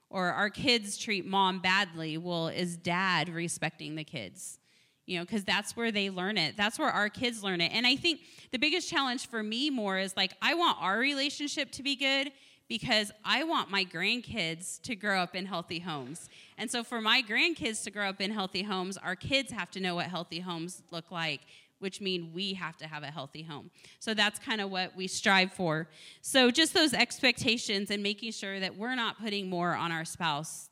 Or 0.09 0.31
our 0.31 0.49
kids 0.49 0.97
treat 0.97 1.25
mom 1.25 1.59
badly. 1.59 2.17
Well, 2.17 2.47
is 2.47 2.75
dad 2.77 3.29
respecting 3.29 3.95
the 3.95 4.03
kids? 4.03 4.59
you 5.05 5.17
know, 5.17 5.25
because 5.25 5.43
that's 5.43 5.75
where 5.75 5.91
they 5.91 6.09
learn 6.09 6.37
it. 6.37 6.55
That's 6.55 6.79
where 6.79 6.89
our 6.89 7.09
kids 7.09 7.43
learn 7.43 7.61
it. 7.61 7.71
And 7.73 7.85
I 7.85 7.95
think 7.95 8.21
the 8.51 8.57
biggest 8.57 8.89
challenge 8.89 9.27
for 9.27 9.43
me 9.43 9.69
more 9.69 9.97
is 9.97 10.15
like, 10.15 10.33
I 10.41 10.53
want 10.53 10.77
our 10.79 10.97
relationship 10.97 11.71
to 11.71 11.83
be 11.83 11.95
good 11.95 12.31
because 12.67 13.11
I 13.23 13.43
want 13.43 13.69
my 13.69 13.85
grandkids 13.85 14.81
to 14.83 14.95
grow 14.95 15.19
up 15.19 15.35
in 15.35 15.45
healthy 15.45 15.79
homes. 15.79 16.29
And 16.57 16.71
so, 16.71 16.83
for 16.83 17.01
my 17.01 17.21
grandkids 17.21 17.83
to 17.83 17.91
grow 17.91 18.09
up 18.09 18.21
in 18.21 18.31
healthy 18.31 18.63
homes, 18.63 18.97
our 18.97 19.15
kids 19.15 19.51
have 19.51 19.69
to 19.71 19.79
know 19.79 19.95
what 19.95 20.07
healthy 20.07 20.39
homes 20.39 20.81
look 20.91 21.11
like, 21.11 21.41
which 21.83 21.99
mean 21.99 22.31
we 22.33 22.53
have 22.53 22.77
to 22.77 22.87
have 22.87 23.03
a 23.03 23.11
healthy 23.11 23.43
home. 23.43 23.69
So 23.99 24.13
that's 24.13 24.39
kind 24.39 24.61
of 24.61 24.71
what 24.71 24.95
we 24.95 25.07
strive 25.07 25.51
for. 25.51 25.89
So 26.21 26.49
just 26.49 26.73
those 26.73 26.93
expectations 26.93 27.91
and 27.91 28.01
making 28.01 28.31
sure 28.31 28.59
that 28.61 28.77
we're 28.77 28.95
not 28.95 29.19
putting 29.19 29.49
more 29.49 29.75
on 29.75 29.91
our 29.91 30.05
spouse 30.05 30.69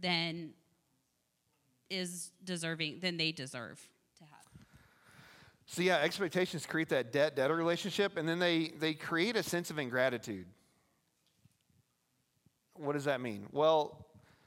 than 0.00 0.54
is 1.90 2.32
deserving 2.42 3.00
than 3.00 3.18
they 3.18 3.30
deserve 3.30 3.78
to 4.18 4.24
have. 4.24 4.66
So 5.66 5.82
yeah, 5.82 5.98
expectations 5.98 6.64
create 6.64 6.88
that 6.88 7.12
debt 7.12 7.36
debtor 7.36 7.54
relationship, 7.54 8.16
and 8.16 8.26
then 8.28 8.38
they 8.38 8.72
they 8.78 8.94
create 8.94 9.36
a 9.36 9.42
sense 9.42 9.70
of 9.70 9.78
ingratitude. 9.78 10.46
What 12.76 12.92
does 12.92 13.04
that 13.04 13.20
mean? 13.20 13.46
Well, 13.52 14.06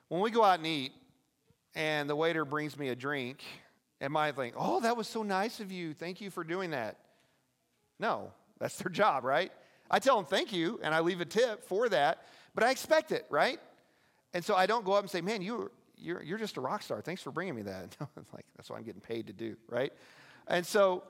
when 0.09 0.21
we 0.21 0.31
go 0.31 0.43
out 0.43 0.59
and 0.59 0.67
eat, 0.67 0.91
and 1.75 2.09
the 2.09 2.15
waiter 2.15 2.43
brings 2.45 2.77
me 2.77 2.89
a 2.89 2.95
drink, 2.95 3.43
am 4.01 4.17
I 4.17 4.31
think, 4.31 4.55
oh, 4.57 4.79
that 4.81 4.97
was 4.97 5.07
so 5.07 5.23
nice 5.23 5.59
of 5.59 5.71
you. 5.71 5.93
Thank 5.93 6.21
you 6.21 6.29
for 6.29 6.43
doing 6.43 6.71
that. 6.71 6.97
No, 7.99 8.31
that's 8.59 8.77
their 8.77 8.91
job, 8.91 9.23
right? 9.23 9.51
I 9.89 9.99
tell 9.99 10.15
them 10.17 10.25
thank 10.25 10.51
you, 10.51 10.79
and 10.83 10.93
I 10.93 10.99
leave 10.99 11.21
a 11.21 11.25
tip 11.25 11.63
for 11.63 11.87
that, 11.89 12.25
but 12.55 12.63
I 12.63 12.71
expect 12.71 13.11
it, 13.11 13.25
right? 13.29 13.59
And 14.33 14.43
so 14.43 14.55
I 14.55 14.65
don't 14.65 14.85
go 14.85 14.93
up 14.93 15.01
and 15.01 15.09
say, 15.09 15.21
man, 15.21 15.41
you 15.41 15.71
you're, 15.99 16.21
you're 16.21 16.37
just 16.37 16.57
a 16.57 16.61
rock 16.61 16.83
star. 16.83 17.01
Thanks 17.01 17.21
for 17.21 17.31
bringing 17.31 17.55
me 17.55 17.63
that. 17.63 17.95
like, 18.33 18.45
that's 18.55 18.69
what 18.69 18.77
I'm 18.77 18.83
getting 18.83 19.01
paid 19.01 19.27
to 19.27 19.33
do, 19.33 19.57
right? 19.67 19.91
And 20.47 20.65
so 20.65 21.03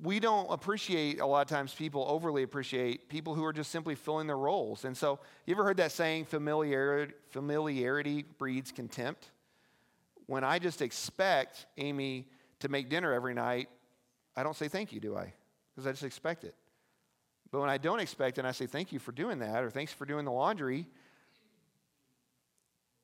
we 0.00 0.20
don't 0.20 0.50
appreciate 0.50 1.20
a 1.20 1.26
lot 1.26 1.42
of 1.42 1.48
times 1.48 1.74
people 1.74 2.06
overly 2.08 2.42
appreciate 2.42 3.08
people 3.08 3.34
who 3.34 3.44
are 3.44 3.52
just 3.52 3.70
simply 3.70 3.94
filling 3.94 4.26
their 4.26 4.38
roles. 4.38 4.84
And 4.84 4.96
so, 4.96 5.18
you 5.46 5.54
ever 5.54 5.64
heard 5.64 5.76
that 5.76 5.92
saying, 5.92 6.24
familiarity, 6.24 7.12
familiarity 7.28 8.24
breeds 8.38 8.72
contempt? 8.72 9.30
When 10.26 10.44
I 10.44 10.58
just 10.58 10.80
expect 10.80 11.66
Amy 11.76 12.28
to 12.60 12.68
make 12.68 12.88
dinner 12.88 13.12
every 13.12 13.34
night, 13.34 13.68
I 14.34 14.42
don't 14.42 14.56
say 14.56 14.68
thank 14.68 14.92
you, 14.92 15.00
do 15.00 15.16
I? 15.16 15.32
Because 15.74 15.86
I 15.86 15.90
just 15.90 16.04
expect 16.04 16.44
it. 16.44 16.54
But 17.50 17.60
when 17.60 17.68
I 17.68 17.76
don't 17.76 18.00
expect 18.00 18.38
and 18.38 18.46
I 18.46 18.52
say 18.52 18.66
thank 18.66 18.92
you 18.92 18.98
for 18.98 19.12
doing 19.12 19.40
that 19.40 19.62
or 19.62 19.68
thanks 19.68 19.92
for 19.92 20.06
doing 20.06 20.24
the 20.24 20.32
laundry, 20.32 20.86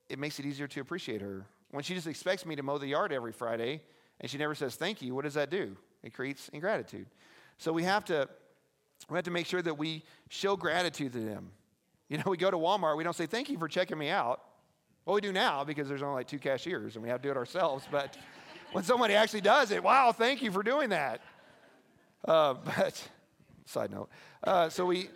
it 0.08 0.18
makes 0.18 0.38
it 0.38 0.46
easier 0.46 0.66
to 0.66 0.80
appreciate 0.80 1.20
her. 1.20 1.44
When 1.70 1.84
she 1.84 1.94
just 1.94 2.06
expects 2.06 2.46
me 2.46 2.56
to 2.56 2.62
mow 2.62 2.78
the 2.78 2.86
yard 2.86 3.12
every 3.12 3.32
Friday 3.32 3.82
and 4.20 4.30
she 4.30 4.38
never 4.38 4.54
says 4.54 4.74
thank 4.74 5.02
you, 5.02 5.14
what 5.14 5.24
does 5.24 5.34
that 5.34 5.50
do? 5.50 5.76
It 6.08 6.14
creates 6.14 6.48
ingratitude. 6.54 7.06
So 7.58 7.70
we 7.70 7.82
have 7.82 8.02
to 8.06 8.26
we 9.10 9.16
have 9.16 9.26
to 9.26 9.30
make 9.30 9.44
sure 9.44 9.60
that 9.60 9.76
we 9.76 10.04
show 10.30 10.56
gratitude 10.56 11.12
to 11.12 11.20
them. 11.20 11.50
You 12.08 12.16
know, 12.16 12.24
we 12.28 12.38
go 12.38 12.50
to 12.50 12.56
Walmart, 12.56 12.96
we 12.96 13.04
don't 13.04 13.14
say 13.14 13.26
thank 13.26 13.50
you 13.50 13.58
for 13.58 13.68
checking 13.68 13.98
me 13.98 14.08
out. 14.08 14.40
Well, 15.04 15.14
we 15.14 15.20
do 15.20 15.32
now 15.32 15.64
because 15.64 15.86
there's 15.86 16.02
only 16.02 16.14
like 16.14 16.26
two 16.26 16.38
cashiers 16.38 16.94
and 16.96 17.02
we 17.02 17.10
have 17.10 17.20
to 17.20 17.28
do 17.28 17.30
it 17.30 17.36
ourselves. 17.36 17.86
But 17.92 18.16
when 18.72 18.84
somebody 18.84 19.12
actually 19.12 19.42
does 19.42 19.70
it, 19.70 19.82
wow, 19.82 20.12
thank 20.12 20.40
you 20.40 20.50
for 20.50 20.62
doing 20.62 20.88
that. 20.90 21.20
Uh, 22.24 22.54
but 22.64 23.06
side 23.66 23.90
note. 23.90 24.08
Uh, 24.42 24.70
so 24.70 24.86
we, 24.86 25.10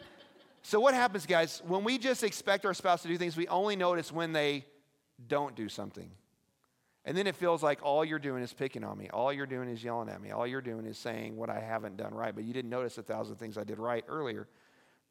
so 0.60 0.78
what 0.78 0.92
happens, 0.92 1.24
guys? 1.24 1.62
When 1.66 1.84
we 1.84 1.96
just 1.96 2.22
expect 2.22 2.66
our 2.66 2.74
spouse 2.74 3.00
to 3.02 3.08
do 3.08 3.16
things, 3.16 3.34
we 3.34 3.48
only 3.48 3.76
notice 3.76 4.12
when 4.12 4.32
they 4.34 4.66
don't 5.26 5.56
do 5.56 5.70
something. 5.70 6.10
And 7.04 7.16
then 7.16 7.26
it 7.26 7.34
feels 7.34 7.62
like 7.62 7.80
all 7.82 8.04
you're 8.04 8.20
doing 8.20 8.42
is 8.42 8.52
picking 8.52 8.84
on 8.84 8.96
me. 8.96 9.08
All 9.12 9.32
you're 9.32 9.46
doing 9.46 9.68
is 9.68 9.82
yelling 9.82 10.08
at 10.08 10.22
me. 10.22 10.30
All 10.30 10.46
you're 10.46 10.60
doing 10.60 10.86
is 10.86 10.96
saying 10.96 11.36
what 11.36 11.50
I 11.50 11.58
haven't 11.58 11.96
done 11.96 12.14
right. 12.14 12.34
But 12.34 12.44
you 12.44 12.52
didn't 12.52 12.70
notice 12.70 12.96
a 12.98 13.02
thousand 13.02 13.36
things 13.36 13.58
I 13.58 13.64
did 13.64 13.78
right 13.78 14.04
earlier. 14.08 14.46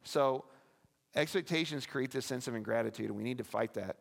So 0.02 0.44
expectations 1.14 1.84
create 1.84 2.10
this 2.10 2.24
sense 2.24 2.48
of 2.48 2.54
ingratitude, 2.54 3.06
and 3.06 3.16
we 3.16 3.22
need 3.22 3.38
to 3.38 3.44
fight 3.44 3.74
that. 3.74 3.96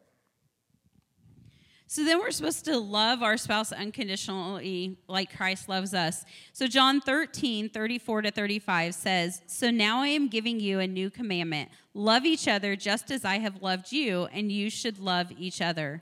So 1.91 2.05
then 2.05 2.19
we're 2.19 2.31
supposed 2.31 2.63
to 2.65 2.77
love 2.77 3.21
our 3.21 3.35
spouse 3.35 3.73
unconditionally 3.73 4.97
like 5.09 5.35
Christ 5.35 5.67
loves 5.67 5.93
us. 5.93 6.23
So 6.53 6.65
John 6.65 7.01
13, 7.01 7.67
34 7.67 8.21
to 8.21 8.31
35 8.31 8.95
says, 8.95 9.41
So 9.45 9.69
now 9.69 9.99
I 9.99 10.07
am 10.07 10.29
giving 10.29 10.61
you 10.61 10.79
a 10.79 10.87
new 10.87 11.09
commandment 11.09 11.69
love 11.93 12.23
each 12.23 12.47
other 12.47 12.77
just 12.77 13.11
as 13.11 13.25
I 13.25 13.39
have 13.39 13.61
loved 13.61 13.91
you, 13.91 14.29
and 14.31 14.49
you 14.49 14.69
should 14.69 14.99
love 14.99 15.33
each 15.37 15.61
other. 15.61 16.01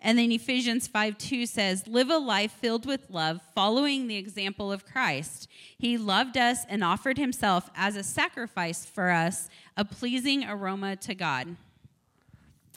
And 0.00 0.18
then 0.18 0.30
Ephesians 0.30 0.86
5 0.86 1.18
2 1.18 1.46
says, 1.46 1.86
Live 1.86 2.10
a 2.10 2.18
life 2.18 2.52
filled 2.52 2.86
with 2.86 3.10
love, 3.10 3.40
following 3.54 4.06
the 4.06 4.16
example 4.16 4.70
of 4.70 4.84
Christ. 4.84 5.48
He 5.78 5.96
loved 5.96 6.36
us 6.36 6.64
and 6.68 6.84
offered 6.84 7.18
himself 7.18 7.70
as 7.74 7.96
a 7.96 8.02
sacrifice 8.02 8.84
for 8.84 9.10
us, 9.10 9.48
a 9.76 9.84
pleasing 9.84 10.44
aroma 10.44 10.96
to 10.96 11.14
God. 11.14 11.56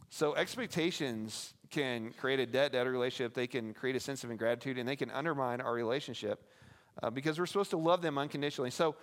So 0.10 0.36
expectations 0.36 1.54
can 1.70 2.12
create 2.14 2.40
a 2.40 2.46
debt 2.46 2.72
debtor 2.72 2.92
relationship, 2.92 3.34
they 3.34 3.48
can 3.48 3.74
create 3.74 3.96
a 3.96 4.00
sense 4.00 4.24
of 4.24 4.32
ingratitude, 4.32 4.78
and 4.78 4.88
they 4.88 4.96
can 4.96 5.12
undermine 5.12 5.62
our 5.62 5.74
relationship 5.74 6.44
uh, 7.04 7.10
because 7.10 7.38
we're 7.38 7.46
supposed 7.46 7.70
to 7.70 7.78
love 7.78 8.02
them 8.02 8.18
unconditionally. 8.18 8.72
So 8.72 8.96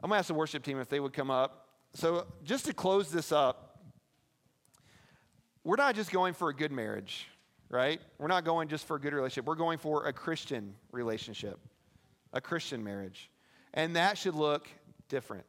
I'm 0.00 0.10
going 0.10 0.16
to 0.16 0.20
ask 0.20 0.28
the 0.28 0.34
worship 0.34 0.62
team 0.62 0.78
if 0.78 0.88
they 0.88 1.00
would 1.00 1.12
come 1.12 1.30
up. 1.30 1.68
So 1.94 2.26
just 2.44 2.66
to 2.66 2.74
close 2.74 3.10
this 3.10 3.32
up, 3.32 3.80
we're 5.64 5.76
not 5.76 5.94
just 5.96 6.12
going 6.12 6.34
for 6.34 6.48
a 6.48 6.54
good 6.54 6.70
marriage, 6.70 7.26
right? 7.68 8.00
We're 8.18 8.28
not 8.28 8.44
going 8.44 8.68
just 8.68 8.86
for 8.86 8.96
a 8.96 9.00
good 9.00 9.12
relationship. 9.12 9.46
We're 9.46 9.54
going 9.54 9.78
for 9.78 10.06
a 10.06 10.12
Christian 10.12 10.74
relationship, 10.92 11.58
a 12.32 12.40
Christian 12.40 12.84
marriage. 12.84 13.30
And 13.74 13.96
that 13.96 14.18
should 14.18 14.34
look 14.34 14.68
different. 15.08 15.46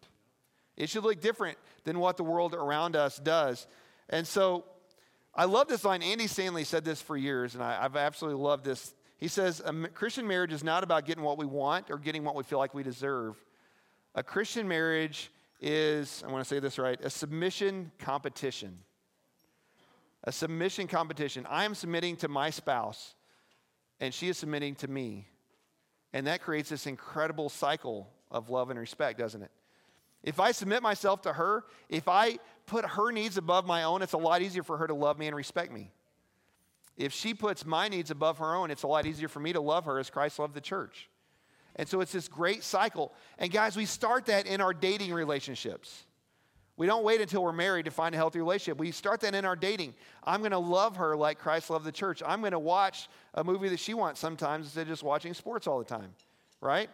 It 0.75 0.89
should 0.89 1.03
look 1.03 1.21
different 1.21 1.58
than 1.84 1.99
what 1.99 2.17
the 2.17 2.23
world 2.23 2.53
around 2.53 2.95
us 2.95 3.17
does. 3.17 3.67
And 4.10 4.27
so 4.27 4.65
I 5.34 5.45
love 5.45 5.67
this 5.67 5.84
line. 5.84 6.01
Andy 6.01 6.27
Stanley 6.27 6.63
said 6.63 6.84
this 6.84 7.01
for 7.01 7.17
years, 7.17 7.56
and 7.56 7.63
I, 7.63 7.82
have 7.82 7.95
absolutely 7.95 8.41
loved 8.41 8.65
this. 8.65 8.93
He 9.17 9.27
says, 9.27 9.62
A 9.65 9.73
Christian 9.89 10.27
marriage 10.27 10.53
is 10.53 10.63
not 10.63 10.84
about 10.84 11.06
getting 11.06 11.23
what 11.23 11.38
we 11.38 11.45
want 11.45 11.89
or 11.89 11.97
getting 11.97 12.23
what 12.23 12.36
we 12.36 12.43
feel 12.43 12.60
like 12.60 12.73
we 12.73 12.84
deserve. 12.84 13.36
A 14.15 14.23
Christian 14.23 14.67
marriage 14.67 15.32
is, 15.62 16.23
I 16.27 16.32
want 16.32 16.43
to 16.43 16.47
say 16.47 16.60
this 16.60 16.77
right, 16.77 16.99
a 17.03 17.10
submission 17.10 17.91
competition. 17.99 18.80
A 20.23 20.32
submission 20.32 20.88
competition. 20.88 21.45
I 21.49 21.65
am 21.65 21.75
submitting 21.75 22.15
to 22.17 22.27
my 22.27 22.49
spouse, 22.49 23.15
and 23.99 24.13
she 24.13 24.30
is 24.30 24.38
submitting 24.38 24.75
to 24.75 24.88
me. 24.88 25.27
And 26.13 26.27
that 26.27 26.41
creates 26.41 26.69
this 26.69 26.88
incredible 26.88 27.49
cycle 27.49 28.10
of 28.32 28.49
love 28.49 28.69
and 28.69 28.80
respect, 28.80 29.19
doesn't 29.19 29.41
it? 29.41 29.51
If 30.23 30.39
I 30.39 30.51
submit 30.51 30.82
myself 30.82 31.21
to 31.21 31.34
her, 31.34 31.63
if 31.89 32.08
I 32.08 32.39
put 32.65 32.86
her 32.86 33.12
needs 33.12 33.38
above 33.38 33.65
my 33.65 33.84
own, 33.84 34.01
it's 34.01 34.13
a 34.13 34.17
lot 34.17 34.41
easier 34.41 34.63
for 34.63 34.77
her 34.77 34.88
to 34.88 34.93
love 34.93 35.17
me 35.17 35.27
and 35.27 35.36
respect 35.36 35.71
me. 35.71 35.91
If 36.97 37.13
she 37.13 37.34
puts 37.34 37.65
my 37.65 37.88
needs 37.88 38.10
above 38.10 38.39
her 38.39 38.56
own, 38.56 38.71
it's 38.71 38.84
a 38.84 38.88
lot 38.88 39.06
easier 39.06 39.27
for 39.27 39.39
me 39.39 39.53
to 39.53 39.62
love 39.62 39.86
her 39.86 39.99
as 39.99 40.10
Christ 40.10 40.39
loved 40.39 40.56
the 40.56 40.62
church. 40.62 41.10
And 41.75 41.88
so 41.88 42.01
it's 42.01 42.12
this 42.12 42.27
great 42.27 42.63
cycle. 42.63 43.13
And 43.38 43.51
guys, 43.51 43.77
we 43.77 43.86
start 43.86 44.25
that 44.25 44.47
in 44.47 44.62
our 44.62 44.73
dating 44.73 45.13
relationships. 45.13 46.07
We 46.77 46.85
don't 46.85 47.03
wait 47.03 47.21
until 47.21 47.43
we're 47.43 47.51
married 47.51 47.85
to 47.85 47.91
find 47.91 48.13
a 48.13 48.17
healthy 48.17 48.37
relationship. 48.39 48.77
We 48.77 48.91
start 48.91 49.21
that 49.21 49.33
in 49.33 49.45
our 49.45 49.55
dating. 49.55 49.95
I'm 50.23 50.41
going 50.41 50.51
to 50.51 50.59
love 50.59 50.97
her 50.97 51.17
like 51.17 51.39
Christ 51.39 51.71
loved 51.71 51.85
the 51.85 51.91
church. 51.91 52.21
I'm 52.25 52.39
going 52.41 52.51
to 52.51 52.59
watch 52.59 53.09
a 53.33 53.43
movie 53.43 53.69
that 53.69 53.79
she 53.79 53.95
wants 53.95 54.19
sometimes 54.19 54.67
instead 54.67 54.83
of 54.83 54.87
just 54.89 55.01
watching 55.01 55.33
sports 55.33 55.65
all 55.65 55.79
the 55.79 55.85
time, 55.85 56.13
right? 56.61 56.89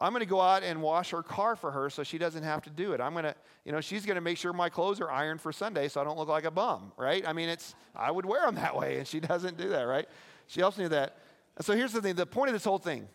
I'm 0.00 0.12
going 0.12 0.20
to 0.20 0.26
go 0.26 0.40
out 0.40 0.62
and 0.62 0.80
wash 0.80 1.10
her 1.10 1.24
car 1.24 1.56
for 1.56 1.72
her 1.72 1.90
so 1.90 2.04
she 2.04 2.18
doesn't 2.18 2.44
have 2.44 2.62
to 2.62 2.70
do 2.70 2.92
it. 2.92 3.00
I'm 3.00 3.12
going 3.12 3.24
to, 3.24 3.34
you 3.64 3.72
know, 3.72 3.80
she's 3.80 4.06
going 4.06 4.14
to 4.14 4.20
make 4.20 4.38
sure 4.38 4.52
my 4.52 4.68
clothes 4.68 5.00
are 5.00 5.10
ironed 5.10 5.40
for 5.40 5.50
Sunday 5.50 5.88
so 5.88 6.00
I 6.00 6.04
don't 6.04 6.16
look 6.16 6.28
like 6.28 6.44
a 6.44 6.52
bum, 6.52 6.92
right? 6.96 7.26
I 7.26 7.32
mean, 7.32 7.48
it's, 7.48 7.74
I 7.96 8.12
would 8.12 8.24
wear 8.24 8.46
them 8.46 8.54
that 8.54 8.76
way, 8.76 8.98
and 8.98 9.06
she 9.06 9.18
doesn't 9.20 9.56
do 9.56 9.70
that, 9.70 9.82
right? 9.82 10.08
She 10.46 10.60
helps 10.60 10.78
me 10.78 10.84
with 10.84 10.92
that. 10.92 11.16
So 11.60 11.74
here's 11.74 11.92
the 11.92 12.00
thing 12.00 12.14
the 12.14 12.24
point 12.24 12.50
of 12.50 12.52
this 12.52 12.64
whole 12.64 12.78
thing 12.78 13.08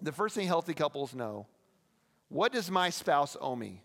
the 0.00 0.12
first 0.12 0.34
thing 0.34 0.46
healthy 0.46 0.72
couples 0.72 1.14
know 1.14 1.46
what 2.30 2.52
does 2.52 2.70
my 2.70 2.88
spouse 2.88 3.36
owe 3.38 3.54
me? 3.54 3.82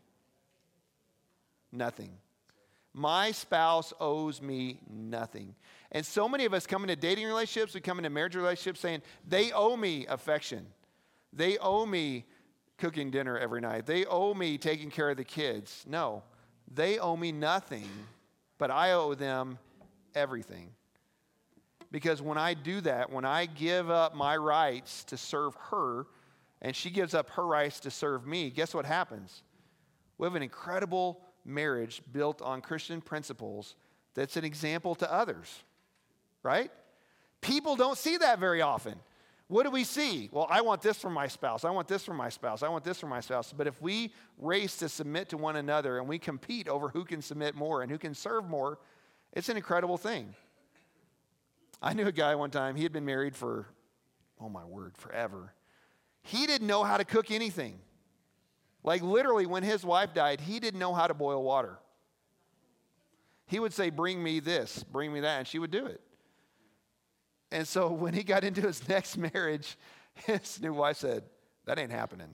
Nothing. 1.75 2.11
My 2.93 3.31
spouse 3.31 3.93
owes 3.99 4.41
me 4.41 4.79
nothing. 4.89 5.53
And 5.91 6.05
so 6.05 6.29
many 6.29 6.45
of 6.45 6.53
us 6.53 6.65
come 6.65 6.83
into 6.83 6.95
dating 6.95 7.27
relationships, 7.27 7.73
we 7.73 7.81
come 7.81 7.97
into 7.97 8.09
marriage 8.09 8.35
relationships 8.35 8.79
saying, 8.79 9.01
they 9.27 9.51
owe 9.51 9.75
me 9.75 10.05
affection. 10.07 10.65
They 11.33 11.57
owe 11.57 11.85
me 11.85 12.25
cooking 12.77 13.11
dinner 13.11 13.38
every 13.38 13.59
night. 13.59 13.85
They 13.85 14.05
owe 14.05 14.33
me 14.33 14.57
taking 14.57 14.89
care 14.89 15.09
of 15.09 15.17
the 15.17 15.25
kids. 15.25 15.83
No, 15.88 16.23
they 16.73 16.97
owe 16.97 17.17
me 17.17 17.33
nothing, 17.33 17.89
but 18.57 18.71
I 18.71 18.93
owe 18.93 19.13
them 19.13 19.59
everything. 20.13 20.69
Because 21.91 22.21
when 22.21 22.38
I 22.38 22.53
do 22.53 22.81
that, 22.81 23.11
when 23.11 23.25
I 23.25 23.45
give 23.45 23.89
up 23.89 24.15
my 24.15 24.38
rights 24.38 25.03
to 25.05 25.17
serve 25.17 25.55
her, 25.69 26.07
and 26.61 26.73
she 26.75 26.89
gives 26.89 27.13
up 27.13 27.29
her 27.31 27.45
rights 27.45 27.81
to 27.81 27.91
serve 27.91 28.25
me, 28.25 28.49
guess 28.49 28.73
what 28.73 28.85
happens? 28.85 29.43
We 30.17 30.25
have 30.25 30.35
an 30.35 30.43
incredible 30.43 31.21
marriage 31.45 32.01
built 32.12 32.41
on 32.41 32.62
Christian 32.62 33.01
principles 33.01 33.75
that's 34.15 34.38
an 34.38 34.43
example 34.43 34.95
to 34.95 35.12
others, 35.12 35.63
right? 36.43 36.71
People 37.41 37.75
don't 37.75 37.97
see 37.97 38.17
that 38.17 38.39
very 38.39 38.62
often. 38.62 38.95
What 39.47 39.63
do 39.63 39.69
we 39.69 39.84
see? 39.84 40.29
Well, 40.31 40.47
I 40.49 40.62
want 40.62 40.81
this 40.81 40.97
from 40.97 41.13
my 41.13 41.27
spouse. 41.27 41.63
I 41.63 41.69
want 41.69 41.88
this 41.88 42.03
from 42.03 42.17
my 42.17 42.29
spouse. 42.29 42.63
I 42.63 42.69
want 42.69 42.84
this 42.84 42.99
from 42.99 43.10
my 43.10 43.19
spouse. 43.19 43.53
But 43.53 43.67
if 43.67 43.79
we 43.79 44.12
race 44.39 44.77
to 44.77 44.89
submit 44.89 45.29
to 45.29 45.38
one 45.38 45.55
another 45.55 45.99
and 45.99 46.08
we 46.08 46.17
compete 46.17 46.67
over 46.67 46.89
who 46.89 47.05
can 47.05 47.21
submit 47.21 47.53
more 47.53 47.84
and 47.84 47.91
who 47.91 47.99
can 47.99 48.15
serve 48.15 48.45
more, 48.49 48.79
it's 49.34 49.49
an 49.49 49.58
incredible 49.58 49.97
thing. 49.97 50.34
I 51.79 51.93
knew 51.93 52.08
a 52.08 52.12
guy 52.12 52.34
one 52.34 52.49
time, 52.49 52.75
he 52.75 52.81
had 52.81 52.91
been 52.91 53.05
married 53.05 53.36
for, 53.36 53.67
oh 54.41 54.49
my 54.49 54.65
word, 54.65 54.97
forever. 54.97 55.53
He 56.23 56.47
didn't 56.47 56.65
know 56.65 56.84
how 56.84 56.97
to 56.97 57.05
cook 57.05 57.29
anything. 57.29 57.77
Like 58.85 59.01
literally, 59.01 59.47
when 59.47 59.63
his 59.63 59.83
wife 59.83 60.13
died, 60.13 60.39
he 60.39 60.59
didn't 60.59 60.79
know 60.79 60.93
how 60.93 61.07
to 61.07 61.15
boil 61.15 61.43
water. 61.43 61.79
He 63.47 63.59
would 63.59 63.73
say, 63.73 63.89
Bring 63.89 64.21
me 64.23 64.39
this, 64.39 64.83
bring 64.83 65.11
me 65.11 65.21
that, 65.21 65.39
and 65.39 65.47
she 65.47 65.57
would 65.57 65.71
do 65.71 65.88
it. 65.88 65.99
And 67.51 67.67
so 67.67 67.91
when 67.91 68.13
he 68.13 68.23
got 68.23 68.43
into 68.43 68.61
his 68.61 68.88
next 68.88 69.17
marriage, 69.33 69.75
his 70.13 70.61
new 70.61 70.73
wife 70.73 70.97
said, 70.97 71.23
That 71.65 71.79
ain't 71.79 71.91
happening. 71.91 72.29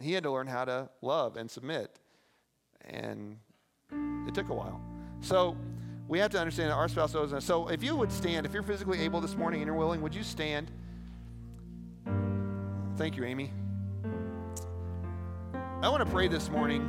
He 0.00 0.12
had 0.12 0.22
to 0.22 0.30
learn 0.30 0.46
how 0.46 0.64
to 0.66 0.88
love 1.02 1.36
and 1.36 1.50
submit. 1.50 1.98
And 2.84 3.38
it 4.28 4.34
took 4.34 4.50
a 4.50 4.54
while. 4.54 4.80
So 5.20 5.56
we 6.06 6.20
have 6.20 6.30
to 6.32 6.38
understand 6.38 6.70
that 6.70 6.76
our 6.76 6.88
spouse 6.88 7.14
owes 7.14 7.32
us. 7.32 7.44
So 7.44 7.68
if 7.68 7.82
you 7.82 7.96
would 7.96 8.12
stand, 8.12 8.46
if 8.46 8.52
you're 8.52 8.62
physically 8.62 9.00
able 9.00 9.20
this 9.20 9.34
morning 9.34 9.62
and 9.62 9.66
you're 9.66 9.76
willing, 9.76 10.00
would 10.02 10.14
you 10.14 10.22
stand? 10.22 10.70
Thank 12.96 13.16
you, 13.16 13.24
Amy. 13.24 13.50
I 15.82 15.88
want 15.88 16.04
to 16.04 16.10
pray 16.10 16.28
this 16.28 16.50
morning. 16.50 16.82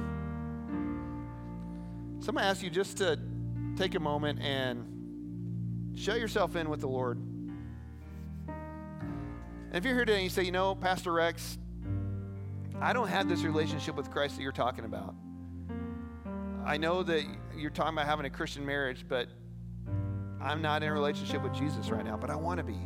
So 2.19 2.29
I'm 2.29 2.35
going 2.35 2.43
to 2.43 2.49
ask 2.49 2.61
you 2.63 2.69
just 2.69 2.97
to 2.97 3.19
take 3.77 3.95
a 3.95 3.99
moment 3.99 4.41
and 4.41 4.97
Shut 5.97 6.19
yourself 6.19 6.55
in 6.55 6.69
with 6.69 6.79
the 6.79 6.87
Lord. 6.87 7.17
And 8.47 9.73
if 9.73 9.83
you're 9.83 9.95
here 9.95 10.05
today 10.05 10.17
and 10.17 10.23
you 10.23 10.29
say, 10.29 10.43
you 10.43 10.51
know, 10.51 10.75
Pastor 10.75 11.11
Rex, 11.11 11.57
I 12.79 12.93
don't 12.93 13.07
have 13.07 13.27
this 13.27 13.41
relationship 13.41 13.95
with 13.95 14.11
Christ 14.11 14.35
that 14.35 14.43
you're 14.43 14.51
talking 14.51 14.85
about. 14.85 15.15
I 16.63 16.77
know 16.77 17.01
that 17.01 17.23
you're 17.55 17.71
talking 17.71 17.93
about 17.93 18.05
having 18.05 18.27
a 18.27 18.29
Christian 18.29 18.63
marriage, 18.63 19.05
but 19.09 19.27
I'm 20.39 20.61
not 20.61 20.83
in 20.83 20.89
a 20.89 20.93
relationship 20.93 21.41
with 21.41 21.55
Jesus 21.55 21.89
right 21.89 22.05
now, 22.05 22.15
but 22.15 22.29
I 22.29 22.35
want 22.35 22.59
to 22.59 22.63
be. 22.63 22.77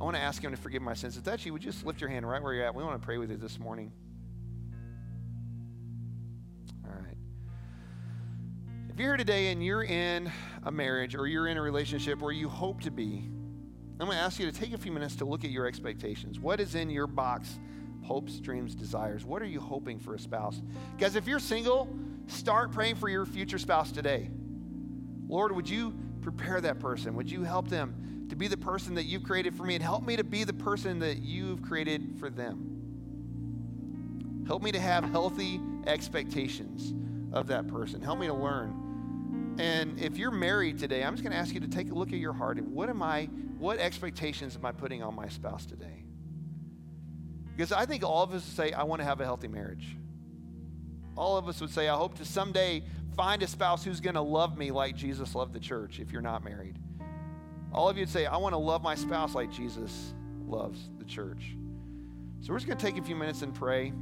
I 0.00 0.02
want 0.02 0.16
to 0.16 0.22
ask 0.22 0.42
Him 0.42 0.50
to 0.50 0.56
forgive 0.56 0.82
my 0.82 0.94
sins. 0.94 1.16
If 1.16 1.22
that's 1.22 1.46
you, 1.46 1.52
would 1.52 1.62
you 1.62 1.70
just 1.70 1.86
lift 1.86 2.00
your 2.00 2.10
hand 2.10 2.28
right 2.28 2.42
where 2.42 2.54
you're 2.54 2.64
at? 2.64 2.74
We 2.74 2.82
want 2.82 3.00
to 3.00 3.06
pray 3.06 3.18
with 3.18 3.30
you 3.30 3.36
this 3.36 3.60
morning. 3.60 3.92
If 8.94 9.00
you're 9.00 9.08
here 9.08 9.16
today 9.16 9.48
and 9.48 9.60
you're 9.60 9.82
in 9.82 10.30
a 10.62 10.70
marriage 10.70 11.16
or 11.16 11.26
you're 11.26 11.48
in 11.48 11.56
a 11.56 11.60
relationship 11.60 12.20
where 12.20 12.30
you 12.30 12.48
hope 12.48 12.80
to 12.82 12.92
be, 12.92 13.28
I'm 13.98 14.06
going 14.06 14.12
to 14.12 14.16
ask 14.16 14.38
you 14.38 14.48
to 14.48 14.56
take 14.56 14.72
a 14.72 14.78
few 14.78 14.92
minutes 14.92 15.16
to 15.16 15.24
look 15.24 15.42
at 15.42 15.50
your 15.50 15.66
expectations. 15.66 16.38
What 16.38 16.60
is 16.60 16.76
in 16.76 16.88
your 16.90 17.08
box? 17.08 17.58
Hopes, 18.04 18.38
dreams, 18.38 18.76
desires. 18.76 19.24
What 19.24 19.42
are 19.42 19.46
you 19.46 19.58
hoping 19.58 19.98
for 19.98 20.14
a 20.14 20.18
spouse? 20.20 20.62
Guys, 20.96 21.16
if 21.16 21.26
you're 21.26 21.40
single, 21.40 21.88
start 22.28 22.70
praying 22.70 22.94
for 22.94 23.08
your 23.08 23.26
future 23.26 23.58
spouse 23.58 23.90
today. 23.90 24.30
Lord, 25.26 25.50
would 25.50 25.68
you 25.68 25.98
prepare 26.22 26.60
that 26.60 26.78
person? 26.78 27.16
Would 27.16 27.28
you 27.28 27.42
help 27.42 27.66
them 27.66 28.26
to 28.28 28.36
be 28.36 28.46
the 28.46 28.56
person 28.56 28.94
that 28.94 29.06
you've 29.06 29.24
created 29.24 29.56
for 29.56 29.64
me 29.64 29.74
and 29.74 29.82
help 29.82 30.06
me 30.06 30.14
to 30.14 30.22
be 30.22 30.44
the 30.44 30.54
person 30.54 31.00
that 31.00 31.18
you've 31.18 31.62
created 31.62 32.16
for 32.20 32.30
them? 32.30 34.44
Help 34.46 34.62
me 34.62 34.70
to 34.70 34.78
have 34.78 35.02
healthy 35.02 35.60
expectations 35.84 36.94
of 37.34 37.48
that 37.48 37.68
person. 37.68 38.00
Help 38.00 38.18
me 38.18 38.28
to 38.28 38.34
learn 38.34 38.84
and 39.58 40.00
if 40.00 40.16
you're 40.16 40.32
married 40.32 40.78
today, 40.78 41.04
I'm 41.04 41.14
just 41.14 41.22
going 41.22 41.32
to 41.32 41.38
ask 41.38 41.54
you 41.54 41.60
to 41.60 41.68
take 41.68 41.90
a 41.90 41.94
look 41.94 42.12
at 42.12 42.18
your 42.18 42.32
heart. 42.32 42.58
And 42.58 42.72
what 42.72 42.88
am 42.88 43.02
I, 43.02 43.26
what 43.58 43.78
expectations 43.78 44.56
am 44.56 44.64
I 44.64 44.72
putting 44.72 45.02
on 45.02 45.14
my 45.14 45.28
spouse 45.28 45.64
today? 45.64 46.04
Because 47.54 47.70
I 47.70 47.86
think 47.86 48.02
all 48.02 48.24
of 48.24 48.32
us 48.32 48.42
say, 48.42 48.72
I 48.72 48.82
want 48.82 49.00
to 49.00 49.04
have 49.04 49.20
a 49.20 49.24
healthy 49.24 49.46
marriage. 49.46 49.96
All 51.16 51.36
of 51.36 51.48
us 51.48 51.60
would 51.60 51.70
say, 51.70 51.88
I 51.88 51.96
hope 51.96 52.16
to 52.18 52.24
someday 52.24 52.82
find 53.16 53.44
a 53.44 53.46
spouse 53.46 53.84
who's 53.84 54.00
going 54.00 54.16
to 54.16 54.20
love 54.20 54.58
me 54.58 54.72
like 54.72 54.96
Jesus 54.96 55.36
loved 55.36 55.52
the 55.52 55.60
church 55.60 56.00
if 56.00 56.10
you're 56.10 56.20
not 56.20 56.42
married. 56.42 56.76
All 57.72 57.88
of 57.88 57.96
you 57.96 58.02
would 58.02 58.08
say, 58.08 58.26
I 58.26 58.36
want 58.38 58.54
to 58.54 58.58
love 58.58 58.82
my 58.82 58.96
spouse 58.96 59.36
like 59.36 59.52
Jesus 59.52 60.14
loves 60.48 60.90
the 60.98 61.04
church. 61.04 61.56
So 62.40 62.52
we're 62.52 62.58
just 62.58 62.66
going 62.66 62.78
to 62.78 62.84
take 62.84 62.98
a 62.98 63.02
few 63.02 63.14
minutes 63.14 63.42
and 63.42 63.54
pray. 63.54 63.92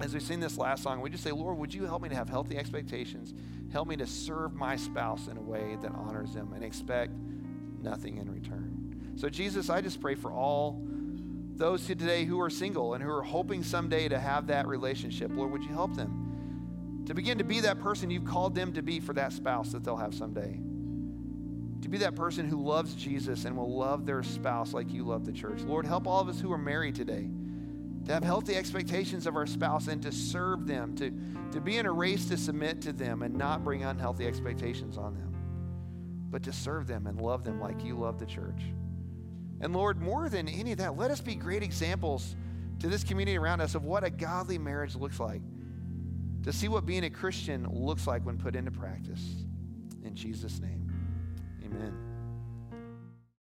As 0.00 0.14
we 0.14 0.20
sing 0.20 0.40
this 0.40 0.58
last 0.58 0.82
song, 0.82 1.00
we 1.00 1.10
just 1.10 1.22
say, 1.22 1.32
Lord, 1.32 1.58
would 1.58 1.72
you 1.72 1.84
help 1.84 2.02
me 2.02 2.08
to 2.08 2.14
have 2.14 2.28
healthy 2.28 2.56
expectations? 2.56 3.34
Help 3.72 3.88
me 3.88 3.96
to 3.96 4.06
serve 4.06 4.54
my 4.54 4.76
spouse 4.76 5.28
in 5.28 5.36
a 5.36 5.40
way 5.40 5.76
that 5.80 5.92
honors 5.92 6.34
them 6.34 6.52
and 6.54 6.64
expect 6.64 7.12
nothing 7.80 8.18
in 8.18 8.30
return. 8.30 9.14
So, 9.16 9.28
Jesus, 9.28 9.70
I 9.70 9.80
just 9.80 10.00
pray 10.00 10.14
for 10.14 10.32
all 10.32 10.80
those 11.54 11.86
who 11.86 11.94
today 11.94 12.24
who 12.24 12.40
are 12.40 12.50
single 12.50 12.94
and 12.94 13.02
who 13.02 13.10
are 13.10 13.22
hoping 13.22 13.62
someday 13.62 14.08
to 14.08 14.18
have 14.18 14.46
that 14.48 14.66
relationship. 14.66 15.30
Lord, 15.34 15.52
would 15.52 15.62
you 15.62 15.72
help 15.72 15.94
them 15.94 17.04
to 17.06 17.14
begin 17.14 17.38
to 17.38 17.44
be 17.44 17.60
that 17.60 17.80
person 17.80 18.10
you've 18.10 18.24
called 18.24 18.54
them 18.54 18.72
to 18.72 18.82
be 18.82 19.00
for 19.00 19.12
that 19.12 19.32
spouse 19.32 19.72
that 19.72 19.84
they'll 19.84 19.96
have 19.96 20.14
someday? 20.14 20.58
To 21.82 21.88
be 21.88 21.98
that 21.98 22.14
person 22.14 22.48
who 22.48 22.62
loves 22.62 22.94
Jesus 22.94 23.44
and 23.44 23.56
will 23.56 23.76
love 23.76 24.06
their 24.06 24.22
spouse 24.22 24.72
like 24.72 24.92
you 24.92 25.04
love 25.04 25.26
the 25.26 25.32
church. 25.32 25.60
Lord, 25.62 25.84
help 25.84 26.06
all 26.06 26.20
of 26.20 26.28
us 26.28 26.40
who 26.40 26.52
are 26.52 26.58
married 26.58 26.94
today 26.94 27.28
to 28.06 28.12
have 28.12 28.24
healthy 28.24 28.56
expectations 28.56 29.26
of 29.26 29.36
our 29.36 29.46
spouse 29.46 29.86
and 29.86 30.02
to 30.02 30.10
serve 30.10 30.66
them, 30.66 30.94
to, 30.96 31.10
to 31.52 31.60
be 31.60 31.78
in 31.78 31.86
a 31.86 31.92
race 31.92 32.26
to 32.26 32.36
submit 32.36 32.82
to 32.82 32.92
them 32.92 33.22
and 33.22 33.34
not 33.34 33.62
bring 33.62 33.84
unhealthy 33.84 34.26
expectations 34.26 34.98
on 34.98 35.14
them, 35.14 35.34
but 36.30 36.42
to 36.42 36.52
serve 36.52 36.86
them 36.86 37.06
and 37.06 37.20
love 37.20 37.44
them 37.44 37.60
like 37.60 37.84
you 37.84 37.96
love 37.96 38.18
the 38.18 38.26
church. 38.26 38.62
And 39.60 39.72
Lord, 39.72 40.00
more 40.00 40.28
than 40.28 40.48
any 40.48 40.72
of 40.72 40.78
that, 40.78 40.96
let 40.96 41.10
us 41.12 41.20
be 41.20 41.36
great 41.36 41.62
examples 41.62 42.34
to 42.80 42.88
this 42.88 43.04
community 43.04 43.38
around 43.38 43.60
us 43.60 43.76
of 43.76 43.84
what 43.84 44.02
a 44.02 44.10
godly 44.10 44.58
marriage 44.58 44.96
looks 44.96 45.20
like, 45.20 45.42
to 46.42 46.52
see 46.52 46.66
what 46.66 46.84
being 46.84 47.04
a 47.04 47.10
Christian 47.10 47.68
looks 47.70 48.08
like 48.08 48.26
when 48.26 48.36
put 48.36 48.56
into 48.56 48.72
practice. 48.72 49.44
In 50.04 50.16
Jesus' 50.16 50.60
name, 50.60 50.90
amen. 51.64 52.11